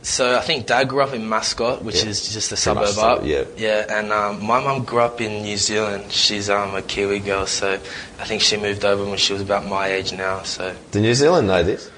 so 0.01 0.37
I 0.37 0.41
think 0.41 0.67
Dad 0.67 0.87
grew 0.87 1.01
up 1.01 1.13
in 1.13 1.27
Mascot, 1.27 1.83
which 1.83 2.03
Yeah. 2.03 2.09
is 2.09 2.31
just 2.33 2.51
a 2.51 2.55
suburb 2.57 2.87
so, 2.89 3.01
up. 3.01 3.21
yeah. 3.25 3.43
Yeah, 3.57 3.85
and 3.99 4.11
um, 4.13 4.43
my 4.45 4.63
mum 4.63 4.83
grew 4.85 4.99
up 4.99 5.19
in 5.19 5.41
New 5.43 5.57
Zealand. 5.57 6.11
She's 6.11 6.49
um, 6.49 6.75
a 6.75 6.81
Kiwi 6.81 7.19
girl, 7.19 7.45
so 7.47 7.73
I 8.19 8.23
think 8.25 8.41
she 8.41 8.55
moved 8.57 8.85
over 8.85 9.03
when 9.03 9.17
she 9.17 9.33
was 9.33 9.41
about 9.41 9.65
my 9.65 9.87
age 9.87 10.13
now. 10.13 10.43
So 10.43 10.75
Did 10.91 11.01
New 11.01 11.13
Zealand 11.15 11.47
know 11.47 11.63
this? 11.63 11.89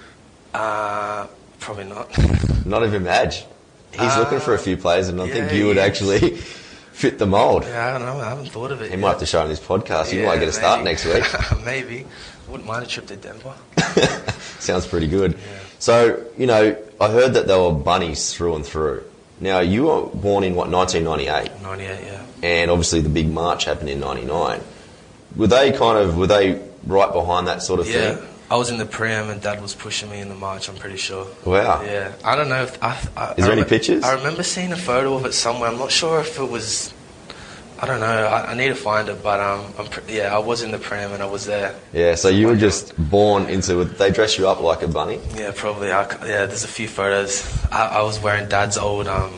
uh, 0.54 1.28
probably 1.60 1.84
not. 1.86 2.10
Not 2.66 2.84
even 2.86 3.04
Madge. 3.04 3.46
He's 3.92 4.02
Uh, 4.02 4.20
looking 4.20 4.40
for 4.40 4.54
a 4.54 4.58
few 4.60 4.78
players, 4.78 5.08
and 5.10 5.22
I 5.22 5.30
think 5.30 5.52
you 5.54 5.68
would 5.68 5.78
actually 5.78 6.40
fit 6.98 7.20
the 7.20 7.28
mould. 7.28 7.64
yeah, 7.64 7.88
I 7.90 7.92
don't 8.00 8.08
know. 8.08 8.20
I 8.20 8.30
haven't 8.30 8.50
thought 8.50 8.72
of 8.72 8.82
it. 8.82 8.86
He 8.86 8.90
yet. 8.92 9.00
might 9.00 9.10
have 9.10 9.20
to 9.20 9.26
show 9.28 9.42
on 9.42 9.50
his 9.50 9.60
podcast. 9.60 10.12
You 10.12 10.22
Yeah, 10.22 10.26
might 10.28 10.40
get 10.40 10.48
a 10.48 10.52
start 10.54 10.84
next 10.84 11.06
week. 11.06 11.24
maybe. 11.66 12.06
Wouldn't 12.48 12.68
mind 12.68 12.86
a 12.86 12.88
trip 12.88 13.06
to 13.08 13.16
Denver. 13.16 13.54
Sounds 14.60 14.88
pretty 14.88 15.08
good. 15.08 15.38
So, 15.80 16.26
you 16.38 16.48
know, 16.48 16.76
I 17.00 17.10
heard 17.12 17.36
that 17.36 17.48
they 17.48 17.56
were 17.56 17.72
bunnies 17.72 18.34
through 18.34 18.56
and 18.56 18.66
through. 18.66 19.04
Now, 19.40 19.60
you 19.60 19.84
were 19.84 20.08
born 20.08 20.44
in, 20.44 20.56
what, 20.56 20.70
1998? 20.70 21.62
98, 21.62 22.04
yeah. 22.04 22.24
And 22.42 22.72
obviously 22.72 23.02
the 23.02 23.10
big 23.10 23.30
march 23.30 23.66
happened 23.66 23.90
in 23.90 24.00
99. 24.00 24.62
Were 25.36 25.48
they 25.48 25.72
kind 25.74 26.00
of, 26.00 26.18
were 26.18 26.26
they 26.26 26.60
right 26.88 27.12
behind 27.14 27.48
that 27.48 27.62
sort 27.62 27.80
of 27.80 27.88
Yeah. 27.88 28.16
thing? 28.16 28.28
I 28.50 28.56
was 28.56 28.70
in 28.70 28.78
the 28.78 28.86
pram 28.86 29.30
and 29.30 29.42
Dad 29.42 29.62
was 29.62 29.76
pushing 29.76 30.10
me 30.10 30.22
in 30.22 30.30
the 30.30 30.36
march. 30.36 30.70
I'm 30.70 30.76
pretty 30.76 30.96
sure. 30.98 31.28
Wow. 31.46 31.82
Yeah, 31.82 32.14
I 32.24 32.36
don't 32.36 32.48
know 32.48 32.64
if 32.64 32.82
I. 32.82 32.98
I 33.18 33.32
Is 33.32 33.44
there 33.44 33.50
I 33.50 33.58
any 33.58 33.66
pictures? 33.66 34.04
I 34.04 34.14
remember 34.14 34.44
seeing 34.44 34.72
a 34.72 34.78
photo 34.78 35.16
of 35.16 35.26
it 35.26 35.34
somewhere. 35.34 35.70
I'm 35.70 35.78
not 35.78 35.92
sure 35.92 36.22
if 36.22 36.40
it 36.40 36.50
was. 36.50 36.94
I 37.80 37.86
don't 37.86 38.00
know. 38.00 38.08
I, 38.08 38.52
I 38.52 38.54
need 38.56 38.70
to 38.70 38.76
find 38.76 39.10
it, 39.10 39.22
but 39.22 39.40
um, 39.40 39.74
I'm 39.78 39.88
yeah, 40.08 40.34
I 40.34 40.40
was 40.40 40.62
in 40.62 40.72
the 40.72 40.80
pram 40.80 41.12
and 41.12 41.22
I 41.22 41.26
was 41.26 41.46
there. 41.46 41.76
Yeah, 41.92 42.16
so 42.16 42.30
you 42.30 42.48
were 42.48 42.56
just 42.56 42.94
born 43.10 43.48
into. 43.48 43.84
They 43.84 44.12
dress 44.12 44.38
you 44.38 44.48
up 44.48 44.62
like 44.62 44.82
a 44.82 44.88
bunny? 44.88 45.20
Yeah, 45.36 45.52
probably. 45.54 45.92
I, 45.92 46.04
yeah, 46.26 46.46
there's 46.46 46.64
a 46.64 46.70
few 46.70 46.88
photos. 46.88 47.46
I, 47.70 48.00
I 48.00 48.02
was 48.02 48.20
wearing 48.20 48.48
Dad's 48.48 48.78
old 48.78 49.08
um, 49.08 49.34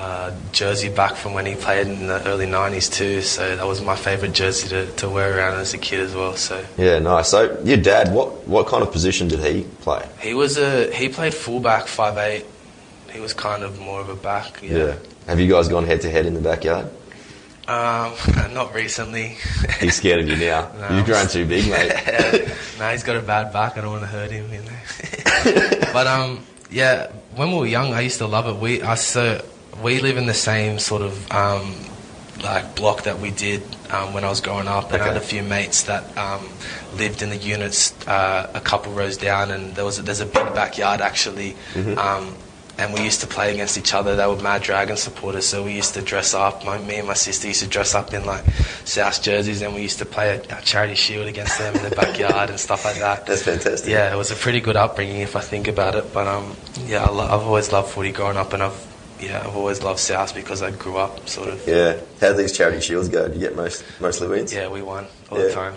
uh, 0.00 0.32
jersey 0.52 0.88
back 0.88 1.14
from 1.14 1.34
when 1.34 1.44
he 1.44 1.54
played 1.54 1.86
in 1.86 2.06
the 2.06 2.26
early 2.26 2.46
'90s 2.46 2.90
too. 2.90 3.20
So 3.20 3.54
that 3.56 3.66
was 3.66 3.82
my 3.82 3.94
favorite 3.96 4.32
jersey 4.32 4.68
to, 4.70 4.86
to 4.96 5.08
wear 5.10 5.36
around 5.36 5.58
as 5.60 5.74
a 5.74 5.78
kid 5.78 6.00
as 6.00 6.14
well. 6.14 6.34
So 6.36 6.64
Yeah, 6.78 6.98
nice. 7.00 7.28
So 7.28 7.60
your 7.64 7.76
dad, 7.76 8.12
what, 8.14 8.48
what 8.48 8.66
kind 8.66 8.82
of 8.82 8.90
position 8.92 9.28
did 9.28 9.40
he 9.40 9.64
play? 9.82 10.08
he 10.20 10.32
was 10.34 10.56
a 10.56 10.90
he 10.94 11.08
played 11.10 11.34
fullback, 11.34 11.86
five 11.86 12.16
eight. 12.16 12.46
He 13.12 13.20
was 13.20 13.34
kind 13.34 13.62
of 13.62 13.78
more 13.78 14.00
of 14.00 14.08
a 14.08 14.16
back. 14.16 14.60
yeah. 14.62 14.94
Have 15.26 15.38
you 15.38 15.48
guys 15.48 15.68
gone 15.68 15.84
head 15.84 16.00
to 16.00 16.10
head 16.10 16.26
in 16.26 16.34
the 16.34 16.40
backyard? 16.40 16.86
Um, 17.68 18.14
not 18.54 18.74
recently. 18.74 19.36
He's 19.80 19.96
scared 19.96 20.20
of 20.20 20.28
you 20.28 20.36
now. 20.36 20.70
No. 20.80 20.96
You've 20.96 21.06
grown 21.06 21.28
too 21.28 21.44
big, 21.46 21.68
mate. 21.70 21.92
no, 22.78 22.88
he's 22.90 23.02
got 23.04 23.16
a 23.16 23.20
bad 23.20 23.52
back. 23.52 23.76
I 23.76 23.82
don't 23.82 23.90
want 23.90 24.02
to 24.02 24.08
hurt 24.08 24.30
him. 24.30 24.50
You 24.52 24.62
know. 24.62 25.90
but 25.92 26.06
um, 26.06 26.40
yeah, 26.70 27.08
when 27.36 27.50
we 27.52 27.58
were 27.58 27.66
young, 27.66 27.92
I 27.92 28.00
used 28.00 28.18
to 28.18 28.26
love 28.26 28.46
it. 28.48 28.56
We 28.56 28.80
I 28.82 28.94
so 28.94 29.44
we 29.82 30.00
live 30.00 30.16
in 30.16 30.26
the 30.26 30.34
same 30.34 30.78
sort 30.78 31.02
of 31.02 31.30
um, 31.32 31.74
like 32.42 32.74
block 32.76 33.02
that 33.04 33.18
we 33.20 33.30
did 33.30 33.62
um, 33.90 34.14
when 34.14 34.24
I 34.24 34.28
was 34.28 34.40
growing 34.40 34.68
up, 34.68 34.92
and 34.92 35.02
I 35.02 35.06
had 35.06 35.16
a 35.16 35.20
few 35.20 35.42
mates 35.42 35.84
that 35.84 36.16
um, 36.16 36.48
lived 36.96 37.22
in 37.22 37.30
the 37.30 37.36
units 37.36 37.94
uh, 38.06 38.50
a 38.54 38.60
couple 38.60 38.92
rows 38.92 39.16
down, 39.16 39.50
and 39.50 39.74
there 39.74 39.84
was 39.84 39.98
a, 39.98 40.02
there's 40.02 40.20
a 40.20 40.26
big 40.26 40.54
backyard 40.54 41.00
actually. 41.00 41.56
Um, 41.98 42.34
and 42.78 42.94
we 42.94 43.02
used 43.04 43.20
to 43.20 43.26
play 43.26 43.52
against 43.52 43.76
each 43.76 43.92
other. 43.92 44.16
They 44.16 44.26
were 44.26 44.36
Mad 44.40 44.62
Dragon 44.62 44.96
supporters, 44.96 45.44
so 45.46 45.62
we 45.62 45.74
used 45.74 45.92
to 45.94 46.00
dress 46.00 46.32
up. 46.32 46.64
My, 46.64 46.78
me 46.78 46.96
and 46.96 47.06
my 47.06 47.12
sister 47.12 47.46
used 47.48 47.60
to 47.62 47.68
dress 47.68 47.94
up 47.94 48.14
in 48.14 48.24
like 48.24 48.42
South 48.86 49.22
jerseys, 49.22 49.60
and 49.60 49.74
we 49.74 49.82
used 49.82 49.98
to 49.98 50.06
play 50.06 50.36
a, 50.48 50.58
a 50.58 50.62
charity 50.62 50.94
shield 50.94 51.26
against 51.26 51.58
them 51.58 51.76
in 51.76 51.82
the 51.82 51.94
backyard 51.94 52.48
and 52.48 52.58
stuff 52.58 52.86
like 52.86 52.96
that. 53.00 53.26
That's 53.26 53.42
fantastic. 53.42 53.90
Yeah, 53.90 54.10
it 54.10 54.16
was 54.16 54.30
a 54.30 54.34
pretty 54.34 54.60
good 54.60 54.76
upbringing 54.76 55.20
if 55.20 55.36
I 55.36 55.40
think 55.42 55.68
about 55.68 55.94
it. 55.94 56.10
But 56.14 56.26
um, 56.26 56.56
yeah, 56.86 57.04
I 57.04 57.10
lo- 57.10 57.26
I've 57.26 57.42
always 57.46 57.70
loved 57.70 57.90
footy 57.90 58.12
growing 58.12 58.38
up, 58.38 58.54
and 58.54 58.62
I've 58.62 58.86
yeah, 59.22 59.40
I've 59.46 59.56
always 59.56 59.82
loved 59.82 60.00
South 60.00 60.34
because 60.34 60.62
I 60.62 60.70
grew 60.70 60.96
up 60.96 61.28
sort 61.28 61.48
of. 61.48 61.66
Yeah. 61.66 61.98
How 62.20 62.32
these 62.32 62.56
charity 62.56 62.80
shields 62.80 63.08
go? 63.08 63.28
Do 63.28 63.34
you 63.34 63.40
get 63.40 63.56
most 63.56 63.84
mostly 64.00 64.28
wins? 64.28 64.52
Yeah, 64.52 64.68
we 64.68 64.82
won 64.82 65.06
all 65.30 65.38
Yeah. 65.38 65.44
the 65.46 65.52
time. 65.52 65.74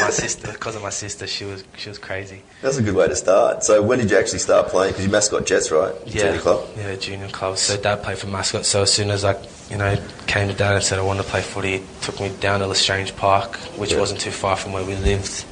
my 0.00 0.10
sister, 0.10 0.50
because 0.52 0.74
of 0.76 0.82
my 0.82 0.90
sister, 0.90 1.26
she 1.26 1.44
was 1.44 1.64
she 1.76 1.88
was 1.88 1.98
crazy. 1.98 2.42
That's 2.62 2.78
a 2.78 2.82
good 2.82 2.94
way 2.94 3.08
to 3.08 3.16
start. 3.16 3.64
So 3.64 3.82
when 3.82 3.98
did 3.98 4.10
you 4.10 4.18
actually 4.18 4.40
start 4.40 4.68
playing? 4.68 4.92
Because 4.92 5.06
you 5.06 5.12
mascot 5.12 5.46
Jets, 5.46 5.70
right? 5.70 5.94
Yeah, 6.06 6.22
Junior 6.22 6.40
club. 6.40 6.68
yeah, 6.76 6.96
junior 6.96 7.28
club. 7.28 7.56
So 7.58 7.76
dad 7.76 8.02
played 8.02 8.18
for 8.18 8.26
Mascot. 8.26 8.64
So 8.66 8.82
as 8.82 8.92
soon 8.92 9.10
as 9.10 9.24
I, 9.24 9.36
you 9.70 9.76
know, 9.76 9.96
came 10.26 10.48
to 10.48 10.54
dad 10.54 10.74
and 10.74 10.82
said 10.84 10.98
I 10.98 11.02
wanted 11.02 11.22
to 11.22 11.28
play 11.28 11.42
footy, 11.42 11.82
took 12.02 12.20
me 12.20 12.30
down 12.40 12.60
to 12.60 12.66
Lestrange 12.66 13.14
Park, 13.16 13.56
which 13.76 13.92
Yeah. 13.92 14.00
wasn't 14.00 14.20
too 14.20 14.30
far 14.32 14.56
from 14.56 14.72
where 14.72 14.84
we 14.84 14.96
lived. 14.96 15.44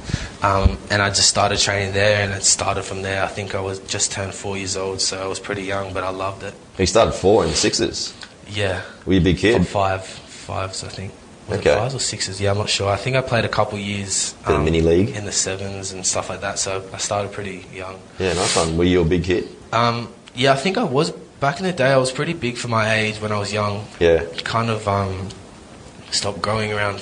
Um, 0.43 0.77
and 0.91 1.01
I 1.01 1.09
just 1.09 1.29
started 1.29 1.57
training 1.59 1.93
there, 1.93 2.21
and 2.23 2.31
it 2.33 2.43
started 2.43 2.83
from 2.83 3.01
there. 3.01 3.23
I 3.23 3.27
think 3.27 3.55
I 3.55 3.59
was 3.61 3.79
just 3.79 4.11
turned 4.11 4.33
four 4.35 4.55
years 4.57 4.77
old, 4.77 5.01
so 5.01 5.17
I 5.23 5.25
was 5.27 5.39
pretty 5.39 5.63
young, 5.63 5.93
but 5.93 6.03
I 6.03 6.09
loved 6.09 6.43
it. 6.43 6.53
You 6.77 6.85
started 6.85 7.13
four 7.13 7.43
in 7.43 7.49
the 7.49 7.55
sixes. 7.55 8.13
Yeah, 8.49 8.81
Were 9.05 9.13
you 9.13 9.19
a 9.19 9.23
big 9.23 9.37
kid? 9.39 9.67
five, 9.67 10.05
fives, 10.05 10.83
I 10.83 10.87
think. 10.89 11.11
Was 11.49 11.59
Okay. 11.59 11.71
it 11.71 11.75
fives 11.75 11.95
or 11.95 11.99
sixes? 11.99 12.39
Yeah, 12.39 12.51
I'm 12.51 12.57
not 12.57 12.69
sure. 12.69 12.89
I 12.89 12.97
think 12.97 13.15
I 13.15 13.21
played 13.21 13.45
a 13.45 13.49
couple 13.49 13.77
years 13.79 14.35
of 14.45 14.63
mini 14.63 14.81
league? 14.81 15.09
in 15.15 15.25
the 15.25 15.31
sevens 15.31 15.91
and 15.91 16.05
stuff 16.05 16.29
like 16.29 16.41
that. 16.41 16.59
So 16.59 16.83
I 16.93 16.97
started 16.97 17.31
pretty 17.31 17.65
young. 17.73 17.99
Yeah, 18.19 18.33
nice 18.33 18.55
one. 18.55 18.77
Were 18.77 18.83
you 18.83 19.01
a 19.01 19.05
big 19.05 19.23
kid? 19.23 19.47
Um, 19.73 20.09
yeah, 20.35 20.53
I 20.53 20.55
think 20.55 20.77
I 20.77 20.83
was 20.83 21.11
back 21.39 21.59
in 21.59 21.65
the 21.65 21.73
day. 21.73 21.91
I 21.91 21.97
was 21.97 22.11
pretty 22.11 22.33
big 22.33 22.57
for 22.57 22.67
my 22.67 22.93
age 22.93 23.19
when 23.21 23.31
I 23.31 23.39
was 23.39 23.51
young. 23.51 23.85
Yeah. 23.99 24.23
Kind 24.43 24.69
of 24.69 24.87
um, 24.87 25.29
stopped 26.11 26.41
growing 26.41 26.71
around 26.73 26.99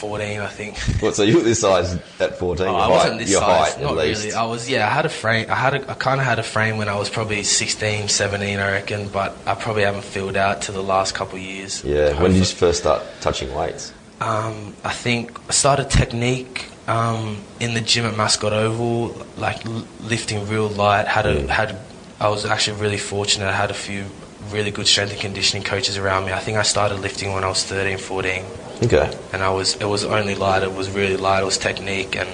14, 0.00 0.40
I 0.40 0.46
think. 0.48 0.78
What? 1.02 1.14
So 1.14 1.22
you 1.22 1.36
were 1.36 1.42
this 1.42 1.60
size 1.60 1.94
at 2.18 2.38
fourteen? 2.38 2.66
Oh, 2.68 2.72
your 2.72 2.80
I 2.80 2.82
height, 2.84 2.90
wasn't 2.90 3.18
this 3.20 3.30
your 3.30 3.40
size, 3.40 3.74
height, 3.74 3.82
not 3.82 3.96
really. 3.96 4.32
I 4.32 4.44
was, 4.44 4.68
yeah, 4.68 4.86
I 4.86 4.90
had 4.90 5.06
a 5.06 5.08
frame. 5.08 5.46
I 5.50 5.54
had, 5.54 5.74
a, 5.74 5.90
I 5.90 5.94
kind 5.94 6.20
of 6.20 6.26
had 6.26 6.38
a 6.38 6.42
frame 6.42 6.78
when 6.78 6.88
I 6.88 6.96
was 6.98 7.08
probably 7.10 7.42
16, 7.42 8.08
17, 8.08 8.58
I 8.58 8.70
reckon. 8.72 9.08
But 9.08 9.36
I 9.46 9.54
probably 9.54 9.82
haven't 9.82 10.04
filled 10.04 10.36
out 10.36 10.62
to 10.62 10.72
the 10.72 10.82
last 10.82 11.14
couple 11.14 11.36
of 11.36 11.42
years. 11.42 11.84
Yeah. 11.84 12.20
When 12.20 12.32
did 12.32 12.38
you 12.38 12.44
first 12.44 12.80
start 12.80 13.02
touching 13.20 13.54
weights? 13.54 13.92
Um, 14.20 14.74
I 14.84 14.92
think 14.92 15.38
I 15.48 15.52
started 15.52 15.88
technique 15.90 16.66
um, 16.88 17.38
in 17.60 17.74
the 17.74 17.80
gym 17.80 18.04
at 18.04 18.16
Mascot 18.16 18.52
Oval, 18.52 19.16
like 19.36 19.64
l- 19.66 19.86
lifting 20.02 20.46
real 20.48 20.68
light. 20.68 21.06
Had 21.06 21.26
a 21.26 21.50
had. 21.52 21.78
I 22.20 22.28
was 22.28 22.44
actually 22.44 22.80
really 22.80 22.98
fortunate. 22.98 23.46
I 23.48 23.52
had 23.52 23.70
a 23.70 23.74
few 23.74 24.04
really 24.50 24.70
good 24.70 24.86
strength 24.86 25.12
and 25.12 25.20
conditioning 25.20 25.62
coaches 25.62 25.96
around 25.96 26.26
me. 26.26 26.32
I 26.32 26.38
think 26.38 26.58
I 26.58 26.62
started 26.62 26.98
lifting 27.00 27.32
when 27.32 27.44
I 27.44 27.48
was 27.48 27.62
13, 27.64 27.98
14, 27.98 28.44
Okay. 28.82 29.12
and 29.32 29.42
I 29.42 29.50
was 29.50 29.76
it 29.76 29.84
was 29.86 30.04
only 30.04 30.34
light. 30.34 30.62
It 30.62 30.72
was 30.72 30.90
really 30.90 31.16
light. 31.16 31.42
It 31.42 31.46
was 31.46 31.58
technique, 31.58 32.16
and 32.16 32.28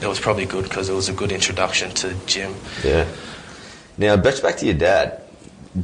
it 0.00 0.06
was 0.06 0.18
probably 0.18 0.46
good 0.46 0.64
because 0.64 0.88
it 0.88 0.94
was 0.94 1.08
a 1.08 1.12
good 1.12 1.32
introduction 1.32 1.90
to 1.96 2.14
gym. 2.26 2.54
Yeah. 2.84 3.06
Now, 3.98 4.16
back 4.16 4.40
back 4.42 4.56
to 4.58 4.66
your 4.66 4.74
dad. 4.74 5.22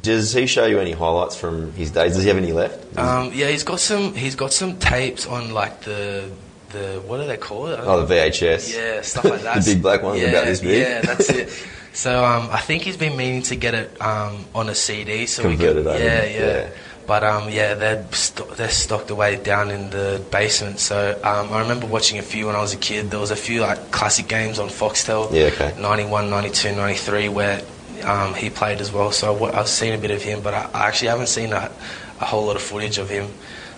Does 0.02 0.32
he 0.32 0.46
show 0.48 0.66
you 0.66 0.80
any 0.80 0.92
highlights 0.92 1.36
from 1.36 1.72
his 1.74 1.92
days? 1.92 2.14
Does 2.14 2.22
he 2.22 2.28
have 2.28 2.38
any 2.38 2.52
left? 2.52 2.98
Um, 2.98 3.30
yeah, 3.32 3.48
he's 3.48 3.62
got 3.62 3.78
some. 3.78 4.14
He's 4.14 4.34
got 4.34 4.52
some 4.52 4.78
tapes 4.78 5.26
on 5.26 5.52
like 5.52 5.82
the 5.82 6.28
the 6.70 7.02
what 7.06 7.18
do 7.18 7.26
they 7.26 7.36
call 7.36 7.68
it? 7.68 7.78
oh, 7.80 8.04
the 8.04 8.14
VHS. 8.14 8.74
Yeah, 8.74 9.02
stuff 9.02 9.26
like 9.26 9.42
that. 9.42 9.62
the 9.62 9.74
big 9.74 9.82
black 9.82 10.02
ones 10.02 10.20
yeah, 10.20 10.28
about 10.28 10.46
this 10.46 10.60
big. 10.60 10.82
Yeah, 10.82 11.00
that's 11.02 11.30
it. 11.30 11.66
So 11.96 12.22
um, 12.26 12.50
I 12.52 12.60
think 12.60 12.82
he's 12.82 12.98
been 12.98 13.16
meaning 13.16 13.40
to 13.44 13.56
get 13.56 13.72
it 13.72 14.02
um, 14.02 14.44
on 14.54 14.68
a 14.68 14.74
CD, 14.74 15.24
so 15.24 15.40
Converted 15.40 15.76
we 15.76 15.90
over, 15.90 15.98
can. 15.98 16.06
Yeah, 16.06 16.24
yeah. 16.24 16.38
yeah. 16.38 16.70
But 17.06 17.22
um, 17.22 17.48
yeah, 17.48 17.74
they're 17.74 18.04
sto- 18.12 18.52
they're 18.54 18.68
stocked 18.68 19.10
away 19.10 19.36
down 19.36 19.70
in 19.70 19.90
the 19.90 20.20
basement. 20.32 20.80
So 20.80 21.12
um, 21.22 21.52
I 21.52 21.60
remember 21.60 21.86
watching 21.86 22.18
a 22.18 22.22
few 22.22 22.46
when 22.46 22.56
I 22.56 22.60
was 22.60 22.74
a 22.74 22.76
kid. 22.78 23.10
There 23.10 23.20
was 23.20 23.30
a 23.30 23.36
few 23.36 23.60
like 23.60 23.90
classic 23.92 24.26
games 24.28 24.58
on 24.58 24.68
Foxtel. 24.68 25.30
Yeah, 25.32 25.44
okay. 25.54 25.80
91, 25.80 26.28
92, 26.30 26.74
93, 26.74 27.28
where 27.28 27.62
um, 28.04 28.34
he 28.34 28.50
played 28.50 28.80
as 28.80 28.90
well. 28.92 29.12
So 29.12 29.32
I 29.32 29.38
wa- 29.38 29.52
I've 29.54 29.68
seen 29.68 29.94
a 29.94 29.98
bit 29.98 30.10
of 30.10 30.20
him, 30.22 30.40
but 30.42 30.52
I, 30.52 30.68
I 30.74 30.86
actually 30.88 31.08
haven't 31.08 31.28
seen 31.28 31.52
a, 31.52 31.70
a 32.20 32.24
whole 32.24 32.44
lot 32.46 32.56
of 32.56 32.62
footage 32.62 32.98
of 32.98 33.08
him. 33.08 33.28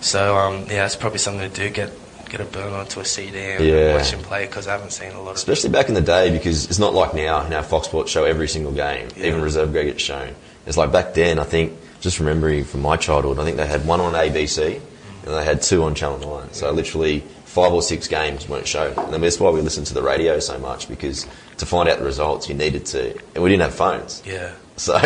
So 0.01 0.37
um, 0.37 0.65
yeah, 0.71 0.87
it's 0.87 0.97
probably 0.97 1.19
something 1.19 1.51
to 1.51 1.55
do. 1.55 1.69
Get 1.71 1.93
get 2.31 2.41
a 2.41 2.45
burn 2.45 2.73
onto 2.73 3.01
a 3.01 3.05
CD 3.05 3.39
and 3.39 3.65
Yeah. 3.65 3.97
watch 3.97 4.11
him 4.11 4.21
play 4.21 4.47
because 4.47 4.69
I 4.69 4.73
haven't 4.73 4.93
seen 4.93 5.13
a 5.13 5.21
lot 5.21 5.31
of. 5.33 5.37
Especially 5.37 5.71
back 5.71 5.89
in 5.89 5.95
the 5.95 6.01
day, 6.03 6.31
because 6.31 6.65
it's 6.67 6.79
not 6.79 6.95
like 6.95 7.13
now. 7.15 7.47
Now 7.49 7.63
Fox 7.63 7.89
Sports 7.89 8.11
show 8.11 8.25
every 8.25 8.49
single 8.49 8.73
game, 8.73 9.09
Yeah. 9.17 9.27
even 9.27 9.43
reserve 9.43 9.73
grade 9.73 9.87
gets 9.87 10.03
shown. 10.03 10.35
It's 10.67 10.77
like 10.79 10.93
back 10.93 11.13
then. 11.15 11.39
I 11.39 11.45
think 11.45 11.73
just 12.01 12.19
remembering 12.21 12.65
from 12.65 12.83
my 12.83 12.97
childhood, 12.97 13.39
I 13.39 13.45
think 13.45 13.57
they 13.57 13.67
had 13.67 13.87
one 13.87 14.01
on 14.01 14.13
ABC 14.15 14.77
and 14.77 15.35
they 15.37 15.45
had 15.45 15.63
two 15.63 15.83
on 15.85 15.95
Channel 15.95 16.19
Nine. 16.19 16.53
So 16.53 16.71
literally 16.73 17.21
five 17.45 17.73
or 17.73 17.83
six 17.83 18.07
games 18.09 18.49
weren't 18.49 18.67
shown, 18.69 18.93
and 19.13 19.23
that's 19.23 19.41
why 19.41 19.51
we 19.51 19.61
listened 19.63 19.87
to 19.89 19.95
the 19.95 20.03
radio 20.03 20.39
so 20.39 20.59
much 20.59 20.89
because 20.89 21.27
to 21.57 21.67
find 21.67 21.89
out 21.89 21.99
the 21.99 22.05
results, 22.05 22.49
you 22.49 22.55
needed 22.55 22.87
to, 22.87 23.19
and 23.35 23.43
we 23.43 23.51
didn't 23.51 23.63
have 23.63 23.75
phones. 23.75 24.23
Yeah. 24.25 24.53
So 24.79 24.97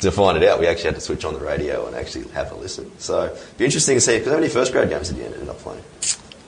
to 0.00 0.10
find 0.10 0.36
it 0.36 0.42
out, 0.42 0.58
we 0.58 0.66
actually 0.66 0.86
had 0.86 0.94
to 0.96 1.00
switch 1.00 1.24
on 1.24 1.34
the 1.34 1.38
radio 1.38 1.86
and 1.86 1.94
actually 1.94 2.26
have 2.30 2.50
a 2.50 2.56
listen. 2.56 2.90
So 2.98 3.26
it'd 3.26 3.58
be 3.58 3.64
interesting 3.64 3.94
to 3.96 4.00
see. 4.00 4.18
Because 4.18 4.32
how 4.32 4.40
many 4.40 4.48
first 4.48 4.72
grade 4.72 4.88
games 4.88 5.08
did 5.08 5.18
you 5.18 5.24
end 5.26 5.48
up 5.48 5.56
playing? 5.60 5.84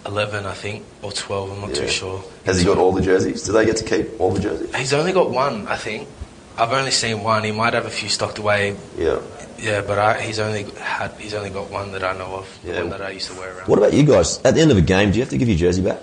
11, 0.05 0.47
I 0.47 0.53
think, 0.53 0.85
or 1.01 1.13
12, 1.13 1.53
I'm 1.53 1.61
not 1.61 1.69
Yeah. 1.71 1.83
too 1.83 1.87
sure. 1.89 2.25
Has 2.45 2.59
he 2.59 2.65
got 2.65 2.79
all 2.79 2.91
the 2.91 3.01
jerseys? 3.01 3.45
Do 3.45 3.53
they 3.53 3.65
get 3.67 3.77
to 3.77 3.85
keep 3.85 4.21
all 4.21 4.33
the 4.33 4.41
jerseys? 4.41 4.75
He's 4.75 4.93
only 4.93 5.13
got 5.13 5.31
one, 5.31 5.69
I 5.69 5.77
think. 5.77 6.09
I've 6.57 6.73
only 6.73 6.91
seen 6.91 7.23
one. 7.23 7.45
He 7.45 7.53
might 7.53 7.75
have 7.75 7.87
a 7.87 7.91
few 7.91 8.09
stocked 8.09 8.39
away. 8.39 8.77
Yeah. 8.97 9.21
Yeah, 9.59 9.81
but 9.81 9.99
I, 9.99 10.21
he's 10.21 10.39
only 10.39 10.65
had 10.65 11.13
he's 11.13 11.35
only 11.35 11.51
got 11.51 11.71
one 11.71 11.93
that 11.93 12.03
I 12.03 12.17
know 12.17 12.37
of. 12.37 12.59
Yeah. 12.65 12.81
One 12.81 12.91
that 12.91 13.01
I 13.01 13.11
used 13.11 13.31
to 13.31 13.39
wear 13.39 13.57
around. 13.57 13.69
What 13.69 13.79
about 13.79 13.93
you 13.93 14.05
guys? 14.05 14.41
At 14.45 14.55
the 14.55 14.61
end 14.61 14.71
of 14.71 14.77
a 14.77 14.83
game, 14.83 15.11
do 15.11 15.19
you 15.19 15.23
have 15.23 15.31
to 15.31 15.39
give 15.39 15.49
your 15.49 15.57
jersey 15.57 15.83
back? 15.83 16.01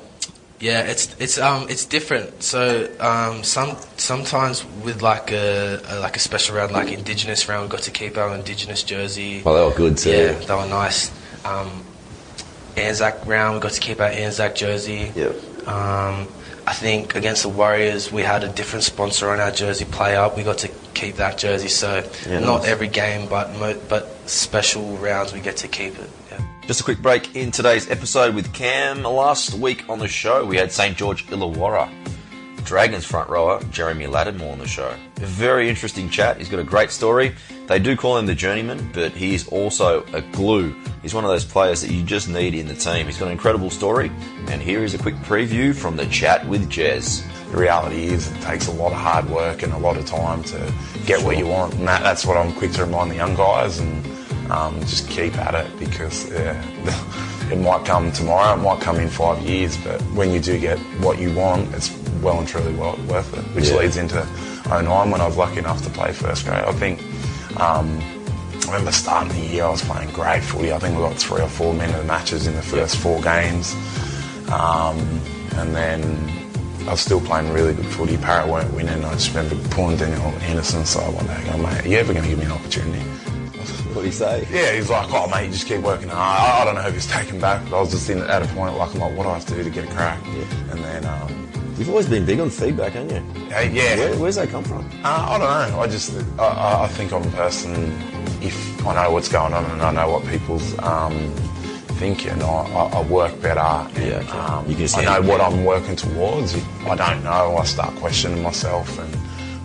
Yeah, 0.60 0.82
it's 0.82 1.16
it's 1.20 1.38
um 1.38 1.68
it's 1.70 1.86
different. 1.86 2.44
So 2.44 2.90
um 3.00 3.44
some 3.44 3.78
sometimes 3.98 4.66
with 4.84 5.02
like 5.02 5.32
a, 5.32 5.82
a 5.88 6.00
like 6.00 6.16
a 6.16 6.20
special 6.20 6.56
round 6.56 6.72
like 6.72 6.92
Indigenous 6.92 7.48
round, 7.48 7.64
we 7.64 7.70
got 7.70 7.84
to 7.84 7.92
keep 7.92 8.18
our 8.18 8.34
Indigenous 8.34 8.84
jersey. 8.84 9.42
Well, 9.44 9.56
they 9.56 9.64
were 9.64 9.76
good 9.76 9.98
too. 9.98 10.12
Yeah, 10.12 10.32
they 10.34 10.54
were 10.56 10.68
nice. 10.68 11.12
Um, 11.46 11.86
Anzac 12.76 13.26
round, 13.26 13.56
we 13.56 13.62
got 13.62 13.72
to 13.72 13.82
keep 13.82 14.00
our 14.00 14.08
Anzac 14.08 14.56
jersey. 14.56 15.12
Yeah. 15.16 15.32
Um, 15.66 16.28
I 16.70 16.74
think 16.74 17.16
against 17.16 17.42
the 17.42 17.50
Warriors, 17.50 18.12
we 18.12 18.22
had 18.22 18.44
a 18.44 18.48
different 18.50 18.84
sponsor 18.84 19.32
on 19.32 19.40
our 19.40 19.50
jersey 19.50 19.86
play 19.86 20.16
up. 20.16 20.38
We 20.38 20.44
got 20.44 20.60
to 20.60 20.68
keep 20.94 21.16
that 21.16 21.40
jersey. 21.40 21.68
So 21.68 22.04
Yeah, 22.28 22.40
not 22.42 22.60
nice. 22.62 22.68
every 22.70 22.88
game, 22.88 23.28
but 23.28 23.56
mo- 23.58 23.80
but 23.90 24.04
special 24.30 24.96
rounds 24.98 25.34
we 25.34 25.40
get 25.40 25.58
to 25.58 25.68
keep 25.68 25.98
it. 25.98 26.10
Yeah. 26.32 26.40
Just 26.68 26.82
a 26.82 26.84
quick 26.84 27.00
break 27.02 27.36
in 27.36 27.50
today's 27.50 27.90
episode 27.90 28.36
with 28.36 28.54
Cam. 28.54 29.02
Last 29.02 29.56
week 29.56 29.84
on 29.90 29.98
the 29.98 30.08
show, 30.08 30.46
we 30.46 30.58
had 30.58 30.72
St. 30.72 30.96
George 30.96 31.26
Illawarra. 31.28 31.90
Dragons 32.63 33.06
front 33.06 33.30
rower 33.30 33.62
Jeremy 33.72 34.06
Latimore 34.06 34.52
on 34.52 34.60
the 34.60 34.67
show. 34.67 34.95
A 35.17 35.19
very 35.26 35.69
interesting 35.69 36.10
chat. 36.10 36.38
He's 36.38 36.50
got 36.50 36.60
a 36.60 36.63
great 36.63 36.91
story. 36.91 37.36
They 37.67 37.80
do 37.80 37.95
call 37.95 38.17
him 38.17 38.26
the 38.26 38.36
journeyman, 38.36 38.89
but 38.93 39.12
he 39.12 39.36
is 39.36 39.48
also 39.48 40.06
a 40.13 40.22
glue. 40.22 40.76
He's 41.02 41.13
one 41.13 41.24
of 41.24 41.30
those 41.30 41.45
players 41.45 41.82
that 41.82 41.91
you 41.91 42.04
just 42.04 42.30
need 42.30 42.56
in 42.56 42.67
the 42.67 42.76
team. 42.76 43.06
He's 43.06 43.17
got 43.17 43.28
an 43.28 43.32
incredible 43.32 43.69
story, 43.69 44.12
and 44.48 44.62
here 44.62 44.84
is 44.84 44.93
a 44.93 44.98
quick 44.98 45.15
preview 45.17 45.76
from 45.76 45.95
the 45.95 46.06
chat 46.08 46.48
with 46.48 46.69
Jez. 46.69 47.26
The 47.52 47.58
reality 47.58 48.06
is 48.06 48.32
it 48.32 48.41
takes 48.41 48.67
a 48.67 48.72
lot 48.72 48.91
of 48.91 49.00
hard 49.00 49.30
work 49.30 49.63
and 49.63 49.74
a 49.74 49.78
lot 49.78 49.98
of 49.98 50.06
time 50.06 50.43
to 50.45 50.74
get 51.06 51.24
what 51.24 51.38
you 51.38 51.48
want, 51.48 51.74
and 51.76 51.88
that, 51.88 52.04
that's 52.04 52.26
what 52.26 52.38
I'm 52.38 52.54
quick 52.54 52.72
to 52.74 52.86
remind 52.86 53.12
the 53.12 53.15
young 53.15 53.36
guys 53.36 53.80
and 53.80 54.06
um, 54.52 54.80
just 54.82 55.08
keep 55.10 55.38
at 55.38 55.54
it 55.54 55.80
because 55.80 56.32
yeah, 56.32 56.60
it 57.52 57.58
might 57.58 57.86
come 57.86 58.12
tomorrow, 58.12 58.54
it 58.54 58.63
might 58.63 58.82
come 58.82 58.98
in 58.98 59.10
five 59.10 59.41
years, 59.41 59.78
but 59.78 60.02
when 60.13 60.32
you 60.32 60.39
do 60.39 60.60
get 60.60 60.78
what 61.02 61.19
you 61.19 61.34
want, 61.34 61.74
it's 61.74 61.89
well 62.22 62.40
and 62.40 62.48
truly 62.48 62.74
well 62.74 62.98
worth 63.08 63.34
it. 63.38 63.44
Which 63.56 63.70
Yeah. 63.70 63.78
leads 63.78 63.98
into 63.98 64.26
09 64.70 65.12
when 65.12 65.22
I 65.22 65.28
was 65.28 65.38
lucky 65.38 65.60
enough 65.60 65.84
to 65.84 65.90
play 65.90 66.12
first 66.12 66.46
grade. 66.46 66.64
I 66.64 66.72
think. 66.74 67.02
Um, 67.60 68.00
I 68.64 68.74
remember 68.74 68.92
starting 68.92 69.30
the 69.34 69.48
year, 69.48 69.66
I 69.66 69.70
was 69.70 69.82
playing 69.82 70.12
great 70.12 70.44
footy. 70.44 70.72
I 70.72 70.78
think 70.78 70.96
we 70.96 71.02
got 71.02 71.16
three 71.18 71.42
or 71.42 71.48
four 71.50 71.74
men 71.74 71.90
of 71.90 71.98
the 71.98 72.04
matches 72.04 72.46
in 72.46 72.56
the 72.56 72.62
first 72.62 72.98
four 72.98 73.20
games. 73.22 73.74
Um, 74.52 75.00
and 75.58 75.76
then 75.76 76.02
I 76.88 76.92
was 76.92 77.02
still 77.02 77.20
playing 77.22 77.52
really 77.52 77.74
good 77.74 77.86
footy. 77.88 78.18
Parrot 78.18 78.48
weren't 78.48 78.72
winning. 78.74 79.04
I 79.04 79.14
just 79.14 79.30
remember 79.34 79.56
pulling 79.70 79.98
Daniel 79.98 80.22
Anderson 80.42 80.82
aside 80.82 81.14
one 81.14 81.26
day 81.26 81.42
going, 81.46 81.64
mate, 81.64 81.84
are 81.86 81.88
you 81.88 81.98
ever 81.98 82.14
going 82.14 82.24
to 82.24 82.30
give 82.30 82.38
me 82.40 82.46
an 82.46 82.52
opportunity? 82.52 83.00
What 83.94 84.02
do 84.02 84.06
you 84.08 84.12
say? 84.14 84.48
Yeah, 84.52 84.74
he's 84.74 84.90
like, 84.90 85.12
oh, 85.12 85.28
mate, 85.30 85.46
you 85.48 85.52
just 85.52 85.66
keep 85.66 85.82
working 85.82 86.10
hard. 86.10 86.40
I, 86.40 86.62
I 86.62 86.66
don't 86.66 86.76
know 86.76 86.88
if 86.88 86.94
he's 86.94 87.08
taken 87.08 87.40
back, 87.40 87.64
but 87.72 87.78
I 87.78 87.82
was 87.82 87.90
just 87.92 88.08
in, 88.10 88.20
at 88.22 88.44
a 88.44 88.48
point 88.54 88.78
like, 88.78 88.94
I'm 88.94 89.00
like, 89.00 89.18
what 89.18 89.24
do 89.24 89.30
I 89.30 89.34
have 89.34 89.46
to 89.48 89.56
do 89.56 89.64
to 89.64 89.70
get 89.72 89.86
a 89.86 89.88
crack? 89.88 90.20
Yeah. 90.28 90.72
And 90.72 90.84
then, 90.84 91.06
um, 91.06 91.50
You've 91.80 91.88
always 91.88 92.08
been 92.10 92.26
big 92.26 92.42
on 92.42 92.50
feedback, 92.50 92.92
haven't 92.92 93.15
you? 93.15 93.48
yeah, 93.48 93.62
yeah. 93.62 93.96
Where, 93.96 94.18
where's 94.20 94.36
that 94.36 94.50
come 94.50 94.65
from? 94.65 94.80
Uh, 95.02 95.08
I 95.30 95.38
don't 95.38 95.72
know. 95.72 95.80
I 95.80 95.88
just 95.88 96.13
I- 96.38 96.84
I, 96.84 96.88
think 96.89 97.13
I'm 97.13 97.24
a 97.24 97.32
person. 97.32 97.74
If 98.42 98.86
I 98.86 98.96
know 98.96 99.12
what's 99.13 99.30
going 99.30 99.54
on 99.54 99.63
and 99.63 99.82
I 99.82 99.89
know 99.92 100.12
what 100.12 100.26
people's 100.28 100.78
um, 100.80 101.13
thinking, 101.98 102.42
I, 102.44 102.46
I, 102.46 103.00
I 103.00 103.02
work 103.04 103.42
better. 103.42 103.62
And, 103.62 103.98
Yeah, 103.98 104.18
okay. 104.18 104.30
um, 104.38 104.70
You 104.70 104.76
can 104.76 104.89
I 105.08 105.22
know 105.22 105.30
what. 105.30 105.39
I'm 105.39 105.63
working 105.63 105.96
towards. 105.96 106.54
If 106.54 106.86
I 106.86 106.96
don't 106.98 107.24
know, 107.24 107.56
I 107.56 107.63
start 107.63 107.96
questioning 107.96 108.44
myself 108.44 109.00
and 109.00 109.15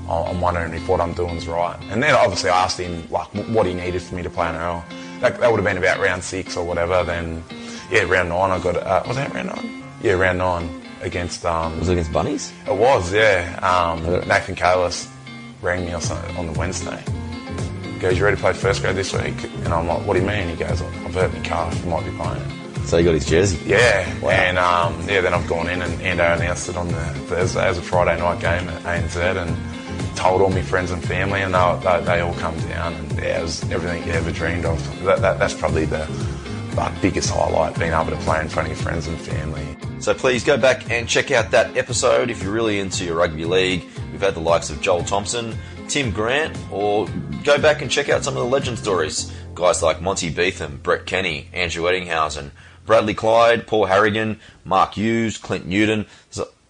I- 0.08 0.22
I'm 0.30 0.40
wondering 0.40 0.72
if 0.72 0.86
what 0.88 1.00
I'm 1.00 1.14
doing 1.14 1.34
is 1.34 1.48
right. 1.48 1.76
And 1.90 2.00
then 2.00 2.14
obviously 2.14 2.48
I 2.48 2.62
asked 2.62 2.78
him 2.78 3.10
like 3.10 3.26
what 3.48 3.66
he 3.66 3.74
needed 3.74 4.00
for 4.02 4.14
me 4.14 4.22
to 4.22 4.30
play 4.30 4.46
NRL. 4.46 4.84
That, 5.18 5.40
that 5.40 5.50
would 5.50 5.58
have 5.58 5.64
been 5.64 5.78
about 5.78 5.98
round 5.98 6.22
six 6.22 6.56
or 6.56 6.64
whatever. 6.64 7.02
Then 7.02 7.42
yeah, 7.90 8.02
round 8.02 8.28
nine 8.28 8.52
I 8.52 8.60
got. 8.60 8.76
Uh, 8.76 9.02
was 9.04 9.16
that 9.16 9.34
round 9.34 9.48
nine? 9.48 9.82
Yeah, 10.00 10.12
round 10.12 10.38
nine 10.38 10.83
against. 11.04 11.44
Um, 11.44 11.78
Was 11.78 11.88
it 11.88 11.92
against 11.92 12.12
Bunnies? 12.12 12.52
it 12.66 12.74
was, 12.74 13.12
yeah. 13.12 13.58
Um, 13.62 14.02
Nathan 14.28 14.54
Cayless 14.54 15.08
rang 15.62 15.84
me 15.84 15.92
on, 15.92 16.02
on 16.36 16.46
the 16.46 16.58
Wednesday. 16.58 17.02
He 17.92 17.98
goes, 18.00 18.18
you 18.18 18.24
ready 18.24 18.36
to 18.36 18.42
play 18.42 18.52
first 18.52 18.82
grade 18.82 18.96
this 18.96 19.12
week? 19.12 19.34
And 19.64 19.68
I'm 19.68 19.86
like, 19.86 20.06
what 20.06 20.14
do 20.14 20.20
you 20.20 20.26
mean? 20.26 20.48
He 20.48 20.56
goes, 20.56 20.82
I've 20.82 21.14
hurt 21.14 21.32
my 21.32 21.40
calf, 21.40 21.86
I 21.86 21.88
might 21.88 22.04
be 22.04 22.10
playing 22.16 22.42
it. 22.42 22.86
So 22.86 22.98
he 22.98 23.04
got 23.04 23.14
his 23.14 23.24
jersey. 23.24 23.58
Yeah, 23.64 24.04
Wow. 24.20 24.30
and 24.30 24.58
um, 24.58 25.08
yeah, 25.08 25.22
then 25.22 25.32
I've 25.32 25.48
gone 25.48 25.68
in 25.70 25.80
and 25.80 25.92
Ando 26.00 26.36
announced 26.36 26.68
it 26.68 26.76
on 26.76 26.88
the 26.88 27.04
Thursday 27.28 27.64
as 27.66 27.78
a 27.78 27.82
Friday 27.82 28.18
night 28.20 28.40
game 28.40 28.68
at 28.68 28.82
ANZ 28.82 29.16
and 29.40 30.16
told 30.16 30.42
all 30.42 30.50
my 30.50 30.60
friends 30.60 30.90
and 30.90 31.02
family 31.02 31.40
and 31.40 31.54
they, 31.54 31.80
they, 31.82 32.04
they 32.04 32.20
all 32.20 32.34
come 32.34 32.58
down 32.68 32.92
and 32.92 33.12
yeah, 33.12 33.38
it 33.38 33.42
was 33.42 33.62
everything 33.70 34.04
you 34.06 34.12
ever 34.12 34.30
dreamed 34.30 34.66
of. 34.66 34.78
That, 35.04 35.20
that, 35.22 35.38
that's 35.38 35.54
probably 35.54 35.86
the 35.86 36.06
like, 36.76 37.00
biggest 37.00 37.30
highlight, 37.30 37.78
being 37.78 37.92
able 37.92 38.10
to 38.10 38.16
play 38.18 38.40
in 38.42 38.48
front 38.48 38.68
of 38.70 38.76
your 38.76 38.82
friends 38.84 39.06
and 39.06 39.18
family. 39.18 39.76
So 40.04 40.12
please 40.12 40.44
go 40.44 40.58
back 40.58 40.90
and 40.90 41.08
check 41.08 41.30
out 41.30 41.50
that 41.52 41.78
episode 41.78 42.28
if 42.28 42.42
you're 42.42 42.52
really 42.52 42.78
into 42.78 43.06
your 43.06 43.16
rugby 43.16 43.46
league. 43.46 43.86
We've 44.12 44.20
had 44.20 44.34
the 44.34 44.40
likes 44.40 44.68
of 44.68 44.82
Joel 44.82 45.02
Thompson, 45.02 45.56
Tim 45.88 46.10
Grant, 46.10 46.54
or 46.70 47.08
go 47.42 47.56
back 47.56 47.80
and 47.80 47.90
check 47.90 48.10
out 48.10 48.22
some 48.22 48.36
of 48.36 48.42
the 48.42 48.48
legend 48.50 48.78
stories. 48.78 49.32
Guys 49.54 49.82
like 49.82 50.02
Monty 50.02 50.30
Beetham, 50.30 50.82
Brett 50.82 51.06
Kenny, 51.06 51.48
Andrew 51.54 51.84
Ettingshausen, 51.84 52.50
Bradley 52.84 53.14
Clyde, 53.14 53.66
Paul 53.66 53.86
Harragon, 53.86 54.40
Mark 54.62 54.92
Hughes, 54.92 55.38
Clint 55.38 55.64
Newton, 55.64 56.04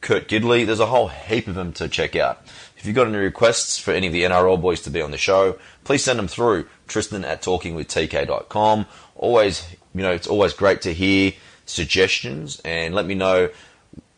Kurt 0.01 0.29
Gidley. 0.29 0.65
There's 0.65 0.79
a 0.79 0.87
whole 0.87 1.09
heap 1.09 1.49
of 1.49 1.57
them 1.57 1.73
to 1.73 1.89
check 1.89 2.15
out. 2.15 2.41
If 2.77 2.87
you've 2.87 2.95
got 2.95 3.09
any 3.09 3.17
requests 3.17 3.79
for 3.79 3.91
any 3.91 4.07
of 4.07 4.13
the 4.13 4.23
NRL 4.23 4.61
boys 4.61 4.81
to 4.83 4.91
be 4.91 5.03
on 5.03 5.11
the 5.11 5.19
show, 5.19 5.59
please 5.83 6.05
send 6.05 6.21
them 6.21 6.29
through. 6.29 6.69
Tristan 6.87 7.25
at 7.25 7.43
talkingwithtk.com. 7.43 8.87
Always, 9.17 9.67
you 9.93 10.03
know, 10.03 10.13
it's 10.13 10.29
always 10.29 10.53
great 10.53 10.83
to 10.83 10.95
hear 10.95 11.33
suggestions 11.67 12.61
and 12.65 12.95
let 12.95 13.07
me 13.07 13.15
know, 13.15 13.51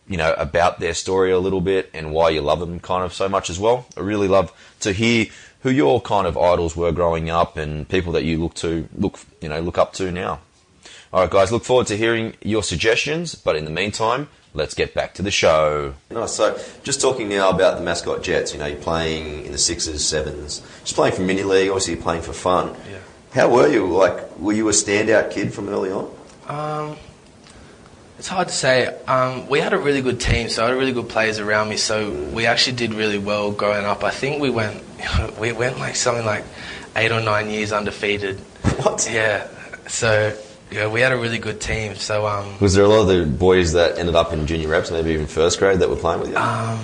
you 0.09 0.17
know, 0.17 0.35
about 0.35 0.81
their 0.81 0.95
story 0.95 1.31
a 1.31 1.39
little 1.39 1.61
bit 1.61 1.91
and 1.95 2.13
why 2.13 2.31
you 2.31 2.41
love 2.41 2.61
them 2.61 2.81
kind 2.81 3.05
of 3.05 3.13
so 3.13 3.29
much 3.29 3.51
as 3.51 3.59
well. 3.59 3.87
I 3.97 4.01
really 4.01 4.29
love 4.29 4.53
to 4.81 4.93
hear 4.93 5.27
who 5.61 5.71
your 5.71 6.01
kind 6.01 6.27
of 6.27 6.37
idols 6.39 6.77
were 6.77 6.93
growing 6.93 7.31
up 7.31 7.57
and 7.57 7.89
people 7.89 8.13
that 8.13 8.25
you 8.25 8.39
look 8.39 8.55
to, 8.55 8.89
look, 8.97 9.19
you 9.41 9.49
know, 9.49 9.61
look 9.61 9.79
up 9.79 9.93
to 9.95 10.13
now. 10.13 10.41
All 11.13 11.21
right, 11.23 11.31
guys, 11.31 11.53
look 11.53 11.65
forward 11.65 11.87
to 11.89 11.97
hearing 11.97 12.35
your 12.43 12.63
suggestions. 12.63 13.35
But 13.35 13.57
in 13.57 13.65
the 13.65 13.71
meantime, 13.71 14.29
let's 14.55 14.75
get 14.75 14.93
back 14.93 15.15
to 15.15 15.23
the 15.23 15.31
show. 15.31 15.95
Nice. 16.11 16.33
So, 16.33 16.59
just 16.83 17.01
talking 17.01 17.29
now 17.29 17.51
about 17.51 17.79
the 17.79 17.85
mascot 17.85 18.23
Jets. 18.23 18.53
You 18.53 18.59
know, 18.59 18.67
you're 18.67 18.77
playing 18.81 19.47
in 19.47 19.53
the 19.53 19.59
sixes, 19.59 20.07
sevens, 20.07 20.63
just 20.81 20.95
playing 20.95 21.15
for 21.15 21.23
mini 21.23 21.43
league. 21.43 21.71
Obviously, 21.71 21.95
you're 21.95 22.03
playing 22.03 22.23
for 22.23 22.33
fun. 22.33 22.77
Yeah. 22.91 22.99
How 23.33 23.49
were 23.49 23.69
you? 23.69 23.87
Like, 23.87 24.39
were 24.39 24.53
you 24.53 24.69
a 24.69 24.73
standout 24.73 25.31
kid 25.31 25.55
from 25.55 25.69
early 25.69 25.91
on? 25.91 26.11
Um, 26.49 26.97
it's 28.19 28.29
hard 28.29 28.49
to 28.49 28.55
say. 28.55 28.87
Um, 29.07 29.47
we 29.49 29.61
had 29.61 29.73
a 29.73 29.79
really 29.79 30.01
good 30.03 30.21
team, 30.21 30.49
so 30.49 30.65
I 30.65 30.69
had 30.69 30.77
really 30.79 30.93
good 30.93 31.09
players 31.09 31.39
around 31.39 31.69
me. 31.69 31.77
So 31.77 32.11
we 32.33 32.47
actually 32.47 32.77
did 32.77 32.95
really 32.95 33.19
well 33.19 33.53
growing 33.53 33.85
up. 33.85 34.05
I 34.05 34.11
think 34.11 34.41
we 34.41 34.51
went, 34.51 34.83
we 35.41 35.53
went 35.53 35.79
like 35.79 35.97
something 35.97 36.25
like 36.25 36.45
eight 36.97 37.13
or 37.13 37.21
nine 37.21 37.51
years 37.51 37.73
undefeated. 37.73 38.39
What? 38.83 39.09
Yeah. 39.11 39.47
So 39.87 40.37
yeah, 40.71 40.89
we 40.89 41.01
had 41.01 41.13
a 41.13 41.17
really 41.17 41.39
good 41.39 41.61
team. 41.61 41.95
So 41.95 42.27
um, 42.27 42.59
Was 42.61 42.75
there 42.75 42.85
a 42.85 42.89
lot 42.89 43.01
of 43.03 43.09
the 43.09 43.25
boys 43.25 43.73
that 43.73 43.99
ended 43.99 44.15
up 44.17 44.33
in 44.33 44.47
junior 44.47 44.69
reps, 44.69 44.91
maybe 44.91 45.11
even 45.13 45.27
first 45.27 45.59
grade, 45.59 45.79
that 45.81 45.89
were 45.89 45.97
playing 45.97 46.21
with 46.21 46.31
you? 46.31 46.37
um, 46.37 46.79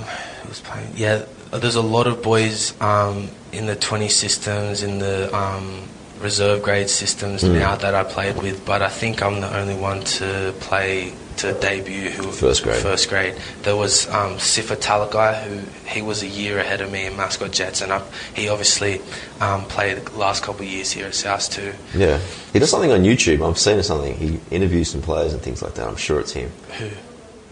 was 0.49 0.61
playing? 0.61 0.93
Yeah, 0.95 1.25
there's 1.53 1.75
a 1.77 1.83
lot 1.83 2.07
of 2.07 2.23
boys 2.23 2.81
um, 2.81 3.29
in 3.53 3.67
the 3.67 3.75
20 3.77 4.09
systems, 4.09 4.83
in 4.83 4.99
the 5.01 5.35
um, 5.37 5.83
reserve 6.21 6.63
grade 6.63 6.89
systems 6.89 7.43
Mm. 7.43 7.55
now 7.59 7.75
that 7.77 7.95
I 7.95 8.05
played 8.05 8.37
with. 8.41 8.65
But 8.65 8.81
I 8.83 8.89
think 8.89 9.23
I'm 9.23 9.41
the 9.41 9.55
only 9.57 9.75
one 9.75 10.03
to 10.19 10.55
play 10.61 11.13
to 11.39 11.53
debut 11.55 12.11
who 12.11 12.31
First 12.33 12.63
grade. 12.63 12.83
First 12.83 13.09
grade. 13.09 13.35
There 13.63 13.77
was 13.77 14.09
um, 14.09 14.37
Sifa 14.37 14.77
Talakai, 14.77 15.43
who 15.43 15.61
he 15.89 16.03
was 16.03 16.23
a 16.23 16.27
year 16.27 16.59
ahead 16.59 16.81
of 16.81 16.91
me 16.91 17.07
in 17.07 17.17
Mascot 17.17 17.51
Jets, 17.53 17.81
and 17.81 17.93
I, 17.93 18.03
he 18.35 18.49
obviously 18.49 19.01
um, 19.41 19.65
played 19.65 19.99
the 19.99 20.19
last 20.19 20.43
couple 20.43 20.63
of 20.63 20.69
years 20.71 20.91
here 20.91 21.07
at 21.07 21.15
South 21.15 21.51
too. 21.51 21.73
yeah. 21.95 22.19
He 22.53 22.59
does 22.59 22.71
something 22.71 22.93
on 22.93 23.03
YouTube. 23.03 23.47
I've 23.49 23.59
seen 23.59 23.83
something. 23.83 24.15
He 24.17 24.41
interviews 24.51 24.91
some 24.91 25.03
players 25.03 25.33
and 25.33 25.43
things 25.43 25.63
like 25.63 25.75
that. 25.75 25.87
I'm 25.89 25.97
sure 25.97 26.21
it's 26.21 26.33
him. 26.33 26.51
Who? 26.79 26.89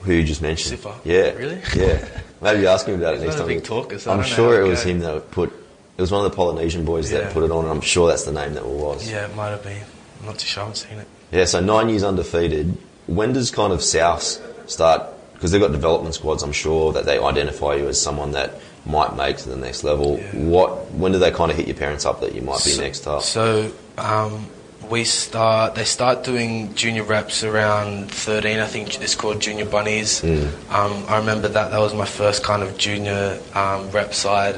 Who 0.03 0.13
you 0.15 0.25
just 0.25 0.43
mentioned. 0.43 0.79
Sifa? 0.79 0.95
Yeah. 1.05 1.31
Really? 1.33 1.61
Yeah. 1.75 2.07
Maybe 2.43 2.67
ask 2.67 2.87
him 2.87 2.95
about 2.99 3.15
it 3.17 3.21
next 3.21 3.37
time. 3.37 3.47
big 3.47 3.65
talker, 3.65 3.99
so 3.99 4.11
I'm 4.13 4.23
sure 4.25 4.61
it 4.63 4.67
was 4.69 4.83
go. 4.85 4.91
him 4.91 5.01
that 5.01 5.31
put. 5.31 5.53
It 5.99 6.01
was 6.01 6.11
one 6.11 6.25
of 6.25 6.31
the 6.31 6.37
Polynesian 6.37 6.87
boys 6.87 7.13
Yeah. 7.13 7.21
that 7.21 7.33
put 7.35 7.45
it 7.45 7.51
on, 7.51 7.65
and 7.65 7.73
I'm 7.73 7.83
sure 7.83 8.09
that's 8.09 8.25
the 8.25 8.33
name 8.33 8.55
that 8.55 8.63
it 8.65 8.67
was. 8.67 9.11
Yeah, 9.11 9.27
it 9.27 9.35
might 9.37 9.51
have 9.51 9.63
been. 9.63 9.83
I'm 10.21 10.27
not 10.27 10.39
too 10.39 10.47
sure. 10.47 10.63
I 10.63 10.67
haven't 10.67 10.77
seen 10.77 10.99
it. 10.99 11.07
Yeah, 11.33 11.45
so 11.45 11.61
nine 11.61 11.91
years 11.91 12.03
undefeated. 12.03 12.77
When 13.15 13.33
does 13.33 13.51
kind 13.51 13.73
of 13.73 13.83
South 13.83 14.25
start? 14.71 15.03
Because 15.35 15.51
they've 15.53 15.61
got 15.61 15.73
development 15.73 16.15
squads. 16.15 16.43
I'm 16.43 16.53
sure 16.53 16.93
that 16.93 17.05
they 17.07 17.19
identify 17.19 17.75
you 17.75 17.89
as 17.89 18.01
someone 18.01 18.33
that 18.33 18.61
might 18.87 19.17
make 19.17 19.37
to 19.39 19.49
the 19.49 19.57
next 19.57 19.85
level. 19.85 20.19
Yeah. 20.19 20.33
What? 20.35 20.91
When 20.93 21.13
do 21.13 21.19
they 21.19 21.31
kind 21.31 21.51
of 21.51 21.57
hit 21.57 21.67
your 21.67 21.77
parents 21.77 22.05
up 22.07 22.21
that 22.21 22.35
you 22.35 22.43
might 22.43 22.63
be 22.65 22.71
So- 22.71 22.83
next 22.83 23.07
up? 23.07 23.23
So 23.23 23.73
um, 23.99 24.47
we 24.89 25.05
start. 25.05 25.75
They 25.75 25.85
start 25.85 26.25
doing 26.25 26.75
junior 26.75 27.03
reps 27.05 27.43
around 27.43 28.11
13. 28.13 28.59
I 28.61 28.67
think 28.67 29.01
it's 29.01 29.15
called 29.15 29.41
Junior 29.41 29.65
Bunnies. 29.67 30.23
Um, 30.23 31.05
I 31.09 31.19
remember 31.19 31.49
that. 31.49 31.71
That 31.71 31.79
was 31.81 31.95
my 31.95 32.07
first 32.07 32.45
kind 32.45 32.63
of 32.63 32.77
junior 32.79 33.41
um, 33.55 33.91
rep 33.91 34.13
side, 34.15 34.57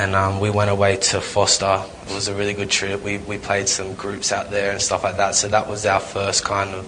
and 0.00 0.14
um, 0.16 0.40
we 0.40 0.48
went 0.50 0.70
away 0.70 0.96
to 0.96 1.20
Foster. 1.20 1.84
It 2.08 2.14
was 2.14 2.28
a 2.28 2.34
really 2.34 2.54
good 2.54 2.70
trip. 2.70 3.02
We 3.02 3.18
we 3.18 3.36
played 3.38 3.68
some 3.68 3.94
groups 3.94 4.32
out 4.32 4.50
there 4.50 4.72
and 4.72 4.80
stuff 4.80 5.04
like 5.04 5.18
that. 5.18 5.34
So 5.34 5.48
that 5.48 5.68
was 5.68 5.84
our 5.84 6.00
first 6.00 6.42
kind 6.44 6.70
of 6.74 6.84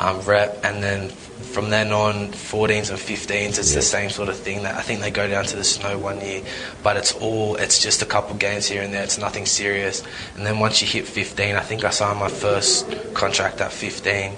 um, 0.00 0.20
rep, 0.20 0.64
and 0.64 0.82
then. 0.82 1.10
From 1.42 1.68
then 1.68 1.92
on, 1.92 2.28
14s 2.32 2.88
and 2.88 2.98
15s, 2.98 3.58
it's 3.58 3.70
Yeah. 3.70 3.80
the 3.80 3.82
same 3.82 4.10
sort 4.10 4.30
of 4.30 4.36
thing. 4.38 4.62
That 4.62 4.76
I 4.76 4.80
think 4.80 5.00
they 5.00 5.10
go 5.10 5.28
down 5.28 5.44
to 5.46 5.56
the 5.56 5.64
snow 5.64 5.98
one 5.98 6.18
year, 6.22 6.40
but 6.82 6.96
it's 6.96 7.12
all 7.12 7.56
it's 7.56 7.82
just 7.82 8.00
a 8.00 8.06
couple 8.06 8.34
games 8.36 8.64
here 8.68 8.80
and 8.80 8.94
there. 8.94 9.02
It's 9.02 9.18
nothing 9.18 9.44
serious. 9.44 10.02
And 10.36 10.46
then 10.46 10.60
once 10.60 10.80
you 10.80 10.88
hit 10.88 11.04
15, 11.06 11.56
I 11.56 11.60
think 11.60 11.84
I 11.84 11.90
signed 11.90 12.18
my 12.20 12.28
first 12.30 12.86
contract 13.12 13.60
at 13.60 13.70
15. 13.72 14.32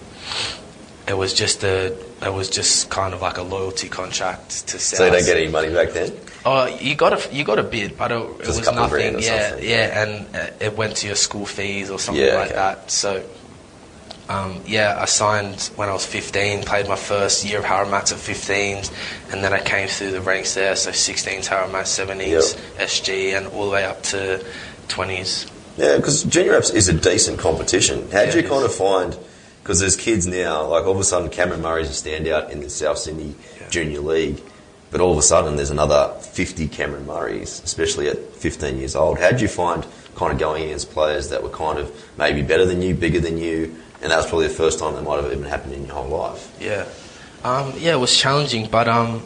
It 1.07 1.15
was 1.17 1.35
just 1.35 1.63
a 1.65 1.95
it 2.23 2.33
was 2.33 2.49
just 2.49 2.89
kind 2.89 3.13
of 3.13 3.21
like 3.21 3.37
a 3.37 3.43
loyalty 3.43 3.89
contract 3.89 4.67
to 4.69 4.79
South. 4.79 4.99
So 4.99 5.05
you 5.07 5.13
don't 5.13 5.25
get 5.27 5.37
any 5.37 5.49
money 5.49 5.73
back 5.73 5.91
then? 5.91 6.13
Oh, 6.47 6.67
you 6.81 6.95
got 6.95 7.13
a 7.13 7.35
you 7.35 7.45
got 7.45 7.59
a 7.59 7.63
bid, 7.63 7.99
but 7.99 8.11
it, 8.11 8.17
it 8.17 8.47
was 8.47 8.65
nothing. 8.73 9.17
or 9.17 9.19
Yeah, 9.21 9.51
something. 9.51 9.69
yeah, 9.69 10.03
and 10.03 10.37
uh, 10.37 10.51
it 10.61 10.77
went 10.77 10.97
to 10.97 11.07
your 11.07 11.17
school 11.17 11.45
fees 11.47 11.91
or 11.91 11.99
something 11.99 12.25
Yeah, 12.25 12.35
like 12.37 12.47
okay. 12.47 12.55
that. 12.55 12.91
So. 12.91 13.23
Um, 14.27 14.63
yeah, 14.67 14.97
I 14.99 15.05
signed 15.05 15.71
when 15.77 15.91
I 15.91 15.93
was 15.93 16.07
15, 16.07 16.63
played 16.63 16.89
my 16.89 16.97
first 16.97 17.45
year 17.45 17.59
of 17.59 17.67
Harold 17.67 17.91
Mats 17.91 18.11
at 18.11 18.17
15s, 18.17 18.91
and 19.31 19.45
then 19.45 19.53
I 19.53 19.61
came 19.61 19.87
through 19.87 20.13
the 20.13 20.23
ranks 20.23 20.55
there, 20.55 20.75
so 20.77 20.93
16s, 20.93 21.45
Harold 21.45 21.73
Mats, 21.73 21.99
70s, 21.99 22.57
SG, 22.79 23.37
and 23.37 23.47
all 23.49 23.67
the 23.67 23.73
way 23.73 23.85
up 23.85 24.03
to 24.05 24.43
20s. 24.89 25.51
Yeah, 25.77 25.97
because 25.99 26.25
junior 26.25 26.53
reps 26.53 26.71
is 26.71 26.89
a 26.89 26.95
decent 26.95 27.39
competition. 27.39 28.11
How 28.13 28.23
Yeah, 28.23 28.31
do 28.31 28.41
you 28.41 28.49
kind 28.49 28.65
of 28.65 28.75
find? 28.75 29.15
Because 29.65 29.81
there's 29.81 29.97
kids 29.97 30.27
now, 30.27 30.67
like 30.67 30.85
all 30.85 30.93
of 30.93 31.01
a 31.01 31.05
sudden 31.05 31.31
Cameron 31.31 31.63
Murray's 31.63 31.89
a 31.89 31.93
standout 32.11 32.51
in 32.51 32.61
the 32.61 32.69
South 32.69 32.99
Sydney 32.99 33.35
Yeah. 33.59 33.69
Junior 33.71 34.01
League, 34.01 34.43
but 34.91 35.01
all 35.01 35.13
of 35.13 35.17
a 35.17 35.23
sudden 35.23 35.57
there's 35.57 35.71
another 35.71 36.13
50 36.21 36.69
Cameron 36.69 37.07
Murrays, 37.07 37.63
especially 37.65 38.09
at 38.09 38.19
15 38.35 38.77
years 38.77 38.95
old. 38.95 39.19
How 39.19 39.31
do 39.31 39.41
you 39.41 39.49
find 39.49 39.87
kind 40.17 40.33
of 40.35 40.39
going 40.39 40.65
against 40.65 40.91
players 40.91 41.31
that 41.31 41.43
were 41.43 41.49
kind 41.49 41.79
of 41.79 41.91
maybe 42.19 42.43
better 42.43 42.67
than 42.67 42.83
you, 42.83 42.95
bigger 42.95 43.21
than 43.21 43.39
you, 43.39 43.75
and 44.03 44.13
that 44.13 44.19
was 44.19 44.27
probably 44.27 44.49
the 44.49 44.55
first 44.55 44.79
time 44.79 44.97
that 44.97 45.03
might 45.03 45.17
have 45.17 45.33
even 45.33 45.45
happened 45.45 45.73
in 45.73 45.87
your 45.87 45.95
whole 45.95 46.09
life? 46.09 46.55
Yeah, 46.61 46.85
um, 47.43 47.73
yeah, 47.79 47.95
it 47.95 47.99
was 48.01 48.15
challenging, 48.15 48.69
but 48.69 48.87
um, 48.87 49.23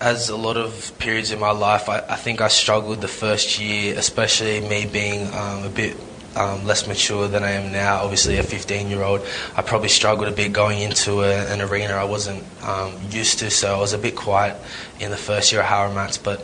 as 0.00 0.28
a 0.28 0.36
lot 0.36 0.56
of 0.56 0.92
periods 0.98 1.30
in 1.30 1.38
my 1.38 1.52
life, 1.52 1.88
I, 1.88 2.00
I 2.00 2.16
think 2.16 2.40
I 2.40 2.48
struggled 2.48 3.00
the 3.00 3.06
first 3.06 3.60
year, 3.60 3.96
especially 3.96 4.60
me 4.60 4.86
being 4.86 5.32
um, 5.32 5.62
a 5.62 5.68
bit 5.68 5.96
um, 6.36 6.64
less 6.64 6.86
mature 6.86 7.28
than 7.28 7.42
I 7.42 7.50
am 7.50 7.72
now. 7.72 8.02
Obviously, 8.02 8.36
a 8.38 8.42
15-year-old, 8.42 9.26
I 9.56 9.62
probably 9.62 9.88
struggled 9.88 10.28
a 10.28 10.32
bit 10.32 10.52
going 10.52 10.80
into 10.80 11.22
a, 11.22 11.46
an 11.52 11.60
arena 11.60 11.94
I 11.94 12.04
wasn't 12.04 12.44
um, 12.62 12.94
used 13.10 13.40
to, 13.40 13.50
so 13.50 13.74
I 13.74 13.78
was 13.78 13.92
a 13.92 13.98
bit 13.98 14.16
quiet 14.16 14.56
in 15.00 15.10
the 15.10 15.16
first 15.16 15.52
year 15.52 15.60
of 15.60 15.66
Harold 15.66 15.94
Mats. 15.94 16.18
But 16.18 16.40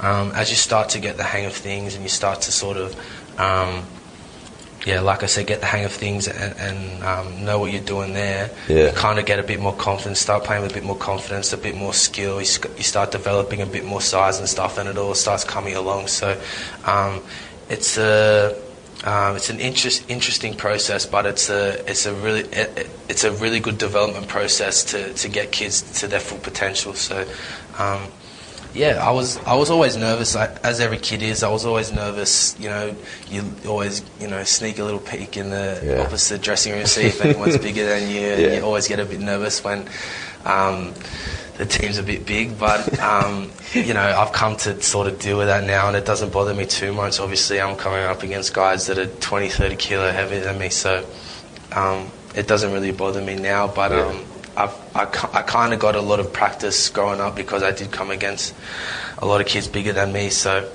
um, 0.00 0.32
as 0.32 0.50
you 0.50 0.56
start 0.56 0.90
to 0.90 1.00
get 1.00 1.16
the 1.16 1.24
hang 1.24 1.46
of 1.46 1.52
things 1.52 1.94
and 1.94 2.02
you 2.02 2.08
start 2.08 2.42
to 2.42 2.52
sort 2.52 2.76
of 2.76 2.94
um, 3.38 3.84
yeah, 4.86 5.00
like 5.00 5.22
I 5.22 5.26
said, 5.26 5.46
get 5.46 5.60
the 5.60 5.66
hang 5.66 5.84
of 5.84 5.92
things 5.92 6.28
and, 6.28 6.54
and 6.58 7.02
um, 7.02 7.44
know 7.44 7.58
what 7.58 7.72
you're 7.72 7.82
doing 7.82 8.12
there. 8.12 8.50
Yeah. 8.68 8.88
You 8.88 8.92
kind 8.92 9.18
of 9.18 9.24
get 9.24 9.38
a 9.38 9.42
bit 9.42 9.58
more 9.58 9.74
confidence, 9.74 10.20
start 10.20 10.44
playing 10.44 10.62
with 10.62 10.72
a 10.72 10.74
bit 10.74 10.84
more 10.84 10.96
confidence, 10.96 11.52
a 11.52 11.56
bit 11.56 11.74
more 11.74 11.94
skill. 11.94 12.38
You, 12.38 12.44
sc- 12.46 12.76
you 12.76 12.82
start 12.82 13.10
developing 13.10 13.62
a 13.62 13.66
bit 13.66 13.84
more 13.84 14.02
size 14.02 14.38
and 14.38 14.48
stuff, 14.48 14.76
and 14.76 14.88
it 14.88 14.98
all 14.98 15.14
starts 15.14 15.42
coming 15.42 15.74
along. 15.74 16.08
So 16.08 16.38
um, 16.84 17.22
it's 17.70 17.96
a 17.96 18.60
um, 19.02 19.36
it's 19.36 19.50
an 19.50 19.60
interest, 19.60 20.08
interesting 20.08 20.54
process, 20.54 21.04
but 21.06 21.26
it's 21.26 21.50
a 21.50 21.80
it's 21.90 22.06
a 22.06 22.14
really 22.14 22.40
it, 22.42 22.78
it- 22.78 22.90
it's 23.08 23.24
a 23.24 23.32
really 23.32 23.60
good 23.60 23.76
development 23.76 24.28
process 24.28 24.82
to, 24.84 25.12
to 25.14 25.28
get 25.28 25.52
kids 25.52 26.00
to 26.00 26.08
their 26.08 26.20
full 26.20 26.38
potential. 26.38 26.94
So. 26.94 27.26
Um, 27.78 28.02
yeah, 28.76 28.98
I 29.06 29.12
was 29.12 29.36
I 29.44 29.54
was 29.54 29.70
always 29.70 29.96
nervous, 29.96 30.34
like, 30.34 30.50
as 30.64 30.80
every 30.80 30.98
kid 30.98 31.22
is. 31.22 31.44
I 31.44 31.48
was 31.48 31.64
always 31.64 31.92
nervous. 31.92 32.56
You 32.58 32.70
know, 32.70 32.96
you 33.30 33.44
always 33.68 34.02
you 34.20 34.26
know 34.26 34.42
sneak 34.42 34.80
a 34.80 34.84
little 34.84 34.98
peek 34.98 35.36
in 35.36 35.50
the 35.50 35.80
Yeah. 35.84 36.02
opposite 36.02 36.42
dressing 36.42 36.72
room, 36.72 36.84
see 36.86 37.02
if 37.04 37.24
anyone's 37.24 37.56
bigger 37.68 37.86
than 37.86 38.10
you. 38.10 38.20
And 38.20 38.42
Yeah. 38.42 38.54
you 38.56 38.62
always 38.64 38.88
get 38.88 38.98
a 38.98 39.04
bit 39.04 39.20
nervous 39.20 39.62
when 39.62 39.86
um, 40.44 40.92
the 41.56 41.66
team's 41.66 41.98
a 41.98 42.02
bit 42.02 42.26
big. 42.26 42.58
But 42.58 42.98
um, 43.00 43.50
you 43.72 43.94
know, 43.94 44.02
I've 44.02 44.32
come 44.32 44.56
to 44.58 44.80
sort 44.82 45.06
of 45.06 45.18
deal 45.18 45.38
with 45.38 45.46
that 45.48 45.64
now, 45.64 45.88
and 45.88 45.96
it 45.96 46.04
doesn't 46.04 46.32
bother 46.32 46.54
me 46.54 46.66
too 46.66 46.92
much. 46.92 47.20
Obviously, 47.20 47.60
I'm 47.60 47.76
coming 47.76 48.02
up 48.02 48.22
against 48.22 48.54
guys 48.54 48.86
that 48.86 48.98
are 48.98 49.06
20, 49.06 49.48
30 49.48 49.76
kilo 49.76 50.10
heavier 50.10 50.40
than 50.40 50.58
me, 50.58 50.68
so 50.68 51.06
um, 51.72 52.08
it 52.34 52.46
doesn't 52.48 52.72
really 52.72 52.92
bother 52.92 53.20
me 53.20 53.36
now. 53.36 53.66
But 53.68 53.92
Yeah. 53.92 54.06
um, 54.06 54.24
I've, 54.56 54.96
I, 54.96 55.02
I 55.38 55.42
kind 55.42 55.72
of 55.74 55.80
got 55.80 55.96
a 55.96 56.00
lot 56.00 56.20
of 56.20 56.32
practice 56.32 56.88
growing 56.88 57.20
up 57.20 57.34
because 57.34 57.62
I 57.64 57.72
did 57.72 57.90
come 57.90 58.10
against 58.12 58.54
a 59.18 59.26
lot 59.26 59.40
of 59.40 59.48
kids 59.48 59.66
bigger 59.66 59.92
than 59.92 60.12
me. 60.12 60.30
So, 60.30 60.70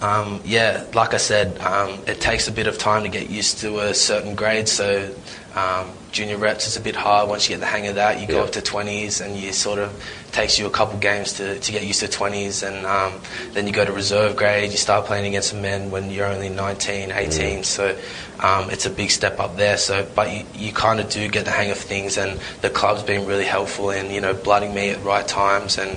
um, 0.00 0.40
yeah, 0.44 0.84
like 0.94 1.12
I 1.12 1.18
said, 1.18 1.58
um, 1.60 2.00
it 2.06 2.18
takes 2.20 2.48
a 2.48 2.52
bit 2.52 2.66
of 2.66 2.78
time 2.78 3.02
to 3.02 3.10
get 3.10 3.28
used 3.28 3.58
to 3.58 3.80
a 3.80 3.92
certain 3.94 4.34
grade. 4.34 4.68
So, 4.68 5.14
um, 5.54 5.90
junior 6.18 6.36
reps 6.36 6.66
is 6.66 6.76
a 6.76 6.80
bit 6.80 6.96
hard. 6.96 7.28
Once 7.28 7.48
you 7.48 7.54
get 7.54 7.60
the 7.60 7.66
hang 7.66 7.86
of 7.86 7.94
that, 7.94 8.20
you 8.20 8.26
go 8.26 8.42
up 8.42 8.50
to 8.50 8.60
20s, 8.60 9.24
and 9.24 9.36
you 9.36 9.52
sort 9.52 9.78
of 9.78 9.88
takes 10.32 10.58
you 10.58 10.66
a 10.66 10.70
couple 10.70 10.98
games 10.98 11.34
to, 11.34 11.60
to 11.60 11.70
get 11.70 11.84
used 11.84 12.00
to 12.00 12.08
20s, 12.08 12.66
and 12.66 12.84
um, 12.84 13.12
then 13.52 13.68
you 13.68 13.72
go 13.72 13.84
to 13.84 13.92
reserve 13.92 14.34
grade. 14.34 14.72
You 14.72 14.76
start 14.78 15.06
playing 15.06 15.26
against 15.26 15.54
men 15.54 15.92
when 15.92 16.10
you're 16.10 16.26
only 16.26 16.48
19, 16.48 17.12
18. 17.12 17.62
So, 17.62 17.96
um, 18.40 18.68
it's 18.68 18.84
a 18.84 18.90
big 18.90 19.12
step 19.12 19.38
up 19.38 19.56
there. 19.56 19.76
So, 19.76 20.08
but 20.16 20.32
you, 20.32 20.44
you 20.54 20.72
kind 20.72 20.98
of 20.98 21.08
do 21.08 21.28
get 21.28 21.44
the 21.44 21.52
hang 21.52 21.70
of 21.70 21.78
things, 21.78 22.18
and 22.18 22.40
the 22.62 22.70
club's 22.70 23.04
been 23.04 23.24
really 23.24 23.44
helpful 23.44 23.90
in 23.90 24.10
you 24.10 24.20
know 24.20 24.34
blooding 24.34 24.74
me 24.74 24.90
at 24.90 25.02
right 25.04 25.26
times 25.26 25.78
and 25.78 25.96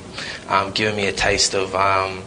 um, 0.49 0.71
giving 0.71 0.95
me 0.95 1.07
a 1.07 1.13
taste 1.13 1.55
of 1.55 1.73
um, 1.73 2.21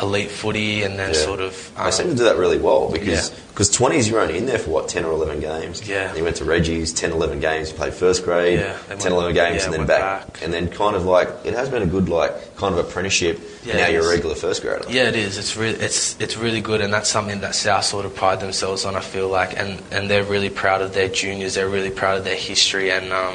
elite 0.00 0.30
footy, 0.30 0.82
and 0.82 0.98
then 0.98 1.10
Yeah. 1.14 1.24
sort 1.24 1.40
of 1.40 1.70
They 1.76 1.82
um, 1.84 1.92
seem 1.92 2.08
to 2.10 2.14
do 2.14 2.24
that 2.24 2.36
really 2.36 2.58
well 2.58 2.88
because 2.90 3.30
Yeah. 3.30 3.36
because 3.48 3.70
20s 3.70 4.06
you're 4.08 4.20
only 4.20 4.36
in 4.36 4.44
there 4.44 4.58
for 4.58 4.68
what 4.70 4.88
10 4.88 5.04
or 5.06 5.12
11 5.12 5.40
games. 5.40 5.80
Yeah. 5.88 6.08
And 6.10 6.18
you 6.18 6.24
went 6.24 6.36
to 6.36 6.44
Reggie's 6.44 6.92
10, 6.92 7.10
11 7.12 7.40
games. 7.40 7.70
You 7.70 7.74
played 7.76 7.94
first 7.94 8.22
grade, 8.24 8.60
Yeah, 8.60 8.74
then 8.88 8.98
10, 8.98 9.12
went- 9.14 9.32
11 9.32 9.34
games, 9.34 9.56
yeah, 9.60 9.64
and 9.64 9.72
then 9.74 9.86
back. 9.86 10.00
back. 10.26 10.42
and 10.42 10.52
then 10.52 10.68
kind 10.68 10.94
of 10.94 11.06
like 11.06 11.28
it 11.44 11.54
has 11.54 11.68
been 11.70 11.82
a 11.82 11.86
good 11.86 12.08
like 12.10 12.32
kind 12.56 12.74
of 12.78 12.84
apprenticeship. 12.86 13.40
Yeah, 13.64 13.72
and 13.72 13.80
now 13.80 13.88
you're 13.88 14.04
a 14.04 14.08
regular 14.08 14.34
first 14.34 14.60
grader. 14.62 14.84
Yeah, 14.90 15.08
it 15.08 15.16
is. 15.16 15.38
It's 15.38 15.56
really, 15.56 15.78
it's, 15.80 16.14
it's 16.20 16.36
really 16.36 16.60
good, 16.60 16.80
and 16.82 16.92
that's 16.92 17.08
something 17.08 17.40
that 17.40 17.54
South 17.54 17.84
sort 17.84 18.04
of 18.04 18.14
pride 18.14 18.40
themselves 18.40 18.84
on. 18.84 18.94
I 18.96 19.00
feel 19.00 19.28
like, 19.28 19.58
and, 19.58 19.82
and 19.90 20.08
they're 20.10 20.22
really 20.24 20.50
proud 20.50 20.82
of 20.82 20.92
their 20.92 21.08
juniors. 21.08 21.54
They're 21.54 21.68
really 21.68 21.90
proud 21.90 22.18
of 22.18 22.24
their 22.24 22.36
history, 22.36 22.90
and 22.92 23.12
um, 23.12 23.34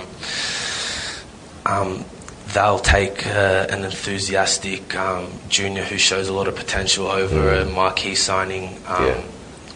um, 1.66 2.06
they'll 2.54 2.80
take 2.80 3.26
uh, 3.28 3.68
an 3.70 3.84
enthusiastic 3.84 4.96
um, 4.96 5.32
junior 5.50 5.84
who 5.84 5.98
shows 5.98 6.28
a 6.28 6.34
lot 6.34 6.48
of 6.48 6.56
potential 6.56 7.08
over 7.08 7.54
a 7.54 7.66
marquee 7.66 8.16
signing 8.16 8.78
um, 8.88 9.06
Yeah. 9.06 9.24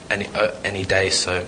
any 0.10 0.28
uh, 0.28 0.52
any 0.64 0.84
day. 0.86 1.10
So 1.10 1.46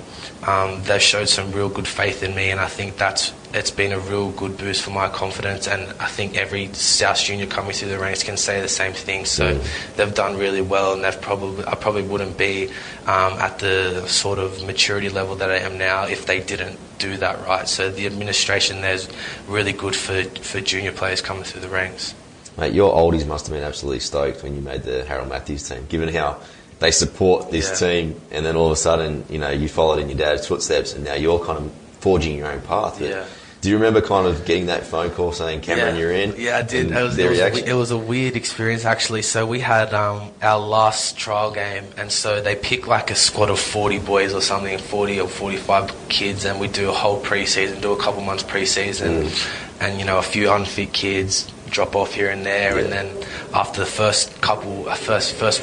um, 0.47 0.81
they've 0.83 1.01
showed 1.01 1.29
some 1.29 1.51
real 1.51 1.69
good 1.69 1.87
faith 1.87 2.23
in 2.23 2.35
me, 2.35 2.51
and 2.51 2.59
I 2.59 2.67
think 2.67 2.97
that's 2.97 3.33
it's 3.57 3.71
been 3.71 3.91
a 3.91 3.99
real 3.99 4.31
good 4.31 4.57
boost 4.57 4.83
for 4.83 4.91
my 4.91 5.09
confidence. 5.09 5.67
And 5.67 5.81
I 5.99 6.07
think 6.07 6.37
every 6.37 6.71
South 6.73 7.19
junior 7.19 7.45
coming 7.47 7.73
through 7.73 7.89
the 7.89 7.99
ranks 7.99 8.23
can 8.23 8.37
say 8.37 8.61
the 8.61 8.67
same 8.67 8.93
thing. 8.93 9.25
So 9.25 9.59
they've 9.95 10.13
done 10.13 10.37
really 10.37 10.61
well, 10.61 10.93
and 10.93 11.03
they've 11.03 11.19
probably 11.21 11.65
I 11.65 11.75
probably 11.75 12.03
wouldn't 12.03 12.37
be 12.37 12.69
um, 13.05 13.33
at 13.39 13.59
the 13.59 14.05
sort 14.07 14.39
of 14.39 14.63
maturity 14.65 15.09
level 15.09 15.35
that 15.35 15.49
I 15.49 15.57
am 15.57 15.77
now 15.77 16.05
if 16.05 16.25
they 16.25 16.39
didn't 16.39 16.79
do 16.99 17.17
that 17.17 17.45
right. 17.45 17.67
So 17.67 17.89
the 17.91 18.05
administration 18.05 18.81
there's 18.81 19.09
really 19.47 19.73
good 19.73 19.95
for 19.95 20.23
for 20.41 20.61
junior 20.61 20.91
players 20.91 21.21
coming 21.21 21.43
through 21.43 21.61
the 21.61 21.69
ranks. 21.69 22.13
Mate, 22.57 22.73
your 22.73 22.91
oldies 22.93 23.27
must 23.27 23.47
have 23.47 23.55
been 23.55 23.63
absolutely 23.63 23.99
stoked 23.99 24.41
when 24.41 24.55
you 24.55 24.61
made 24.61 24.83
the 24.83 25.05
Harold 25.05 25.29
Matthews 25.29 25.67
team, 25.69 25.85
given 25.89 26.09
how 26.13 26.37
they 26.79 26.91
support 26.91 27.51
this 27.51 27.69
Yeah. 27.69 27.87
team, 27.87 28.21
and 28.31 28.45
then 28.45 28.55
all 28.55 28.67
of 28.67 28.71
a 28.71 28.75
sudden, 28.75 29.25
you 29.29 29.37
know, 29.37 29.49
you 29.49 29.67
followed 29.67 29.99
in 29.99 30.09
your 30.09 30.17
dad's 30.17 30.47
footsteps, 30.47 30.93
and 30.93 31.03
now 31.03 31.13
you're 31.13 31.39
kind 31.39 31.57
of 31.59 31.71
forging 31.99 32.37
your 32.37 32.47
own 32.51 32.61
path. 32.61 32.99
Yeah. 33.01 33.25
Do 33.61 33.69
you 33.69 33.75
remember 33.75 34.01
kind 34.01 34.27
of 34.27 34.45
getting 34.45 34.67
that 34.67 34.85
phone 34.85 35.09
call 35.09 35.31
saying, 35.31 35.61
"Cameron, 35.61 35.95
yeah. 35.95 36.01
you're 36.01 36.11
in"? 36.11 36.35
Yeah, 36.37 36.57
I 36.57 36.61
did. 36.61 36.91
It 36.91 37.01
was, 37.03 37.17
it, 37.17 37.27
was, 37.29 37.39
reaction. 37.39 37.67
it 37.67 37.73
was 37.73 37.91
a 37.91 37.97
weird 37.97 38.35
experience 38.35 38.85
actually. 38.85 39.23
So 39.23 39.45
we 39.47 39.59
had 39.59 39.93
um, 39.93 40.31
our 40.41 40.59
last 40.59 41.17
trial 41.17 41.51
game, 41.51 41.85
and 41.97 42.11
so 42.11 42.39
they 42.41 42.55
pick 42.55 42.87
like 42.87 43.09
a 43.09 43.15
squad 43.15 43.49
of 43.49 43.59
40 43.59 43.99
boys 43.99 44.33
or 44.33 44.41
something, 44.41 44.77
40 44.77 45.21
or 45.21 45.27
45 45.27 46.09
kids, 46.09 46.45
and 46.45 46.59
we 46.59 46.67
do 46.67 46.89
a 46.89 46.93
whole 46.93 47.19
preseason, 47.21 47.81
do 47.81 47.91
a 47.93 47.97
couple 48.01 48.21
months 48.21 48.43
preseason, 48.43 49.23
Mm. 49.23 49.81
and 49.81 49.99
you 49.99 50.05
know 50.05 50.17
a 50.19 50.23
few 50.23 50.51
unfit 50.51 50.93
kids 50.93 51.51
drop 51.69 51.95
off 51.95 52.13
here 52.13 52.29
and 52.29 52.45
there, 52.45 52.77
and 52.77 52.91
then 52.91 53.09
after 53.53 53.79
the 53.81 53.85
first 53.87 54.39
couple, 54.41 54.87
uh, 54.87 54.93
first 54.95 55.33
first 55.35 55.61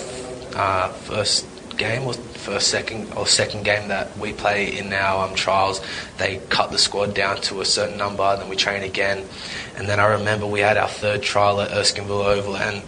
uh, 0.57 0.89
first 0.89 1.47
game 1.77 2.03
or 2.05 2.15
first, 2.45 2.69
second, 2.69 3.13
or 3.15 3.27
second 3.27 3.65
game 3.65 3.89
that 3.89 4.17
we 4.19 4.33
play 4.33 4.77
in 4.79 4.93
our 4.93 5.27
um, 5.27 5.35
trials, 5.35 5.81
they 6.19 6.41
cut 6.51 6.71
the 6.71 6.79
squad 6.79 7.15
down 7.15 7.41
to 7.41 7.63
a 7.63 7.65
certain 7.65 7.97
number, 7.97 8.37
then 8.37 8.49
we 8.49 8.57
train 8.57 8.83
again. 8.83 9.27
And 9.77 9.89
then 9.89 9.99
I 9.99 10.07
remember 10.19 10.47
we 10.47 10.61
had 10.61 10.77
our 10.77 10.89
third 10.89 11.23
trial 11.23 11.61
at 11.61 11.71
Erskineville 11.71 12.25
Oval, 12.25 12.57
and 12.57 12.83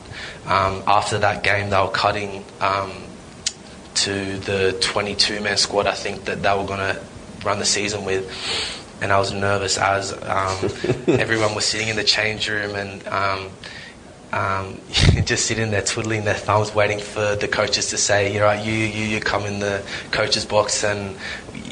um, 0.45 0.83
after 0.87 1.19
that 1.19 1.43
game, 1.43 1.71
they 1.71 1.81
were 1.81 1.89
cutting 1.89 2.45
um, 2.61 2.93
to 3.95 4.39
the 4.41 4.77
22 4.83 5.41
man 5.41 5.57
squad, 5.57 5.87
I 5.87 5.95
think, 5.95 6.27
that 6.27 6.43
they 6.43 6.51
were 6.51 6.67
going 6.67 6.95
to 6.95 7.01
run 7.45 7.59
the 7.59 7.65
season 7.65 8.05
with. 8.05 8.31
And 9.01 9.13
I 9.13 9.19
was 9.19 9.33
nervous 9.33 9.79
as 9.79 10.13
um, 10.13 10.19
everyone 11.19 11.55
was 11.55 11.65
sitting 11.65 11.89
in 11.89 11.97
the 11.97 12.05
change 12.05 12.49
room 12.49 12.75
and 12.75 13.07
um, 14.37 14.79
just 15.25 15.47
sitting 15.47 15.71
there 15.71 15.83
twiddling 15.83 16.25
their 16.25 16.35
thumbs, 16.35 16.75
waiting 16.75 16.99
for 16.99 17.37
the 17.37 17.49
coaches 17.49 17.89
to 17.91 17.97
say, 17.97 18.33
"You 18.33 18.41
know, 18.41 18.53
you 18.53 18.73
you 18.73 19.05
you 19.05 19.21
come 19.21 19.45
in 19.47 19.61
the 19.61 19.83
coaches 20.11 20.45
box," 20.45 20.85
and 20.85 21.17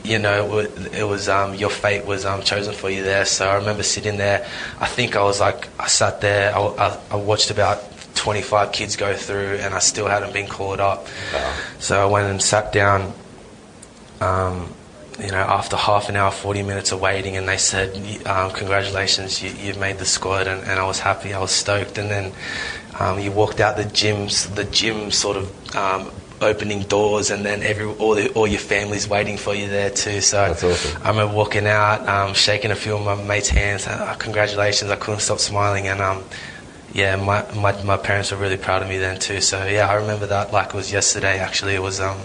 you 0.03 0.19
know 0.19 0.59
it 0.61 1.05
was 1.05 1.29
um, 1.29 1.55
your 1.55 1.71
fate 1.71 2.07
was 2.07 2.25
um, 2.25 2.43
chosen 2.43 2.75
for 2.75 2.89
you 2.89 3.03
there. 3.05 3.27
So 3.27 3.49
I 3.49 3.57
remember 3.57 3.83
sitting 3.83 4.17
there. 4.17 4.47
I 4.81 4.87
think 4.87 5.15
I 5.15 5.23
was 5.23 5.41
like 5.41 5.69
I 5.79 5.87
sat 5.89 6.21
there. 6.23 6.57
I, 6.57 6.61
I, 6.61 6.99
I 7.11 7.17
watched 7.17 7.51
about 7.51 7.83
25 8.15 8.73
kids 8.73 8.97
go 8.97 9.15
through, 9.15 9.57
and 9.61 9.75
I 9.75 9.81
still 9.81 10.07
hadn't 10.07 10.33
been 10.33 10.49
called 10.49 10.81
up. 10.81 11.07
Wow. 11.35 11.55
So 11.79 12.03
I 12.03 12.11
went 12.11 12.29
and 12.29 12.41
sat 12.41 12.73
down. 12.73 13.13
Um, 14.21 14.73
you 15.19 15.31
know, 15.31 15.37
after 15.37 15.77
half 15.77 16.09
an 16.09 16.17
hour, 16.17 16.31
40 16.31 16.63
minutes 16.63 16.91
of 16.93 17.01
waiting, 17.01 17.37
and 17.37 17.49
they 17.49 17.57
said, 17.57 17.97
um, 18.27 18.51
"Congratulations, 18.51 19.43
you, 19.43 19.51
have 19.51 19.79
made 19.79 19.99
the 19.99 20.05
squad," 20.05 20.47
and, 20.49 20.63
and, 20.65 20.81
I 20.81 20.87
was 20.87 20.99
happy, 20.99 21.33
I 21.33 21.39
was 21.39 21.53
stoked. 21.53 21.99
And 21.99 22.11
then 22.11 22.33
um, 22.99 23.21
you 23.21 23.31
walked 23.31 23.61
out 23.61 23.77
the 23.77 23.85
gyms, 23.85 24.53
the 24.55 24.65
gym 24.65 25.13
sort 25.13 25.37
of 25.37 25.77
um, 25.77 26.11
opening 26.41 26.83
doors, 26.83 27.31
and 27.31 27.45
then 27.45 27.63
every 27.63 27.87
all, 27.87 28.15
the, 28.15 28.33
all 28.33 28.49
your 28.49 28.59
family's 28.59 29.09
waiting 29.09 29.37
for 29.37 29.55
you 29.55 29.69
there 29.69 29.91
too. 29.91 30.21
So 30.21 30.51
awesome. 30.51 31.03
I 31.03 31.11
remember 31.11 31.35
walking 31.35 31.67
out, 31.67 32.09
um, 32.09 32.35
shaking 32.35 32.73
a 32.73 32.77
few 32.77 32.97
of 32.97 33.05
my 33.05 33.15
mates' 33.15 33.51
hands. 33.51 33.87
Oh, 33.89 34.17
congratulations! 34.19 34.91
I 34.91 34.97
couldn't 34.97 35.21
stop 35.21 35.39
smiling, 35.39 35.87
and 35.87 36.01
um, 36.01 36.25
yeah, 36.93 37.15
my, 37.15 37.45
my 37.55 37.81
my 37.85 37.97
parents 37.97 38.33
were 38.33 38.39
really 38.39 38.57
proud 38.57 38.83
of 38.83 38.89
me 38.89 38.99
then 38.99 39.21
too. 39.21 39.41
So 39.41 39.65
yeah, 39.65 39.89
I 39.89 39.95
remember 39.95 40.27
that 40.27 40.53
like 40.53 40.69
it 40.69 40.75
was 40.75 40.91
yesterday. 40.91 41.39
Actually, 41.39 41.77
it 41.77 41.83
was 41.83 42.01
um, 42.01 42.19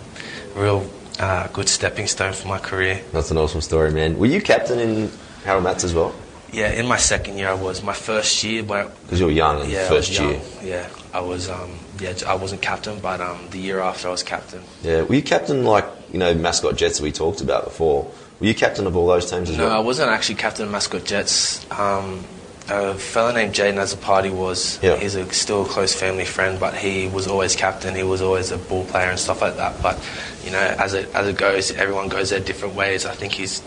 real 0.56 0.90
uh, 1.20 1.48
good 1.48 1.70
stepping 1.70 2.08
stone 2.08 2.34
for 2.34 2.48
my 2.48 2.60
career. 2.60 3.02
That's 3.12 3.32
an 3.32 3.38
awesome 3.38 3.62
story, 3.62 3.92
man. 3.92 4.18
Were 4.18 4.26
you 4.26 4.42
captain 4.42 4.80
in 4.80 5.12
Harold 5.44 5.64
Mats 5.64 5.84
as 5.84 5.94
well? 5.94 6.14
Yeah, 6.52 6.72
in 6.72 6.88
my 6.88 6.98
second 6.98 7.38
year 7.38 7.50
I 7.50 7.54
was. 7.54 7.84
My 7.84 7.94
first 7.94 8.44
year, 8.44 8.64
because 8.64 9.20
you 9.20 9.28
were 9.28 9.32
young, 9.32 9.70
yeah, 9.70 9.88
first 9.88 10.18
year. 10.20 10.40
Yeah, 10.64 10.90
I 11.14 11.20
was. 11.20 11.48
Um, 11.50 11.72
yeah, 12.00 12.14
I 12.28 12.36
wasn't 12.36 12.62
captain, 12.62 13.00
but 13.00 13.22
um, 13.22 13.48
the 13.52 13.60
year 13.60 13.80
after 13.80 14.08
I 14.08 14.12
was 14.12 14.24
captain. 14.24 14.64
Yeah, 14.82 15.04
were 15.04 15.16
you 15.16 15.22
captain 15.22 15.64
like 15.64 15.86
you 16.12 16.18
know 16.18 16.34
mascot 16.34 16.76
Jets 16.76 16.98
that 16.98 17.04
we 17.04 17.12
talked 17.12 17.42
about 17.42 17.66
before? 17.66 18.12
Were 18.40 18.48
you 18.48 18.56
captain 18.56 18.88
of 18.88 18.96
all 18.96 19.06
those 19.06 19.30
teams 19.30 19.50
as 19.50 19.58
no, 19.58 19.66
well? 19.66 19.74
No, 19.74 19.80
I 19.80 19.84
wasn't 19.84 20.10
actually 20.10 20.36
captain 20.36 20.66
of 20.66 20.72
mascot 20.72 21.04
Jets. 21.04 21.70
Um, 21.72 22.24
a 22.70 22.94
fellow 22.96 23.32
named 23.32 23.54
Jay 23.54 23.72
Nazapati 23.72 24.32
was. 24.32 24.82
Yeah. 24.82 24.98
He's 24.98 25.16
a, 25.16 25.32
still 25.34 25.66
a 25.66 25.68
close 25.68 25.94
family 25.94 26.26
friend, 26.26 26.60
but 26.60 26.76
he 26.76 27.08
was 27.08 27.28
always 27.28 27.56
captain. 27.56 27.96
He 27.96 28.04
was 28.04 28.22
always 28.22 28.52
a 28.52 28.58
ball 28.58 28.86
player 28.86 29.10
and 29.10 29.20
stuff 29.20 29.42
like 29.42 29.58
that. 29.58 29.82
But 29.82 30.00
you 30.44 30.52
know, 30.52 30.60
as 30.60 30.94
it 30.94 31.14
as 31.14 31.28
it 31.28 31.38
goes, 31.38 31.72
everyone 31.72 32.10
goes 32.10 32.30
their 32.30 32.40
different 32.40 32.76
ways. 32.76 33.06
I 33.06 33.14
think 33.14 33.34
he's 33.34 33.62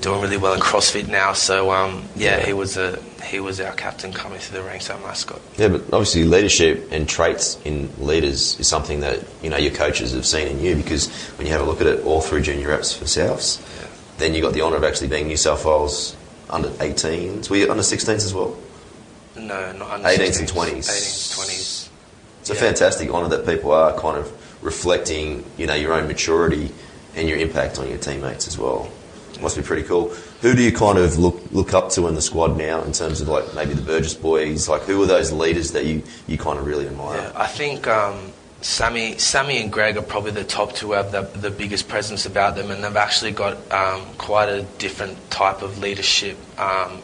doing 0.00 0.20
really 0.20 0.36
well 0.36 0.54
in 0.54 0.60
CrossFit 0.60 1.08
now. 1.08 1.32
So 1.32 1.70
um, 1.70 2.04
yeah, 2.16 2.38
yeah, 2.38 2.46
he 2.46 2.52
was 2.52 2.76
a 2.76 3.00
he 3.24 3.40
was 3.40 3.60
our 3.60 3.72
captain 3.74 4.12
coming 4.12 4.38
through 4.38 4.60
the 4.60 4.66
ranks, 4.66 4.90
our 4.90 4.98
mascot. 5.00 5.40
Yeah, 5.56 5.68
but 5.68 5.82
obviously 5.92 6.24
leadership 6.24 6.88
and 6.90 7.08
traits 7.08 7.58
in 7.64 7.90
leaders 7.98 8.58
is 8.60 8.68
something 8.68 9.00
that 9.00 9.24
you 9.42 9.50
know 9.50 9.56
your 9.56 9.72
coaches 9.72 10.12
have 10.12 10.26
seen 10.26 10.48
in 10.48 10.60
you 10.60 10.76
because 10.76 11.10
when 11.36 11.46
you 11.46 11.52
have 11.52 11.62
a 11.62 11.64
look 11.64 11.80
at 11.80 11.86
it 11.86 12.04
all 12.04 12.20
through 12.20 12.42
junior 12.42 12.68
reps 12.68 12.92
for 12.92 13.04
Souths, 13.04 13.60
yeah. 13.80 13.88
then 14.18 14.34
you 14.34 14.42
got 14.42 14.52
the 14.52 14.62
honour 14.62 14.76
of 14.76 14.84
actually 14.84 15.08
being 15.08 15.26
New 15.26 15.36
South 15.36 15.64
Wales 15.64 16.16
under 16.50 16.68
18s. 16.68 17.50
Were 17.50 17.56
you 17.56 17.70
under 17.70 17.82
16s 17.82 18.08
as 18.08 18.34
well? 18.34 18.56
No, 19.36 19.72
not 19.72 19.90
under 19.90 20.08
18s 20.08 20.40
and 20.40 20.48
20s. 20.48 20.78
18s, 20.78 21.38
20s. 21.38 21.88
It's 22.40 22.50
yeah. 22.50 22.56
a 22.56 22.58
fantastic 22.58 23.10
honour 23.10 23.28
that 23.28 23.46
people 23.46 23.72
are 23.72 23.98
kind 23.98 24.16
of 24.16 24.32
reflecting, 24.62 25.44
you 25.56 25.66
know, 25.66 25.74
your 25.74 25.92
own 25.92 26.08
maturity 26.08 26.72
and 27.14 27.28
your 27.28 27.38
impact 27.38 27.78
on 27.78 27.88
your 27.88 27.98
teammates 27.98 28.46
as 28.48 28.58
well. 28.58 28.90
Must 29.40 29.56
be 29.56 29.62
pretty 29.62 29.84
cool. 29.84 30.08
Who 30.40 30.54
do 30.54 30.62
you 30.62 30.72
kind 30.72 30.98
of 30.98 31.16
look 31.16 31.40
look 31.52 31.72
up 31.72 31.90
to 31.90 32.08
in 32.08 32.16
the 32.16 32.22
squad 32.22 32.56
now 32.56 32.82
in 32.82 32.92
terms 32.92 33.20
of 33.20 33.28
like 33.28 33.54
maybe 33.54 33.72
the 33.72 33.82
Burgess 33.82 34.14
boys? 34.14 34.68
Like 34.68 34.82
who 34.82 35.00
are 35.02 35.06
those 35.06 35.30
leaders 35.30 35.72
that 35.72 35.84
you, 35.84 36.02
you 36.26 36.36
kind 36.36 36.58
of 36.58 36.66
really 36.66 36.88
admire? 36.88 37.18
Yeah, 37.18 37.32
I 37.36 37.46
think 37.46 37.86
um, 37.86 38.32
Sammy, 38.60 39.18
Sammy 39.18 39.62
and 39.62 39.72
Greg 39.72 39.96
are 39.96 40.02
probably 40.02 40.32
the 40.32 40.44
top 40.44 40.74
two 40.74 40.88
who 40.88 40.92
have 40.92 41.12
the, 41.12 41.22
the 41.22 41.50
biggest 41.50 41.88
presence 41.88 42.26
about 42.26 42.56
them, 42.56 42.70
and 42.70 42.82
they've 42.82 42.96
actually 42.96 43.30
got 43.30 43.56
um, 43.70 44.02
quite 44.18 44.48
a 44.48 44.62
different 44.78 45.30
type 45.30 45.62
of 45.62 45.78
leadership 45.78 46.36
um, 46.58 46.98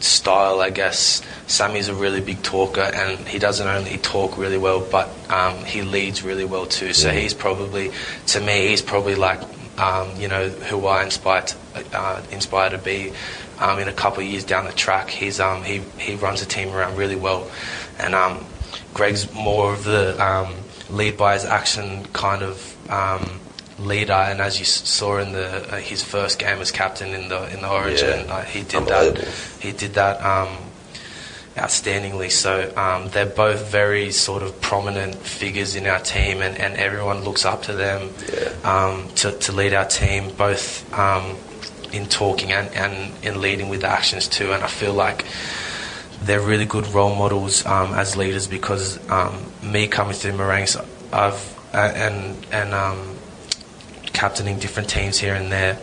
style, 0.00 0.60
I 0.60 0.68
guess. 0.68 1.22
Sammy's 1.46 1.88
a 1.88 1.94
really 1.94 2.20
big 2.20 2.42
talker, 2.42 2.82
and 2.82 3.18
he 3.26 3.38
doesn't 3.38 3.66
only 3.66 3.96
talk 3.98 4.36
really 4.36 4.58
well, 4.58 4.80
but 4.80 5.08
um, 5.30 5.64
he 5.64 5.80
leads 5.80 6.22
really 6.22 6.44
well 6.44 6.66
too. 6.66 6.92
So 6.92 7.10
he's 7.10 7.32
probably, 7.32 7.92
to 8.28 8.40
me, 8.40 8.68
he's 8.68 8.82
probably 8.82 9.14
like, 9.14 9.40
um, 9.78 10.14
you 10.18 10.28
know, 10.28 10.50
who 10.50 10.86
I 10.86 11.02
inspire 11.04 11.42
to, 11.42 11.56
uh, 11.94 12.22
inspire 12.30 12.70
to 12.70 12.78
be 12.78 13.12
um, 13.58 13.78
in 13.78 13.88
a 13.88 13.92
couple 13.94 14.22
of 14.22 14.28
years 14.28 14.44
down 14.44 14.66
the 14.66 14.72
track. 14.72 15.08
He's 15.08 15.40
um, 15.40 15.62
he 15.62 15.78
he 15.98 16.16
runs 16.16 16.42
a 16.42 16.46
team 16.46 16.74
around 16.74 16.98
really 16.98 17.16
well, 17.16 17.50
and 17.98 18.14
Greg's 18.92 19.32
more 19.32 19.72
of 19.72 19.84
the 19.84 20.20
lead 20.90 21.16
by 21.16 21.34
his 21.34 21.44
action 21.44 22.04
kind 22.12 22.42
of 22.42 22.90
um, 22.90 23.40
leader. 23.78 24.12
And 24.12 24.40
as 24.40 24.58
you 24.58 24.64
saw 24.64 25.18
in 25.18 25.32
the 25.32 25.74
uh, 25.74 25.76
his 25.78 26.02
first 26.02 26.38
game 26.38 26.58
as 26.58 26.70
captain 26.70 27.14
in 27.14 27.28
the 27.28 27.52
in 27.52 27.60
the 27.62 27.70
Origin, 27.70 28.26
yeah. 28.26 28.34
uh, 28.34 28.42
he 28.42 28.62
did 28.62 28.86
that. 28.86 29.18
He 29.60 29.72
did 29.72 29.94
that 29.94 30.22
um, 30.22 30.56
outstandingly. 31.56 32.30
So 32.30 32.72
um, 32.76 33.08
they're 33.10 33.26
both 33.26 33.70
very 33.70 34.10
sort 34.10 34.42
of 34.42 34.60
prominent 34.60 35.16
figures 35.16 35.76
in 35.76 35.86
our 35.86 36.00
team, 36.00 36.42
and, 36.42 36.56
and 36.58 36.76
everyone 36.76 37.24
looks 37.24 37.44
up 37.44 37.62
to 37.64 37.72
them 37.72 38.10
yeah. 38.32 38.52
um, 38.64 39.08
to, 39.16 39.32
to 39.32 39.52
lead 39.52 39.74
our 39.74 39.86
team, 39.86 40.30
both 40.36 40.92
um, 40.96 41.36
in 41.92 42.06
talking 42.06 42.52
and, 42.52 42.72
and 42.74 43.12
in 43.24 43.40
leading 43.40 43.68
with 43.68 43.84
actions 43.84 44.28
too. 44.28 44.52
And 44.52 44.62
I 44.62 44.68
feel 44.68 44.94
like 44.94 45.24
they're 46.22 46.40
really 46.40 46.66
good 46.66 46.86
role 46.88 47.14
models 47.14 47.64
um, 47.66 47.94
as 47.94 48.16
leaders 48.16 48.46
because 48.46 48.98
um, 49.10 49.52
me 49.62 49.86
coming 49.86 50.14
through 50.14 50.34
my 50.34 50.46
ranks, 50.46 50.76
I've 51.12 51.58
uh, 51.72 51.92
and 51.94 52.46
and 52.52 52.74
um, 52.74 53.16
captaining 54.12 54.58
different 54.58 54.88
teams 54.88 55.18
here 55.18 55.34
and 55.34 55.50
there. 55.50 55.78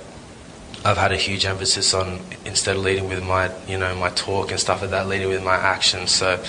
I've 0.85 0.97
had 0.97 1.11
a 1.11 1.17
huge 1.17 1.45
emphasis 1.45 1.93
on 1.93 2.19
instead 2.45 2.75
of 2.75 2.83
leading 2.83 3.09
with 3.09 3.23
my 3.23 3.51
you 3.67 3.77
know 3.77 3.95
my 3.95 4.09
talk 4.09 4.51
and 4.51 4.59
stuff 4.59 4.81
like 4.81 4.91
that, 4.91 5.07
leading 5.07 5.29
with 5.29 5.43
my 5.43 5.55
actions. 5.55 6.11
So 6.11 6.41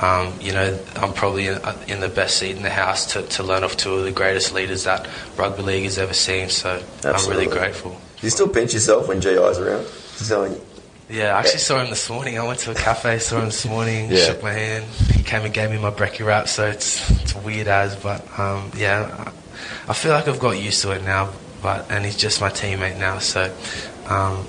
um, 0.00 0.34
you 0.40 0.52
know 0.52 0.78
I'm 0.96 1.12
probably 1.12 1.46
in, 1.46 1.58
in, 1.88 2.00
the 2.00 2.08
best 2.08 2.36
seat 2.36 2.56
in 2.56 2.62
the 2.62 2.70
house 2.70 3.12
to, 3.14 3.22
to 3.22 3.42
learn 3.42 3.64
off 3.64 3.76
two 3.76 3.94
of 3.94 4.04
the 4.04 4.12
greatest 4.12 4.52
leaders 4.52 4.84
that 4.84 5.08
rugby 5.36 5.62
league 5.62 5.84
has 5.84 5.98
ever 5.98 6.14
seen. 6.14 6.50
So 6.50 6.82
Absolutely. 7.04 7.14
I'm 7.14 7.30
really 7.30 7.46
grateful. 7.46 7.92
Do 7.92 8.26
you 8.26 8.30
still 8.30 8.48
pinch 8.48 8.74
yourself 8.74 9.08
when 9.08 9.20
GI's 9.20 9.58
around? 9.58 9.86
Yeah, 11.10 11.34
I 11.34 11.40
actually 11.40 11.58
saw 11.58 11.82
him 11.82 11.90
this 11.90 12.08
morning. 12.08 12.38
I 12.38 12.46
went 12.46 12.60
to 12.60 12.70
a 12.70 12.74
cafe, 12.74 13.18
saw 13.18 13.40
him 13.40 13.46
this 13.46 13.66
morning, 13.66 14.10
yeah. 14.10 14.18
shook 14.18 14.44
my 14.44 14.52
hand. 14.52 14.84
He 15.12 15.24
came 15.24 15.44
and 15.44 15.52
gave 15.52 15.68
me 15.68 15.76
my 15.76 15.90
brekkie 15.90 16.24
wrap, 16.24 16.46
so 16.46 16.66
it's 16.68 17.10
it's 17.22 17.34
weird 17.34 17.66
as, 17.66 17.96
but 17.96 18.22
um, 18.38 18.70
yeah, 18.76 19.32
I 19.88 19.92
feel 19.92 20.12
like 20.12 20.28
I've 20.28 20.38
got 20.38 20.52
used 20.52 20.82
to 20.82 20.92
it 20.92 21.02
now. 21.02 21.30
But 21.62 21.90
and 21.90 22.04
he's 22.04 22.16
just 22.16 22.40
my 22.40 22.48
teammate 22.48 22.98
now, 22.98 23.18
so 23.18 23.52
um, 24.06 24.46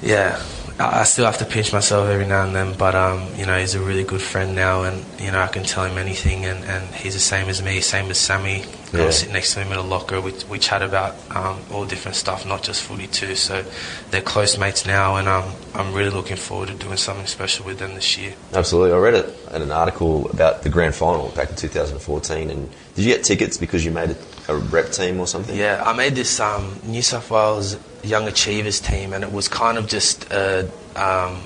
yeah, 0.00 0.42
I 0.80 1.04
still 1.04 1.26
have 1.26 1.38
to 1.38 1.44
pinch 1.44 1.74
myself 1.74 2.08
every 2.08 2.26
now 2.26 2.44
and 2.44 2.56
then, 2.56 2.76
but 2.76 2.94
um, 2.94 3.28
you 3.36 3.44
know 3.44 3.58
he's 3.58 3.74
a 3.74 3.80
really 3.80 4.04
good 4.04 4.22
friend 4.22 4.56
now, 4.56 4.84
and 4.84 5.04
you 5.20 5.30
know 5.30 5.40
I 5.40 5.48
can 5.48 5.62
tell 5.62 5.84
him 5.84 5.98
anything, 5.98 6.46
and, 6.46 6.64
and 6.64 6.94
he's 6.94 7.14
the 7.14 7.20
same 7.20 7.48
as 7.50 7.62
me, 7.62 7.82
same 7.82 8.10
as 8.10 8.18
Sammy. 8.18 8.64
Yeah. 8.92 9.04
I 9.04 9.10
sit 9.10 9.32
next 9.32 9.54
to 9.54 9.60
him 9.60 9.72
in 9.72 9.78
a 9.78 9.82
locker. 9.82 10.20
We, 10.20 10.32
we 10.50 10.58
chat 10.58 10.82
about 10.82 11.14
um, 11.34 11.60
all 11.72 11.84
different 11.84 12.16
stuff, 12.16 12.46
not 12.46 12.62
just 12.62 12.82
footy 12.82 13.06
too. 13.06 13.34
So 13.34 13.64
they're 14.10 14.22
close 14.22 14.56
mates 14.56 14.86
now, 14.86 15.16
and 15.16 15.28
um, 15.28 15.52
I'm 15.74 15.92
really 15.92 16.10
looking 16.10 16.36
forward 16.36 16.68
to 16.68 16.74
doing 16.74 16.96
something 16.96 17.26
special 17.26 17.66
with 17.66 17.78
them 17.78 17.94
this 17.94 18.16
year. 18.16 18.34
Absolutely, 18.54 18.92
I 18.92 18.98
read 18.98 19.14
it 19.14 19.38
in 19.52 19.62
an 19.62 19.70
article 19.70 20.30
about 20.30 20.62
the 20.62 20.70
grand 20.70 20.94
final 20.94 21.28
back 21.30 21.50
in 21.50 21.56
2014, 21.56 22.50
and 22.50 22.70
did 22.94 23.04
you 23.04 23.14
get 23.14 23.24
tickets 23.24 23.56
because 23.56 23.84
you 23.84 23.90
made 23.90 24.10
a, 24.10 24.16
a 24.48 24.56
rep 24.56 24.90
team 24.90 25.20
or 25.20 25.26
something? 25.26 25.56
Yeah, 25.56 25.82
I 25.84 25.92
made 25.94 26.14
this 26.14 26.40
um, 26.40 26.78
New 26.84 27.02
South 27.02 27.30
Wales 27.30 27.78
Young 28.02 28.26
Achievers 28.26 28.80
team, 28.80 29.12
and 29.12 29.22
it 29.22 29.32
was 29.32 29.48
kind 29.48 29.76
of 29.76 29.86
just 29.86 30.30
a 30.32 30.70
um, 30.96 31.42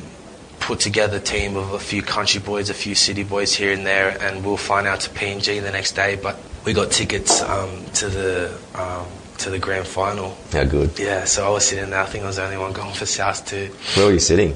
put 0.61 0.79
together 0.79 1.19
team 1.19 1.57
of 1.57 1.73
a 1.73 1.79
few 1.79 2.03
country 2.03 2.41
boys, 2.41 2.71
a 2.71 2.75
few 2.75 2.95
city 2.95 3.25
boys 3.25 3.53
here 3.53 3.73
and 3.73 3.85
there, 3.85 4.17
and 4.23 4.45
we'll 4.45 4.57
find 4.57 4.87
out 4.87 5.01
to 5.01 5.11
PNG 5.11 5.61
the 5.61 5.73
next 5.73 5.93
day. 5.93 6.15
But 6.15 6.39
we 6.65 6.73
got 6.73 6.91
tickets 6.91 7.43
um, 7.43 7.85
to 7.95 8.09
the 8.09 8.59
um, 8.75 9.07
to 9.39 9.51
the 9.51 9.59
grand 9.59 9.87
final. 9.87 10.37
How 10.53 10.65
good! 10.65 10.99
Yeah, 10.99 11.25
so 11.25 11.47
I 11.47 11.51
was 11.51 11.67
sitting 11.67 11.91
there. 11.91 12.01
I 12.01 12.07
think 12.07 12.25
I 12.25 12.29
was 12.29 12.37
the 12.37 12.45
only 12.45 12.59
one 12.59 12.73
going 12.73 12.95
for 12.95 13.07
South 13.07 13.45
too. 13.47 13.71
Where 13.97 14.07
were 14.07 14.13
you 14.13 14.19
sitting? 14.21 14.55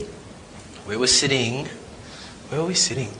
We 0.86 0.96
were 0.96 1.07
sitting. 1.09 1.66
Where 2.48 2.61
were 2.61 2.68
we 2.68 2.74
sitting? 2.74 3.11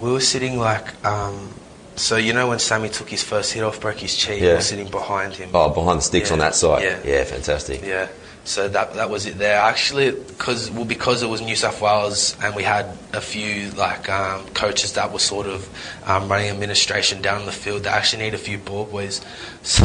We 0.00 0.10
were 0.10 0.20
sitting 0.20 0.58
like 0.58 1.04
um, 1.04 1.54
so 1.96 2.16
you 2.16 2.32
know 2.32 2.48
when 2.48 2.58
Sammy 2.58 2.88
took 2.90 3.08
his 3.08 3.22
first 3.22 3.52
hit 3.52 3.62
off, 3.62 3.80
broke 3.80 3.98
his 3.98 4.14
cheek, 4.14 4.42
Yeah. 4.42 4.52
I 4.52 4.54
was 4.56 4.66
sitting 4.66 4.88
behind 4.88 5.34
him. 5.34 5.50
Oh, 5.54 5.70
behind 5.70 5.98
the 5.98 6.02
sticks 6.02 6.28
Yeah. 6.28 6.34
on 6.34 6.38
that 6.40 6.54
side. 6.54 6.82
Yeah. 6.82 6.98
yeah 7.04 7.24
fantastic. 7.24 7.82
Yeah. 7.82 8.08
So 8.46 8.68
that 8.68 8.94
that 8.94 9.10
was 9.10 9.26
it 9.26 9.38
there. 9.38 9.60
Actually, 9.60 10.12
because 10.12 10.70
well, 10.70 10.84
because 10.84 11.24
it 11.24 11.28
was 11.28 11.40
New 11.40 11.56
South 11.56 11.82
Wales, 11.82 12.36
and 12.40 12.54
we 12.54 12.62
had 12.62 12.86
a 13.12 13.20
few 13.20 13.72
like 13.72 14.08
um, 14.08 14.46
coaches 14.54 14.92
that 14.92 15.12
were 15.12 15.18
sort 15.18 15.48
of 15.48 15.68
um, 16.06 16.28
running 16.28 16.48
administration 16.50 17.20
down 17.20 17.44
the 17.44 17.50
field. 17.50 17.82
They 17.82 17.90
actually 17.90 18.22
need 18.22 18.34
a 18.34 18.38
few 18.38 18.58
ball 18.58 18.86
boys. 18.86 19.20
So, 19.66 19.84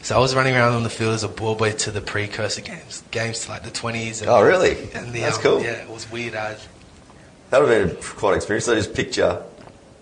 so 0.00 0.16
I 0.16 0.20
was 0.20 0.34
running 0.34 0.56
around 0.56 0.72
on 0.72 0.84
the 0.84 0.90
field 0.90 1.12
as 1.12 1.22
a 1.22 1.28
ball 1.28 1.54
boy 1.54 1.72
to 1.72 1.90
the 1.90 2.00
precursor 2.00 2.62
games, 2.62 3.02
games 3.10 3.40
to 3.40 3.50
like 3.50 3.62
the 3.62 3.70
twenties. 3.70 4.22
Oh, 4.22 4.42
really? 4.42 4.90
And 4.94 5.12
the, 5.12 5.20
That's 5.20 5.36
um, 5.36 5.42
cool. 5.42 5.62
Yeah, 5.62 5.72
it 5.72 5.90
was 5.90 6.10
weird. 6.10 6.34
As 6.34 6.66
That 7.50 7.60
would 7.60 7.70
have 7.70 7.88
been 7.88 8.02
quite 8.02 8.30
an 8.30 8.36
experience. 8.36 8.64
So 8.64 8.74
just 8.74 8.94
picture, 8.94 9.42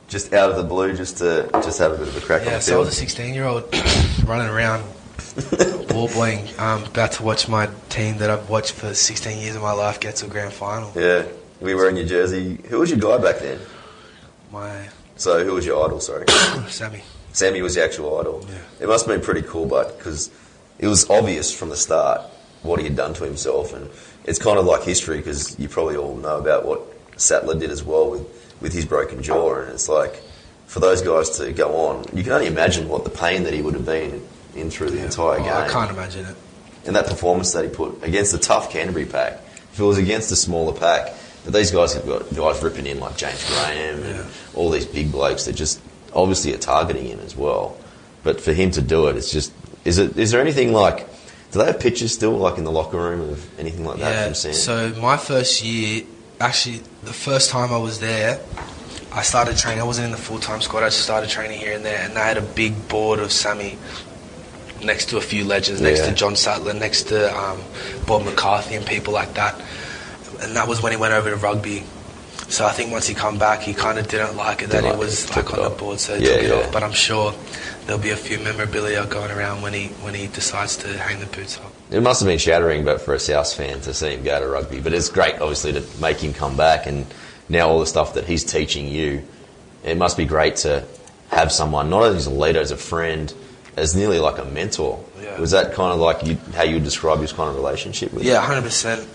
just 0.07 0.32
out 0.32 0.50
of 0.50 0.57
the 0.59 0.62
blue, 0.62 0.94
just 0.94 1.18
to 1.18 1.50
just 1.54 1.80
have 1.80 1.90
a 1.90 1.98
bit 1.98 2.07
of 2.07 2.16
a 2.16 2.20
crack 2.20 2.42
on 2.42 2.46
yeah. 2.46 2.57
the 2.59 2.62
So 2.62 2.76
I 2.76 2.78
was 2.78 2.88
a 2.88 2.92
sixteen-year-old 2.92 3.64
running 4.24 4.46
around. 4.46 4.84
Ball 5.89 6.09
I'm 6.59 6.84
about 6.84 7.12
to 7.12 7.22
watch 7.22 7.47
my 7.47 7.68
team 7.91 8.18
that 8.18 8.30
I've 8.30 8.49
watched 8.49 8.72
for 8.72 8.95
16 8.95 9.39
years 9.39 9.55
of 9.55 9.62
my 9.62 9.72
life 9.72 10.01
get 10.01 10.16
to 10.16 10.26
a 10.26 10.28
grand 10.28 10.53
final. 10.53 10.91
yeah, 10.95 11.26
we 11.61 11.74
were 11.74 11.89
in 11.91 11.97
your 11.97 12.07
jersey. 12.07 12.59
Who 12.68 12.78
was 12.80 12.91
your 12.91 12.99
guy 12.99 13.22
back 13.22 13.41
then? 13.41 13.59
My 14.51 14.89
So 15.16 15.45
who 15.45 15.53
was 15.53 15.66
your 15.66 15.84
idol? 15.84 16.01
Sorry. 16.01 16.24
Sammy. 16.68 17.03
Sammy 17.32 17.61
was 17.61 17.74
the 17.74 17.84
actual 17.84 18.18
idol. 18.18 18.47
Yeah. 18.49 18.84
It 18.84 18.89
must 18.89 19.07
have 19.07 19.14
been 19.14 19.24
pretty 19.24 19.43
cool, 19.43 19.66
but 19.66 19.99
because 19.99 20.30
it 20.78 20.87
was 20.87 21.09
obvious 21.11 21.53
from 21.53 21.68
the 21.68 21.76
start 21.76 22.22
what 22.62 22.78
he 22.78 22.87
had 22.87 22.97
done 22.97 23.12
to 23.14 23.24
himself, 23.24 23.74
and 23.74 23.91
it's 24.24 24.39
kind 24.39 24.59
of 24.59 24.64
like 24.64 24.84
history 24.84 25.18
because 25.18 25.59
you 25.59 25.68
probably 25.68 25.97
all 25.97 26.16
know 26.16 26.39
about 26.39 26.64
what 26.64 26.80
Sattler 27.16 27.59
did 27.59 27.70
as 27.70 27.84
well 27.84 28.11
with, 28.11 28.57
with 28.62 28.72
his 28.72 28.87
broken 28.87 29.22
jaw, 29.22 29.57
and 29.57 29.70
it's 29.70 29.89
like 29.89 30.22
for 30.66 30.80
those 30.80 31.03
guys 31.03 31.30
to 31.39 31.53
go 31.53 31.76
on, 31.76 32.05
you 32.14 32.22
can 32.22 32.32
only 32.32 32.47
imagine 32.47 32.89
what 32.89 33.05
the 33.05 33.11
pain 33.11 33.45
that 33.45 33.53
he 33.53 33.61
would 33.61 33.74
have 33.74 33.87
been 33.87 34.26
in 34.57 34.70
through 34.70 34.90
the 34.90 35.04
entire 35.04 35.38
game, 35.38 35.48
I 35.48 35.68
can't 35.68 35.90
imagine 35.90 36.26
it. 36.26 36.36
and 36.86 36.94
that 36.96 37.07
performance 37.07 37.52
that 37.52 37.64
he 37.64 37.70
put 37.70 38.02
against 38.02 38.32
the 38.32 38.38
tough 38.38 38.70
Canterbury 38.70 39.04
pack. 39.07 39.40
If 39.72 39.80
it 39.80 39.84
was 39.84 39.98
against 39.98 40.30
a 40.32 40.36
smaller 40.36 40.72
pack, 40.72 41.12
but 41.44 41.52
these 41.52 41.70
guys 41.70 41.92
have 41.94 42.07
got 42.07 42.34
guys 42.34 42.62
ripping 42.62 42.86
in 42.86 42.98
like 43.00 43.16
James 43.16 43.44
Graham 43.48 44.02
and 44.02 44.16
Yeah. 44.16 44.22
all 44.54 44.70
these 44.70 44.86
big 44.86 45.12
blokes 45.12 45.44
that 45.44 45.54
just 45.54 45.80
obviously 46.14 46.54
are 46.54 46.59
targeting 46.59 47.07
him 47.07 47.20
as 47.24 47.36
well. 47.36 47.76
But 48.24 48.40
for 48.40 48.52
him 48.52 48.70
to 48.72 48.80
do 48.82 49.09
it, 49.09 49.16
it's 49.16 49.30
just 49.30 49.52
is 49.84 49.98
it 49.98 50.16
is 50.18 50.30
there 50.30 50.40
anything 50.40 50.72
like 50.72 51.07
do 51.52 51.59
they 51.61 51.66
have 51.66 51.78
pictures 51.78 52.12
still 52.12 52.32
like 52.32 52.59
in 52.59 52.64
the 52.64 52.72
locker 52.72 52.96
room 52.98 53.20
of 53.20 53.46
anything 53.61 53.84
like 53.84 53.98
that 53.98 54.11
Yeah. 54.12 54.24
from 54.26 54.34
Sam? 54.34 54.52
So 54.54 54.88
my 55.00 55.16
first 55.16 55.62
year, 55.62 56.02
actually, 56.40 56.80
the 57.04 57.12
first 57.12 57.50
time 57.50 57.72
I 57.72 57.78
was 57.78 58.00
there, 58.00 58.40
I 59.12 59.22
started 59.22 59.57
training. 59.57 59.80
I 59.80 59.84
wasn't 59.84 60.07
in 60.07 60.11
the 60.11 60.16
full 60.18 60.38
time 60.40 60.61
squad. 60.61 60.82
I 60.82 60.86
just 60.88 61.02
started 61.02 61.30
training 61.30 61.61
here 61.61 61.72
and 61.72 61.84
there, 61.84 62.00
and 62.02 62.16
they 62.16 62.20
had 62.20 62.36
a 62.38 62.42
big 62.42 62.88
board 62.88 63.20
of 63.20 63.30
Sammy 63.30 63.78
next 64.83 65.07
to 65.11 65.16
a 65.16 65.20
few 65.20 65.45
legends, 65.45 65.81
next 65.81 66.01
Yeah. 66.01 66.07
to 66.11 66.14
John 66.14 66.37
Sattler, 66.37 66.74
next 66.74 67.05
to 67.09 67.37
um, 67.37 67.61
Bob 68.07 68.24
McCarthy, 68.24 68.74
and 68.74 68.85
people 68.87 69.12
like 69.12 69.35
that. 69.35 69.61
And 70.43 70.55
that 70.57 70.68
was 70.68 70.83
when 70.83 70.93
he 70.93 70.99
went 70.99 71.14
over 71.14 71.31
to 71.31 71.37
rugby. 71.37 71.85
So 72.49 72.64
I 72.64 72.70
think 72.70 72.93
once 72.93 73.07
he 73.09 73.14
come 73.14 73.39
back, 73.39 73.61
he 73.62 73.74
kind 73.74 73.99
of 73.99 74.07
didn't 74.07 74.37
like 74.37 74.62
it 74.62 74.66
that 74.70 74.83
Didn't 74.83 74.85
he 74.85 74.91
like 74.91 74.97
it, 74.99 74.99
was 75.01 75.37
like 75.37 75.53
on 75.53 75.64
the 75.64 75.70
board, 75.70 75.99
so 75.99 76.16
he 76.16 76.24
Yeah, 76.24 76.33
took 76.35 76.43
it 76.45 76.49
yeah. 76.51 76.55
off. 76.57 76.72
But 76.72 76.83
I'm 76.85 76.93
sure 76.93 77.35
there'll 77.87 78.01
be 78.01 78.11
a 78.11 78.16
few 78.16 78.39
memorabilia 78.39 79.05
going 79.07 79.33
around 79.33 79.62
when 79.62 79.72
he 79.72 79.87
when 80.03 80.14
he 80.14 80.29
decides 80.29 80.77
to 80.79 80.89
hang 80.97 81.18
the 81.18 81.27
boots 81.27 81.59
up. 81.59 81.72
It 81.91 82.03
must 82.03 82.20
have 82.20 82.29
been 82.29 82.39
shattering, 82.39 82.85
but 82.85 83.01
for 83.01 83.14
a 83.14 83.18
South 83.18 83.53
fan 83.53 83.81
to 83.81 83.93
see 83.95 84.11
him 84.14 84.22
go 84.22 84.39
to 84.39 84.47
rugby. 84.47 84.81
But 84.81 84.93
it's 84.93 85.09
great, 85.09 85.35
obviously, 85.41 85.72
to 85.72 85.83
make 86.01 86.18
him 86.18 86.33
come 86.33 86.57
back, 86.57 86.87
and 86.87 87.07
now 87.49 87.68
all 87.68 87.81
the 87.81 87.87
stuff 87.87 88.14
that 88.14 88.24
he's 88.24 88.45
teaching 88.45 88.87
you. 88.89 89.22
It 89.85 89.97
must 89.97 90.16
be 90.16 90.24
great 90.24 90.57
to 90.57 90.85
have 91.31 91.51
someone 91.53 91.91
not 91.91 92.03
only 92.03 92.16
as 92.18 92.27
a 92.27 92.31
leader, 92.31 92.61
as 92.61 92.70
a 92.72 92.77
friend, 92.77 93.33
as 93.77 93.95
nearly 93.95 94.18
like 94.18 94.39
a 94.39 94.45
mentor. 94.45 95.03
Yeah. 95.20 95.39
Was 95.39 95.51
that 95.53 95.74
kind 95.74 95.93
of 95.93 96.01
like 96.01 96.24
you, 96.24 96.39
how 96.55 96.62
you 96.64 96.74
would 96.74 96.85
describe 96.85 97.20
his 97.20 97.33
kind 97.33 97.51
of 97.51 97.57
relationship 97.57 98.12
with? 98.12 98.24
Yeah, 98.24 98.41
him? 98.41 98.47
hundred 98.47 98.62
percent. 98.62 99.09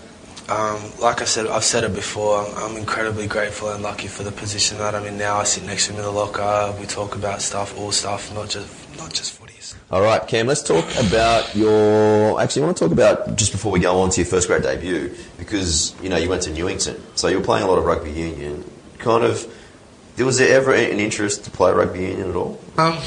Um, 0.48 0.80
like 1.00 1.22
I 1.22 1.24
said, 1.24 1.46
I've 1.46 1.64
said 1.64 1.84
it 1.84 1.94
before. 1.94 2.44
I'm, 2.44 2.70
I'm 2.70 2.76
incredibly 2.76 3.26
grateful 3.26 3.70
and 3.70 3.82
lucky 3.82 4.08
for 4.08 4.22
the 4.22 4.32
position 4.32 4.78
that 4.78 4.94
I'm 4.94 5.04
in 5.06 5.16
now. 5.16 5.38
I 5.38 5.44
sit 5.44 5.64
next 5.64 5.86
to 5.86 5.92
him 5.92 5.98
in 5.98 6.04
the 6.04 6.10
locker. 6.10 6.74
We 6.80 6.86
talk 6.86 7.14
about 7.14 7.42
stuff, 7.42 7.78
all 7.78 7.92
stuff, 7.92 8.34
not 8.34 8.48
just 8.48 8.96
not 8.98 9.12
just 9.12 9.40
footies. 9.40 9.74
All 9.90 10.02
right, 10.02 10.26
Cam. 10.26 10.46
Let's 10.46 10.62
talk 10.62 10.84
about 10.98 11.54
your. 11.54 12.40
Actually, 12.40 12.62
I 12.62 12.64
want 12.66 12.76
to 12.78 12.84
talk 12.84 12.92
about 12.92 13.36
just 13.36 13.52
before 13.52 13.72
we 13.72 13.80
go 13.80 14.00
on 14.00 14.10
to 14.10 14.20
your 14.20 14.26
first 14.26 14.48
grade 14.48 14.62
debut 14.62 15.14
because 15.38 15.94
you 16.02 16.08
know 16.08 16.16
you 16.16 16.28
went 16.28 16.42
to 16.42 16.52
Newington, 16.52 17.00
so 17.14 17.28
you 17.28 17.38
were 17.38 17.44
playing 17.44 17.64
a 17.64 17.68
lot 17.68 17.78
of 17.78 17.84
rugby 17.84 18.10
union. 18.10 18.64
Kind 18.98 19.24
of, 19.24 19.46
was 20.18 20.38
there 20.38 20.56
ever 20.56 20.72
an 20.72 20.98
interest 20.98 21.44
to 21.44 21.50
play 21.50 21.72
rugby 21.72 22.00
union 22.00 22.30
at 22.30 22.36
all? 22.36 22.60
Um, 22.78 22.98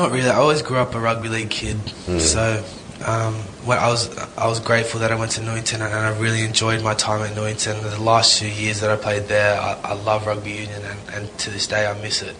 not 0.00 0.12
really. 0.12 0.28
I 0.28 0.36
always 0.36 0.62
grew 0.62 0.78
up 0.78 0.94
a 0.94 1.00
rugby 1.00 1.28
league 1.28 1.50
kid, 1.50 1.76
so 2.20 2.64
um, 3.04 3.34
when 3.64 3.78
I 3.78 3.88
was 3.88 4.16
I 4.36 4.46
was 4.46 4.60
grateful 4.60 5.00
that 5.00 5.12
I 5.12 5.14
went 5.14 5.32
to 5.32 5.42
Newington 5.42 5.82
and 5.82 5.92
I 5.94 6.18
really 6.18 6.42
enjoyed 6.44 6.82
my 6.82 6.94
time 6.94 7.22
at 7.22 7.34
Newington. 7.36 7.80
The 7.82 8.00
last 8.02 8.38
two 8.38 8.48
years 8.50 8.80
that 8.80 8.90
I 8.90 8.96
played 8.96 9.24
there, 9.28 9.60
I, 9.60 9.78
I 9.84 9.92
love 9.94 10.26
rugby 10.26 10.50
union, 10.50 10.82
and, 10.84 10.98
and 11.14 11.38
to 11.38 11.50
this 11.50 11.66
day 11.66 11.86
I 11.86 12.00
miss 12.00 12.22
it. 12.22 12.34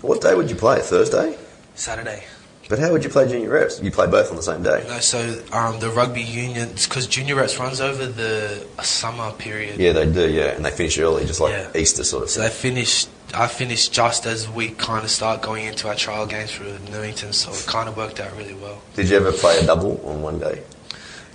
What 0.00 0.20
day 0.20 0.34
would 0.34 0.50
you 0.50 0.56
play? 0.56 0.80
Thursday. 0.80 1.36
Saturday. 1.74 2.24
But 2.68 2.78
how 2.78 2.90
would 2.92 3.04
you 3.04 3.10
play 3.10 3.28
junior 3.28 3.50
reps? 3.50 3.82
You 3.82 3.90
play 3.90 4.06
both 4.06 4.30
on 4.30 4.36
the 4.36 4.42
same 4.42 4.62
day. 4.62 4.82
No, 4.88 4.98
so 5.00 5.42
um, 5.52 5.78
the 5.80 5.90
rugby 5.90 6.22
union, 6.22 6.70
because 6.72 7.06
junior 7.06 7.34
reps 7.34 7.58
runs 7.58 7.80
over 7.82 8.06
the 8.06 8.66
summer 8.82 9.30
period. 9.32 9.78
Yeah, 9.78 9.92
they 9.92 10.10
do. 10.10 10.30
Yeah, 10.30 10.52
and 10.56 10.64
they 10.64 10.70
finish 10.70 10.98
early, 10.98 11.26
just 11.26 11.40
like 11.40 11.52
Yeah. 11.52 11.70
Easter 11.76 12.02
sort 12.02 12.22
of 12.24 12.30
So 12.30 12.40
thing. 12.40 12.48
they 12.48 12.54
finished. 12.54 13.08
I 13.34 13.46
finished 13.46 13.92
just 13.92 14.26
as 14.26 14.48
we 14.48 14.70
kind 14.70 15.04
of 15.04 15.10
start 15.10 15.40
going 15.40 15.64
into 15.64 15.88
our 15.88 15.94
trial 15.94 16.26
games 16.26 16.50
for 16.50 16.64
Newington, 16.90 17.32
so 17.32 17.50
it 17.50 17.64
kind 17.66 17.88
of 17.88 17.96
worked 17.96 18.20
out 18.20 18.36
really 18.36 18.54
well. 18.54 18.82
Did 18.94 19.08
you 19.08 19.16
ever 19.16 19.32
play 19.32 19.58
a 19.58 19.66
double 19.66 20.00
on 20.06 20.20
one 20.22 20.38
day? 20.38 20.62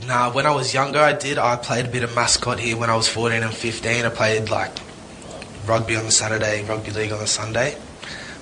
Nah, 0.06 0.32
when 0.32 0.46
I 0.46 0.52
was 0.52 0.74
younger, 0.74 1.00
I 1.00 1.14
did. 1.14 1.40
I 1.40 1.56
played 1.56 1.86
a 1.86 1.90
bit 1.90 2.04
of 2.04 2.14
mascot 2.14 2.60
here 2.60 2.78
when 2.78 2.92
I 2.92 2.96
was 2.96 3.08
14 3.08 3.42
and 3.42 3.54
15. 3.54 4.06
I 4.06 4.10
played 4.10 4.50
like 4.50 4.72
rugby 5.66 5.96
on 5.96 6.06
the 6.06 6.12
Saturday, 6.12 6.64
rugby 6.66 6.92
league 6.92 7.12
on 7.12 7.20
the 7.20 7.28
Sunday. 7.28 7.76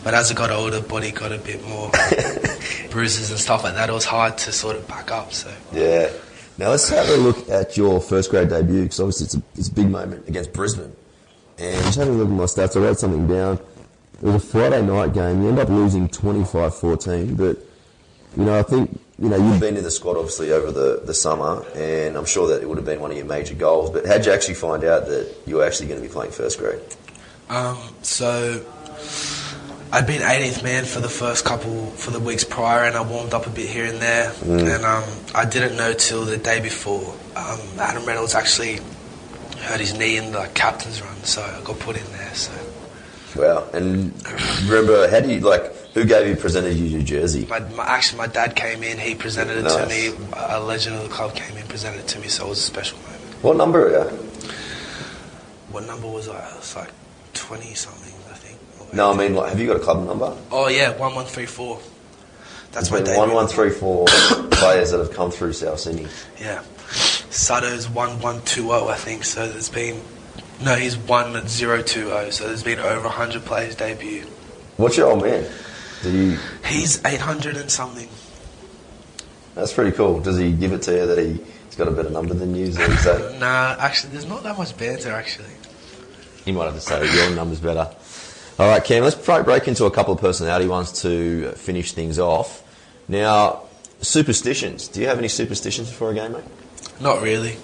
But 0.04 0.14
as 0.14 0.30
I 0.30 0.34
got 0.34 0.52
older, 0.52 0.82
body 0.82 1.12
got 1.12 1.32
a 1.32 1.38
bit 1.38 1.66
more 1.66 1.92
bruises 2.92 3.32
and 3.32 3.40
stuff 3.40 3.64
like 3.64 3.76
that. 3.76 3.90
It 3.90 3.94
was 3.94 4.06
hard 4.06 4.38
to 4.40 4.52
sort 4.52 4.76
of 4.76 4.88
back 4.88 5.12
up. 5.12 5.32
So 5.32 5.52
Yeah. 5.72 6.12
Now 6.58 6.70
let's 6.70 6.88
have 6.90 7.10
a 7.10 7.18
look 7.18 7.50
at 7.50 7.76
your 7.76 8.00
first 8.00 8.32
grade 8.32 8.50
debut 8.50 8.84
because 8.84 9.00
obviously 9.00 9.26
it's 9.26 9.36
a, 9.36 9.42
it's 9.56 9.68
a 9.70 9.74
big 9.74 9.90
moment 9.90 10.28
against 10.28 10.54
Brisbane. 10.54 10.96
And 11.58 11.84
just 11.86 11.98
having 11.98 12.16
a 12.16 12.18
look 12.18 12.28
at 12.28 12.34
my 12.34 12.44
stats, 12.44 12.76
I 12.76 12.80
wrote 12.80 13.00
something 13.00 13.28
down. 13.28 13.60
It 14.22 14.24
was 14.24 14.36
a 14.36 14.40
Friday 14.40 14.82
night 14.82 15.14
game. 15.14 15.42
You 15.42 15.50
end 15.50 15.60
up 15.60 15.70
losing 15.70 16.08
25-14, 16.10 17.38
but 17.38 17.58
you 18.38 18.44
know 18.44 18.60
I 18.60 18.64
think 18.64 19.00
you 19.18 19.30
know 19.30 19.38
you've 19.38 19.62
been 19.62 19.78
in 19.78 19.84
the 19.84 19.92
squad 19.92 20.18
obviously 20.18 20.52
over 20.52 20.72
the, 20.72 21.02
the 21.06 21.14
summer, 21.14 21.66
and 21.76 22.18
I'm 22.18 22.26
sure 22.26 22.48
that 22.50 22.62
it 22.62 22.68
would 22.68 22.78
have 22.78 22.86
been 22.86 23.00
one 23.00 23.12
of 23.12 23.18
your 23.18 23.26
major 23.26 23.56
goals. 23.56 23.90
But 23.90 24.06
how'd 24.06 24.26
you 24.26 24.32
actually 24.32 24.56
find 24.56 24.84
out 24.84 25.08
that 25.08 25.34
you 25.46 25.56
were 25.58 25.66
actually 25.66 25.88
going 25.88 26.02
to 26.02 26.08
be 26.08 26.12
playing 26.12 26.32
first 26.32 26.60
grade? 26.60 26.82
Um, 27.50 27.78
so 28.02 28.66
I'd 29.92 30.08
been 30.08 30.22
18th 30.22 30.64
man 30.64 30.84
for 30.84 31.00
the 31.00 31.10
first 31.10 31.46
couple 31.46 31.86
for 31.92 32.12
the 32.12 32.20
weeks 32.20 32.44
prior, 32.44 32.86
and 32.86 32.98
I 32.98 33.04
warmed 33.10 33.34
up 33.34 33.48
a 33.48 33.50
bit 33.50 33.70
here 33.70 33.86
and 33.86 34.00
there. 34.00 34.34
And 34.44 34.84
um, 34.84 35.04
I 35.34 35.46
didn't 35.46 35.78
know 35.78 35.94
till 35.94 36.26
the 36.26 36.38
day 36.38 36.60
before. 36.60 37.14
Um, 37.36 37.60
Adam 37.80 38.06
Reynolds 38.06 38.36
actually 38.36 38.80
hurt 39.66 39.80
his 39.80 39.94
knee 39.98 40.18
in 40.18 40.32
the 40.32 40.50
captain's 40.54 41.02
run, 41.02 41.24
so 41.24 41.42
I 41.42 41.62
got 41.64 41.80
put 41.80 41.98
in 41.98 42.06
there. 42.14 42.34
So 42.34 42.52
Wow! 43.36 43.68
And 43.74 44.14
remember, 44.70 45.10
how 45.10 45.20
do 45.20 45.30
you 45.30 45.40
like? 45.42 45.76
Who 45.94 46.06
gave 46.06 46.28
you 46.28 46.36
presented 46.36 46.76
you 46.76 46.86
your 46.86 47.02
jersey? 47.02 47.46
my, 47.50 47.60
my 47.60 47.86
actually 47.86 48.18
my 48.18 48.28
dad 48.28 48.56
came 48.56 48.84
in, 48.84 48.98
he 48.98 49.16
presented 49.16 49.66
it 49.66 49.70
to 49.70 49.86
me. 49.88 50.12
A 50.36 50.60
legend 50.60 50.96
of 50.96 51.04
the 51.04 51.10
club 51.10 51.36
came 51.36 51.56
in, 51.58 51.66
presented 51.68 52.00
it 52.00 52.08
to 52.10 52.20
me, 52.20 52.28
so 52.28 52.46
it 52.46 52.50
was 52.50 52.60
a 52.60 52.62
special 52.62 52.98
moment. 53.00 53.22
What 53.42 53.58
number 53.58 53.88
are 53.88 54.10
you? 54.10 54.18
What 55.72 55.86
number 55.86 56.08
was 56.08 56.30
I? 56.30 56.38
It 56.50 56.56
was 56.56 56.76
like 56.76 56.92
20 57.34 57.74
something, 57.74 58.14
I 58.32 58.36
think. 58.36 58.94
No, 58.94 59.12
I 59.12 59.16
mean, 59.18 59.36
like, 59.36 59.50
have 59.50 59.60
you 59.60 59.68
got 59.68 59.78
a 59.78 59.80
club 59.80 60.06
number? 60.06 60.36
Oh 60.52 60.68
yeah, 60.68 60.96
one 60.98 61.16
one 61.16 61.26
three 61.26 61.46
four. 61.46 61.80
That's 62.72 62.90
There's 62.90 63.08
my 63.08 63.18
one, 63.18 63.32
one, 63.34 63.48
three, 63.48 63.70
four 63.70 64.06
players 64.52 64.92
that 64.92 64.98
have 65.00 65.14
come 65.14 65.32
through 65.32 65.54
South 65.54 65.80
Sydney. 65.80 66.08
Yeah. 66.38 66.62
Sutto's 67.36 67.90
1120, 67.90 68.90
I 68.90 68.96
think. 68.96 69.26
So 69.26 69.48
there's 69.48 69.70
been. 69.70 70.02
No, 70.64 70.76
he's 70.76 70.98
1020. 70.98 72.32
So 72.32 72.48
there's 72.48 72.64
been 72.64 72.80
over 72.80 73.04
100 73.04 73.44
players 73.44 73.76
debut. 73.76 74.24
What's 74.78 74.96
your 74.98 75.12
old 75.12 75.22
man? 75.24 75.46
Do 76.02 76.12
you, 76.12 76.38
He's 76.66 77.04
800 77.04 77.58
and 77.58 77.70
something. 77.72 78.08
that's 79.54 79.74
pretty 79.74 79.92
cool. 79.92 80.20
Does 80.20 80.38
he 80.38 80.52
give 80.52 80.72
it 80.74 80.82
to 80.84 80.92
you 80.94 81.06
that 81.08 81.18
he, 81.18 81.34
he's 81.66 81.76
got 81.76 81.88
a 81.88 81.92
better 81.92 82.10
number 82.10 82.34
than 82.34 82.56
you? 82.56 82.66
Is 82.68 82.76
that- 82.78 83.38
Nah, 83.40 83.76
actually, 83.80 84.12
there's 84.14 84.28
not 84.28 84.44
that 84.44 84.58
much 84.58 84.78
banter, 84.78 85.12
actually. 85.12 85.50
he 86.46 86.52
might 86.52 86.66
have 86.66 86.76
to 86.76 86.82
say 86.82 87.06
your 87.14 87.36
number's 87.36 87.60
better. 87.60 87.90
All 88.60 88.70
right, 88.70 88.84
Cam, 88.84 89.04
let's 89.04 89.16
break 89.16 89.68
into 89.68 89.86
a 89.86 89.92
couple 89.92 90.14
of 90.14 90.20
personality 90.22 90.68
ones 90.68 91.02
to 91.02 91.52
finish 91.54 91.92
things 91.94 92.20
off. 92.20 92.62
Now, 93.10 93.64
superstitions. 94.02 94.88
Do 94.88 95.02
you 95.02 95.08
have 95.08 95.18
any 95.18 95.28
superstitions 95.28 95.90
before 95.90 96.12
a 96.12 96.14
game, 96.14 96.34
mate? 96.34 96.44
Not 97.00 97.22
really. 97.22 97.58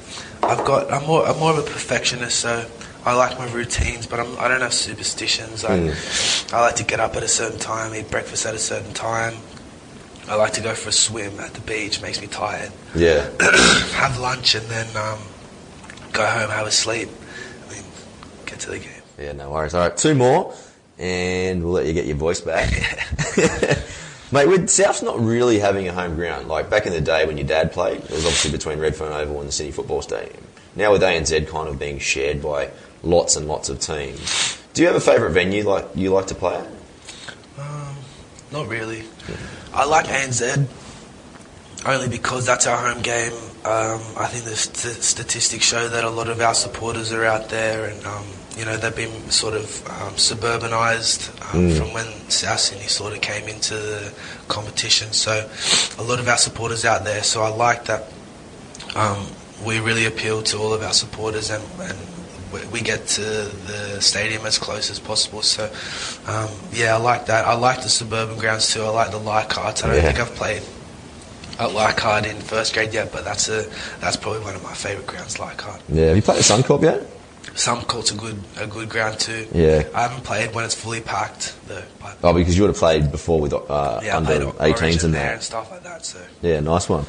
I've 0.43 0.65
got. 0.65 0.91
I'm 0.91 1.05
more. 1.07 1.25
I'm 1.25 1.39
more 1.39 1.51
of 1.51 1.59
a 1.59 1.63
perfectionist, 1.63 2.39
so 2.39 2.65
I 3.05 3.15
like 3.15 3.37
my 3.39 3.51
routines, 3.51 4.05
but 4.05 4.19
I'm, 4.19 4.37
I 4.37 4.47
don't 4.47 4.61
have 4.61 4.73
superstitions. 4.73 5.65
I, 5.65 5.93
I 6.55 6.61
like 6.61 6.75
to 6.75 6.83
get 6.83 6.99
up 6.99 7.15
at 7.15 7.23
a 7.23 7.27
certain 7.27 7.59
time, 7.59 7.95
eat 7.95 8.11
breakfast 8.11 8.45
at 8.45 8.53
a 8.53 8.59
certain 8.59 8.93
time. 8.93 9.35
I 10.27 10.35
like 10.35 10.53
to 10.53 10.61
go 10.61 10.75
for 10.75 10.89
a 10.89 10.93
swim 10.93 11.39
at 11.39 11.53
the 11.53 11.61
beach, 11.61 12.01
makes 12.01 12.21
me 12.21 12.27
tired. 12.27 12.71
Yeah. 12.93 13.27
have 13.93 14.19
lunch 14.19 14.53
and 14.53 14.65
then 14.67 14.85
um, 14.95 15.19
go 16.13 16.25
home, 16.25 16.49
have 16.49 16.67
a 16.67 16.71
sleep, 16.71 17.09
and 17.09 17.71
then 17.71 17.83
get 18.45 18.59
to 18.61 18.69
the 18.69 18.79
game. 18.79 19.01
Yeah, 19.19 19.31
no 19.31 19.49
worries. 19.49 19.73
All 19.73 19.81
right, 19.81 19.97
two 19.97 20.13
more, 20.13 20.53
and 20.99 21.63
we'll 21.63 21.73
let 21.73 21.87
you 21.87 21.93
get 21.93 22.05
your 22.05 22.17
voice 22.17 22.41
back. 22.41 22.71
Mate, 24.33 24.47
with 24.47 24.69
South's 24.69 25.01
not 25.01 25.19
really 25.19 25.59
having 25.59 25.87
a 25.87 25.93
home 25.93 26.15
ground. 26.15 26.47
Like 26.47 26.69
back 26.69 26.85
in 26.85 26.93
the 26.93 27.01
day 27.01 27.25
when 27.25 27.37
your 27.37 27.47
dad 27.47 27.71
played, 27.73 27.97
it 27.97 28.11
was 28.11 28.25
obviously 28.25 28.51
between 28.51 28.79
Redfern 28.79 29.11
Oval 29.11 29.39
and 29.39 29.47
the 29.47 29.51
Sydney 29.51 29.73
Football 29.73 30.01
Stadium. 30.01 30.43
Now 30.75 30.93
with 30.93 31.01
ANZ 31.01 31.47
kind 31.49 31.67
of 31.67 31.77
being 31.77 31.99
shared 31.99 32.41
by 32.41 32.69
lots 33.03 33.35
and 33.35 33.47
lots 33.47 33.67
of 33.69 33.79
teams, 33.79 34.57
do 34.73 34.81
you 34.81 34.87
have 34.87 34.95
a 34.95 35.01
favourite 35.01 35.33
venue 35.33 35.67
like 35.67 35.85
you 35.95 36.11
like 36.11 36.27
to 36.27 36.35
play 36.35 36.55
at? 36.55 36.67
Not 38.51 38.67
really. 38.67 39.03
I 39.73 39.85
like 39.85 40.07
ANZ 40.07 40.67
only 41.85 42.09
because 42.09 42.45
that's 42.45 42.67
our 42.67 42.77
home 42.77 43.01
game. 43.01 43.31
Um, 43.63 44.01
I 44.17 44.27
think 44.27 44.43
the 44.45 44.55
st- 44.55 45.03
statistics 45.03 45.65
show 45.65 45.87
that 45.87 46.03
a 46.03 46.09
lot 46.09 46.27
of 46.27 46.41
our 46.41 46.53
supporters 46.53 47.13
are 47.13 47.23
out 47.23 47.49
there, 47.49 47.85
and 47.85 48.05
um, 48.05 48.25
you 48.61 48.67
know 48.67 48.77
they've 48.77 48.95
been 48.95 49.31
sort 49.31 49.55
of 49.55 49.65
um, 49.89 50.13
suburbanised 50.13 51.31
um, 51.51 51.71
from 51.75 51.91
when 51.95 52.05
South 52.29 52.59
Sydney 52.59 52.85
sort 52.85 53.11
of 53.11 53.19
came 53.21 53.47
into 53.47 53.73
the 53.73 54.13
competition. 54.49 55.11
So 55.13 55.49
a 55.97 56.03
lot 56.03 56.19
of 56.19 56.27
our 56.27 56.37
supporters 56.37 56.85
out 56.85 57.03
there. 57.03 57.23
So 57.23 57.41
I 57.41 57.49
like 57.49 57.85
that 57.85 58.03
um, 58.95 59.25
we 59.65 59.79
really 59.79 60.05
appeal 60.05 60.43
to 60.43 60.57
all 60.59 60.73
of 60.73 60.83
our 60.83 60.93
supporters 60.93 61.49
and, 61.49 61.63
and 61.81 61.97
we- 62.53 62.67
we 62.71 62.81
get 62.81 63.07
to 63.07 63.21
the 63.21 63.99
stadium 63.99 64.45
as 64.45 64.59
close 64.59 64.91
as 64.91 64.99
possible. 64.99 65.41
So, 65.41 65.63
um, 66.27 66.49
yeah, 66.71 66.93
I 66.93 66.97
like 66.99 67.25
that. 67.27 67.47
I 67.47 67.55
like 67.55 67.81
the 67.81 67.89
suburban 67.89 68.37
grounds 68.37 68.71
too. 68.71 68.83
I 68.83 68.89
like 68.89 69.09
the 69.09 69.17
Leichhardt. 69.17 69.83
I 69.83 69.87
don't 69.87 69.95
Yeah. 69.95 70.01
think 70.11 70.19
I've 70.19 70.35
played 70.35 70.61
at 71.57 71.73
Leichhardt 71.73 72.27
in 72.27 72.37
first 72.41 72.73
grade 72.75 72.93
yet, 72.93 73.11
but 73.11 73.23
that's 73.25 73.49
a 73.49 73.65
that's 74.01 74.17
probably 74.17 74.41
one 74.41 74.53
of 74.53 74.61
my 74.61 74.73
favourite 74.75 75.07
grounds, 75.07 75.39
Leichhardt. 75.39 75.81
Yeah, 75.89 76.07
have 76.07 76.15
you 76.15 76.21
played 76.21 76.37
at 76.39 76.43
Suncorp 76.43 76.83
yet? 76.83 77.01
Suncorp's 77.53 78.13
are 78.13 78.17
good 78.17 78.39
a 78.57 78.65
good 78.65 78.89
ground 78.89 79.19
too. 79.19 79.47
Yeah. 79.53 79.83
I 79.93 80.03
haven't 80.03 80.23
played 80.23 80.53
when 80.55 80.63
it's 80.63 80.75
fully 80.75 81.01
packed 81.01 81.55
though. 81.67 81.83
Oh, 82.23 82.33
because 82.33 82.55
you 82.55 82.63
would 82.63 82.69
have 82.69 82.77
played 82.77 83.11
before 83.11 83.41
with 83.41 83.53
uh, 83.53 83.99
yeah, 84.03 84.17
under 84.17 84.33
at 84.33 84.55
18s 84.55 85.03
and 85.03 85.13
there 85.13 85.23
that. 85.23 85.33
and 85.33 85.43
stuff 85.43 85.69
like 85.71 85.83
that. 85.83 86.05
So 86.05 86.19
Yeah, 86.41 86.59
nice 86.61 86.87
one. 86.87 87.05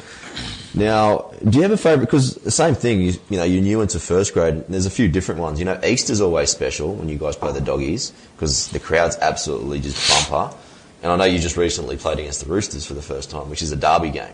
Now, 0.75 1.31
do 1.47 1.57
you 1.57 1.61
have 1.61 1.71
a 1.71 1.77
favourite? 1.77 2.05
Because 2.05 2.35
the 2.35 2.51
same 2.51 2.73
thing, 2.73 3.01
you, 3.01 3.13
you 3.29 3.37
know, 3.37 3.43
you're 3.43 3.61
new 3.61 3.81
into 3.81 3.99
first 3.99 4.33
grade. 4.33 4.55
and 4.55 4.65
There's 4.67 4.87
a 4.87 4.91
few 4.91 5.07
different 5.07 5.39
ones. 5.39 5.59
You 5.59 5.65
know, 5.65 5.79
Easter's 5.85 6.19
always 6.19 6.49
special 6.49 6.95
when 6.95 7.09
you 7.09 7.17
guys 7.17 7.35
play 7.35 7.51
the 7.51 7.61
doggies 7.61 8.11
because 8.35 8.69
the 8.69 8.79
crowd's 8.79 9.15
absolutely 9.17 9.79
just 9.79 10.29
bumper. 10.29 10.55
And 11.03 11.11
I 11.11 11.15
know 11.15 11.25
you 11.25 11.37
just 11.37 11.57
recently 11.57 11.97
played 11.97 12.19
against 12.19 12.43
the 12.43 12.51
Roosters 12.51 12.85
for 12.85 12.95
the 12.95 13.01
first 13.01 13.29
time, 13.29 13.49
which 13.49 13.61
is 13.61 13.71
a 13.71 13.75
derby 13.75 14.09
game. 14.09 14.33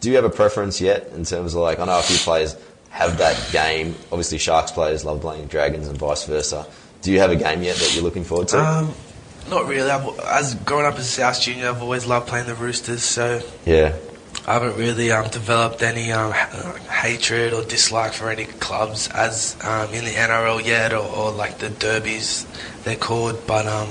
Do 0.00 0.10
you 0.10 0.16
have 0.16 0.24
a 0.24 0.30
preference 0.30 0.80
yet 0.80 1.08
in 1.14 1.24
terms 1.24 1.54
of 1.54 1.62
like? 1.62 1.78
I 1.78 1.84
know 1.84 1.98
a 1.98 2.02
few 2.02 2.16
players 2.18 2.56
have 2.92 3.18
that 3.18 3.50
game. 3.52 3.96
Obviously, 4.12 4.38
Sharks 4.38 4.70
players 4.70 5.04
love 5.04 5.22
playing 5.22 5.46
Dragons 5.46 5.88
and 5.88 5.98
vice 5.98 6.24
versa. 6.26 6.66
Do 7.00 7.10
you 7.10 7.18
have 7.20 7.30
a 7.30 7.36
game 7.36 7.62
yet 7.62 7.76
that 7.76 7.94
you're 7.94 8.04
looking 8.04 8.22
forward 8.22 8.48
to? 8.48 8.60
um, 8.60 8.94
not 9.48 9.66
really. 9.66 9.90
I've, 9.90 10.18
as 10.20 10.54
growing 10.54 10.86
up 10.86 10.94
as 10.94 11.00
a 11.00 11.10
South 11.10 11.40
Junior, 11.40 11.70
I've 11.70 11.82
always 11.82 12.06
loved 12.06 12.28
playing 12.28 12.46
the 12.46 12.54
Roosters. 12.54 13.02
So 13.02 13.40
yeah, 13.64 13.96
I 14.46 14.52
haven't 14.52 14.76
really 14.76 15.10
um, 15.10 15.28
developed 15.30 15.82
any 15.82 16.12
um, 16.12 16.32
hatred 16.32 17.54
or 17.54 17.64
dislike 17.64 18.12
for 18.12 18.30
any 18.30 18.44
clubs 18.44 19.08
as 19.08 19.56
um, 19.64 19.92
in 19.92 20.04
the 20.04 20.12
NRL 20.12 20.64
yet, 20.64 20.92
or, 20.92 21.04
or 21.04 21.32
like 21.32 21.58
the 21.58 21.70
derbies 21.70 22.46
they're 22.84 22.94
called. 22.94 23.46
But 23.46 23.66
um, 23.66 23.88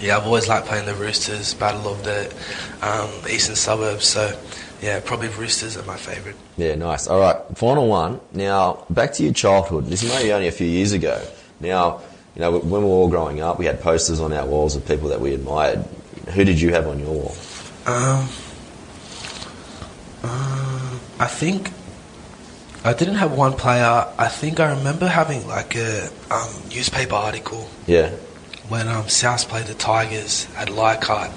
yeah, 0.00 0.16
I've 0.16 0.26
always 0.26 0.48
liked 0.48 0.66
playing 0.66 0.86
the 0.86 0.94
Roosters, 0.94 1.54
battle 1.54 1.92
of 1.92 2.02
the 2.04 2.34
um, 2.82 3.10
eastern 3.30 3.56
suburbs. 3.56 4.04
So 4.04 4.36
yeah, 4.82 5.00
probably 5.00 5.28
Roosters 5.28 5.76
are 5.76 5.84
my 5.84 5.96
favourite. 5.96 6.36
Yeah, 6.56 6.74
nice. 6.74 7.06
All 7.06 7.20
right, 7.20 7.36
final 7.56 7.88
one. 7.88 8.20
Now, 8.32 8.84
back 8.90 9.12
to 9.14 9.22
your 9.22 9.32
childhood. 9.32 9.86
This 9.86 10.02
is 10.02 10.12
maybe 10.12 10.32
only 10.32 10.48
a 10.48 10.52
few 10.52 10.66
years 10.66 10.92
ago. 10.92 11.22
Now, 11.60 12.00
you 12.34 12.40
know, 12.40 12.58
when 12.58 12.82
we 12.82 12.88
were 12.88 12.94
all 12.94 13.08
growing 13.08 13.40
up, 13.40 13.58
we 13.58 13.66
had 13.66 13.80
posters 13.80 14.20
on 14.20 14.32
our 14.32 14.46
walls 14.46 14.76
of 14.76 14.86
people 14.86 15.08
that 15.10 15.20
we 15.20 15.34
admired. 15.34 15.84
Who 16.34 16.44
did 16.44 16.60
you 16.60 16.72
have 16.72 16.86
on 16.86 16.98
your 16.98 17.12
wall? 17.12 17.34
Um, 17.86 18.28
um, 20.22 21.00
I 21.18 21.26
think 21.26 21.70
I 22.84 22.92
didn't 22.94 23.16
have 23.16 23.32
one 23.32 23.54
player. 23.54 24.06
I 24.16 24.28
think 24.28 24.60
I 24.60 24.70
remember 24.70 25.06
having 25.06 25.46
like 25.46 25.76
a 25.76 26.08
um, 26.30 26.48
newspaper 26.70 27.14
article 27.14 27.68
Yeah, 27.86 28.10
when 28.70 28.88
um, 28.88 29.08
South 29.08 29.46
played 29.48 29.66
the 29.66 29.74
Tigers 29.74 30.48
at 30.56 30.70
Leichhardt, 30.70 31.30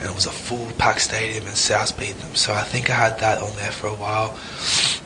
and 0.00 0.08
it 0.10 0.14
was 0.14 0.26
a 0.26 0.30
full 0.30 0.66
packed 0.78 1.02
stadium, 1.02 1.46
and 1.46 1.54
South 1.56 1.96
beat 1.98 2.16
them. 2.18 2.34
So 2.34 2.52
I 2.52 2.62
think 2.62 2.90
I 2.90 2.94
had 2.94 3.20
that 3.20 3.40
on 3.40 3.54
there 3.56 3.70
for 3.70 3.86
a 3.86 3.94
while. 3.94 4.30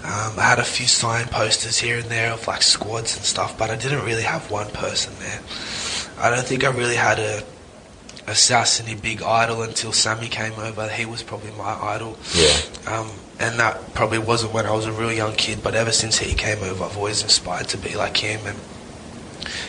Um, 0.04 0.38
I 0.38 0.44
had 0.44 0.58
a 0.58 0.64
few 0.64 0.86
signed 0.86 1.30
posters 1.30 1.78
here 1.78 1.98
and 1.98 2.06
there 2.06 2.32
of 2.32 2.46
like 2.46 2.62
squads 2.62 3.16
and 3.16 3.24
stuff, 3.24 3.58
but 3.58 3.68
I 3.70 3.76
didn't 3.76 4.04
really 4.04 4.22
have 4.22 4.50
one 4.50 4.70
person 4.70 5.12
there. 5.18 5.40
I 6.18 6.30
don't 6.30 6.46
think 6.46 6.64
I 6.64 6.70
really 6.70 6.96
had 6.96 7.18
a 7.18 7.42
a 8.28 8.34
South 8.34 8.66
Sydney 8.66 8.96
big 8.96 9.22
idol 9.22 9.62
until 9.62 9.92
Sammy 9.92 10.26
came 10.26 10.54
over. 10.54 10.88
He 10.88 11.06
was 11.06 11.22
probably 11.22 11.52
my 11.52 11.74
idol. 11.80 12.18
yeah, 12.34 12.56
Um, 12.88 13.08
and 13.38 13.56
that 13.60 13.94
probably 13.94 14.18
wasn't 14.18 14.52
when 14.52 14.66
I 14.66 14.72
was 14.72 14.84
a 14.86 14.90
real 14.92 15.12
young 15.12 15.34
kid, 15.34 15.62
but 15.62 15.76
ever 15.76 15.92
since 15.92 16.18
he 16.18 16.34
came 16.34 16.60
over, 16.64 16.84
I've 16.84 16.96
always 16.96 17.22
inspired 17.22 17.68
to 17.68 17.78
be 17.78 17.94
like 17.94 18.16
him 18.16 18.40
and 18.44 18.58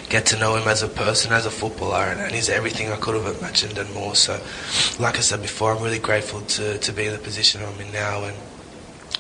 get 0.10 0.26
to 0.28 0.40
know 0.40 0.56
him 0.56 0.68
as 0.68 0.84
a 0.84 0.88
person, 0.88 1.34
as 1.34 1.46
a 1.46 1.52
footballer, 1.52 2.06
and, 2.06 2.32
he's 2.32 2.50
everything 2.50 2.92
I 2.92 2.98
could 2.98 3.16
have 3.16 3.38
imagined 3.38 3.78
and 3.78 3.92
more. 3.94 4.16
So, 4.16 4.40
like 5.00 5.18
I 5.18 5.22
said 5.22 5.42
before, 5.42 5.76
I'm 5.76 5.84
really 5.84 6.00
grateful 6.00 6.42
to, 6.42 6.78
to 6.78 6.92
be 6.94 7.06
in 7.06 7.14
the 7.14 7.20
position 7.20 7.62
I'm 7.64 7.80
in 7.80 7.92
now 7.92 8.24
and 8.24 8.36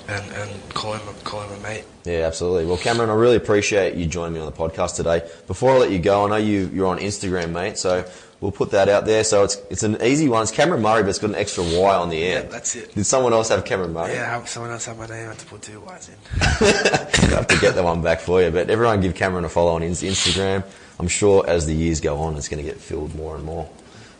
and, 0.09 0.31
and 0.31 0.73
call 0.73 0.93
him 0.93 1.01
call 1.23 1.41
him 1.41 1.59
a 1.59 1.63
mate. 1.63 1.83
yeah, 2.05 2.19
absolutely. 2.19 2.65
Well, 2.65 2.77
Cameron, 2.77 3.09
I 3.09 3.13
really 3.13 3.35
appreciate 3.35 3.95
you 3.95 4.05
joining 4.05 4.33
me 4.33 4.39
on 4.39 4.45
the 4.45 4.57
podcast 4.57 4.95
today. 4.95 5.27
Before 5.47 5.71
I 5.71 5.77
let 5.77 5.91
you 5.91 5.99
go, 5.99 6.25
I 6.25 6.29
know 6.29 6.35
you 6.37 6.69
you're 6.73 6.87
on 6.87 6.99
Instagram, 6.99 7.51
mate. 7.51 7.77
So 7.77 8.05
we'll 8.41 8.51
put 8.51 8.71
that 8.71 8.89
out 8.89 9.05
there. 9.05 9.23
So 9.23 9.43
it's 9.43 9.55
it's 9.69 9.83
an 9.83 10.01
easy 10.01 10.27
one. 10.29 10.43
It's 10.43 10.51
Cameron 10.51 10.81
Murray, 10.81 11.03
but 11.03 11.09
it's 11.09 11.19
got 11.19 11.29
an 11.31 11.35
extra 11.35 11.63
Y 11.63 11.95
on 11.95 12.09
the 12.09 12.23
end. 12.23 12.45
Yeah, 12.45 12.51
that's 12.51 12.75
it. 12.75 12.93
Did 12.95 13.05
someone 13.05 13.33
else 13.33 13.49
have 13.49 13.65
Cameron 13.65 13.93
Murray? 13.93 14.13
Yeah, 14.13 14.43
someone 14.45 14.71
else 14.71 14.85
have 14.85 14.97
my 14.97 15.05
name. 15.07 15.25
I 15.25 15.29
have 15.29 15.37
to 15.37 15.45
put 15.45 15.61
two 15.61 15.79
Y's 15.81 16.09
in. 16.09 16.15
I'll 16.41 17.35
have 17.37 17.47
to 17.47 17.57
get 17.59 17.75
that 17.75 17.83
one 17.83 18.01
back 18.01 18.19
for 18.19 18.41
you. 18.41 18.51
But 18.51 18.69
everyone 18.69 19.01
give 19.01 19.15
Cameron 19.15 19.45
a 19.45 19.49
follow 19.49 19.73
on 19.75 19.83
Ins- 19.83 20.03
Instagram. 20.03 20.63
I'm 20.99 21.07
sure 21.07 21.47
as 21.47 21.65
the 21.65 21.73
years 21.75 22.01
go 22.01 22.17
on, 22.19 22.35
it's 22.37 22.49
going 22.49 22.63
to 22.63 22.69
get 22.69 22.79
filled 22.79 23.13
more 23.15 23.35
and 23.35 23.43
more. 23.45 23.69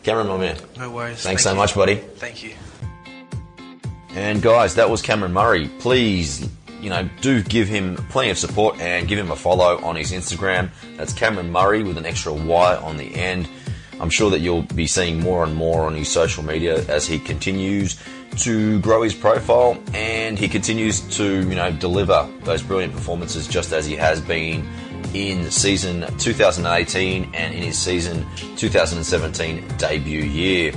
Cameron, 0.04 0.28
my 0.28 0.36
man. 0.38 0.56
No 0.76 0.90
worries. 0.90 1.22
Thanks 1.22 1.22
Thank 1.22 1.38
so 1.40 1.50
you. 1.50 1.56
much, 1.56 1.74
buddy. 1.74 1.96
Thank 1.96 2.42
you. 2.44 2.52
And 4.14 4.40
guys, 4.40 4.74
that 4.76 4.88
was 4.88 5.02
Cameron 5.02 5.32
Murray. 5.32 5.68
Please, 5.80 6.48
you 6.80 6.88
know, 6.90 7.08
do 7.20 7.42
give 7.42 7.68
him 7.68 7.96
plenty 8.10 8.30
of 8.30 8.38
support 8.38 8.80
and 8.80 9.06
give 9.06 9.18
him 9.18 9.30
a 9.30 9.36
follow 9.36 9.78
on 9.84 9.96
his 9.96 10.12
Instagram. 10.12 10.70
That's 10.96 11.12
Cameron 11.12 11.50
Murray 11.52 11.82
with 11.82 11.98
an 11.98 12.06
extra 12.06 12.32
Y 12.32 12.76
on 12.76 12.96
the 12.96 13.14
end. 13.14 13.48
I'm 14.00 14.10
sure 14.10 14.30
that 14.30 14.40
you'll 14.40 14.62
be 14.62 14.86
seeing 14.86 15.20
more 15.20 15.44
and 15.44 15.54
more 15.54 15.82
on 15.82 15.94
his 15.94 16.08
social 16.08 16.44
media 16.44 16.84
as 16.86 17.06
he 17.06 17.18
continues 17.18 18.00
to 18.38 18.80
grow 18.80 19.02
his 19.02 19.14
profile 19.14 19.82
and 19.94 20.38
he 20.38 20.48
continues 20.48 21.00
to, 21.16 21.40
you 21.48 21.54
know, 21.54 21.72
deliver 21.72 22.28
those 22.44 22.62
brilliant 22.62 22.92
performances 22.92 23.48
just 23.48 23.72
as 23.72 23.86
he 23.86 23.96
has 23.96 24.20
been 24.20 24.66
in 25.14 25.50
season 25.50 26.06
2018 26.18 27.30
and 27.34 27.54
in 27.54 27.62
his 27.62 27.78
season 27.78 28.26
2017 28.56 29.66
debut 29.78 30.22
year. 30.22 30.72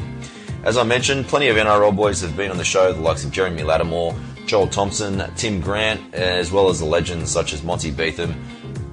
As 0.64 0.78
I 0.78 0.84
mentioned, 0.84 1.28
plenty 1.28 1.48
of 1.48 1.58
NRL 1.58 1.96
boys 1.96 2.22
have 2.22 2.38
been 2.38 2.52
on 2.52 2.58
the 2.58 2.64
show, 2.64 2.94
the 2.94 3.02
likes 3.02 3.24
of 3.24 3.32
Jeremy 3.32 3.64
Latimore, 3.64 4.16
Joel 4.46 4.68
Thompson, 4.68 5.24
Tim 5.36 5.60
Grant, 5.60 6.14
as 6.14 6.52
well 6.52 6.70
as 6.70 6.80
the 6.80 6.86
legends 6.86 7.32
such 7.32 7.54
as 7.54 7.64
Monty 7.64 7.92
Betham, 7.92 8.36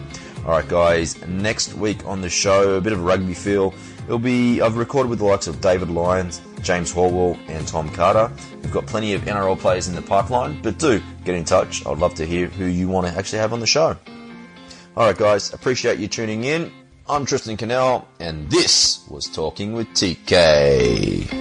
All 0.45 0.51
right, 0.51 0.67
guys. 0.67 1.19
Next 1.25 1.73
week 1.73 2.05
on 2.05 2.21
the 2.21 2.29
show, 2.29 2.75
a 2.75 2.81
bit 2.81 2.93
of 2.93 2.99
a 2.99 3.01
rugby 3.01 3.33
feel. 3.33 3.73
It'll 4.03 4.19
be 4.19 4.61
I've 4.61 4.77
recorded 4.77 5.09
with 5.09 5.17
the 5.17 5.25
likes 5.25 5.47
of 5.47 5.61
David 5.61 5.89
Lyons, 5.89 6.43
James 6.61 6.93
Horwill 6.93 7.39
and 7.49 7.67
Tom 7.67 7.89
Carter. 7.89 8.31
We've 8.61 8.71
got 8.71 8.85
plenty 8.85 9.15
of 9.15 9.23
NRL 9.23 9.57
players 9.57 9.87
in 9.87 9.95
the 9.95 10.03
pipeline, 10.03 10.61
but 10.61 10.77
do 10.77 11.01
get 11.25 11.33
in 11.33 11.43
touch. 11.43 11.83
I'd 11.87 11.97
love 11.97 12.13
to 12.15 12.25
hear 12.27 12.49
who 12.49 12.65
you 12.65 12.87
want 12.87 13.07
to 13.07 13.17
actually 13.17 13.39
have 13.39 13.51
on 13.51 13.61
the 13.61 13.65
show. 13.65 13.97
Alright, 14.95 15.17
guys, 15.17 15.55
appreciate 15.55 15.97
you 15.97 16.07
tuning 16.07 16.43
in. 16.43 16.71
I'm 17.09 17.25
Tristan 17.25 17.57
Cannell, 17.57 18.07
and 18.19 18.47
this 18.51 19.07
was 19.09 19.25
Talking 19.25 19.73
with 19.73 19.87
TK. 19.95 21.40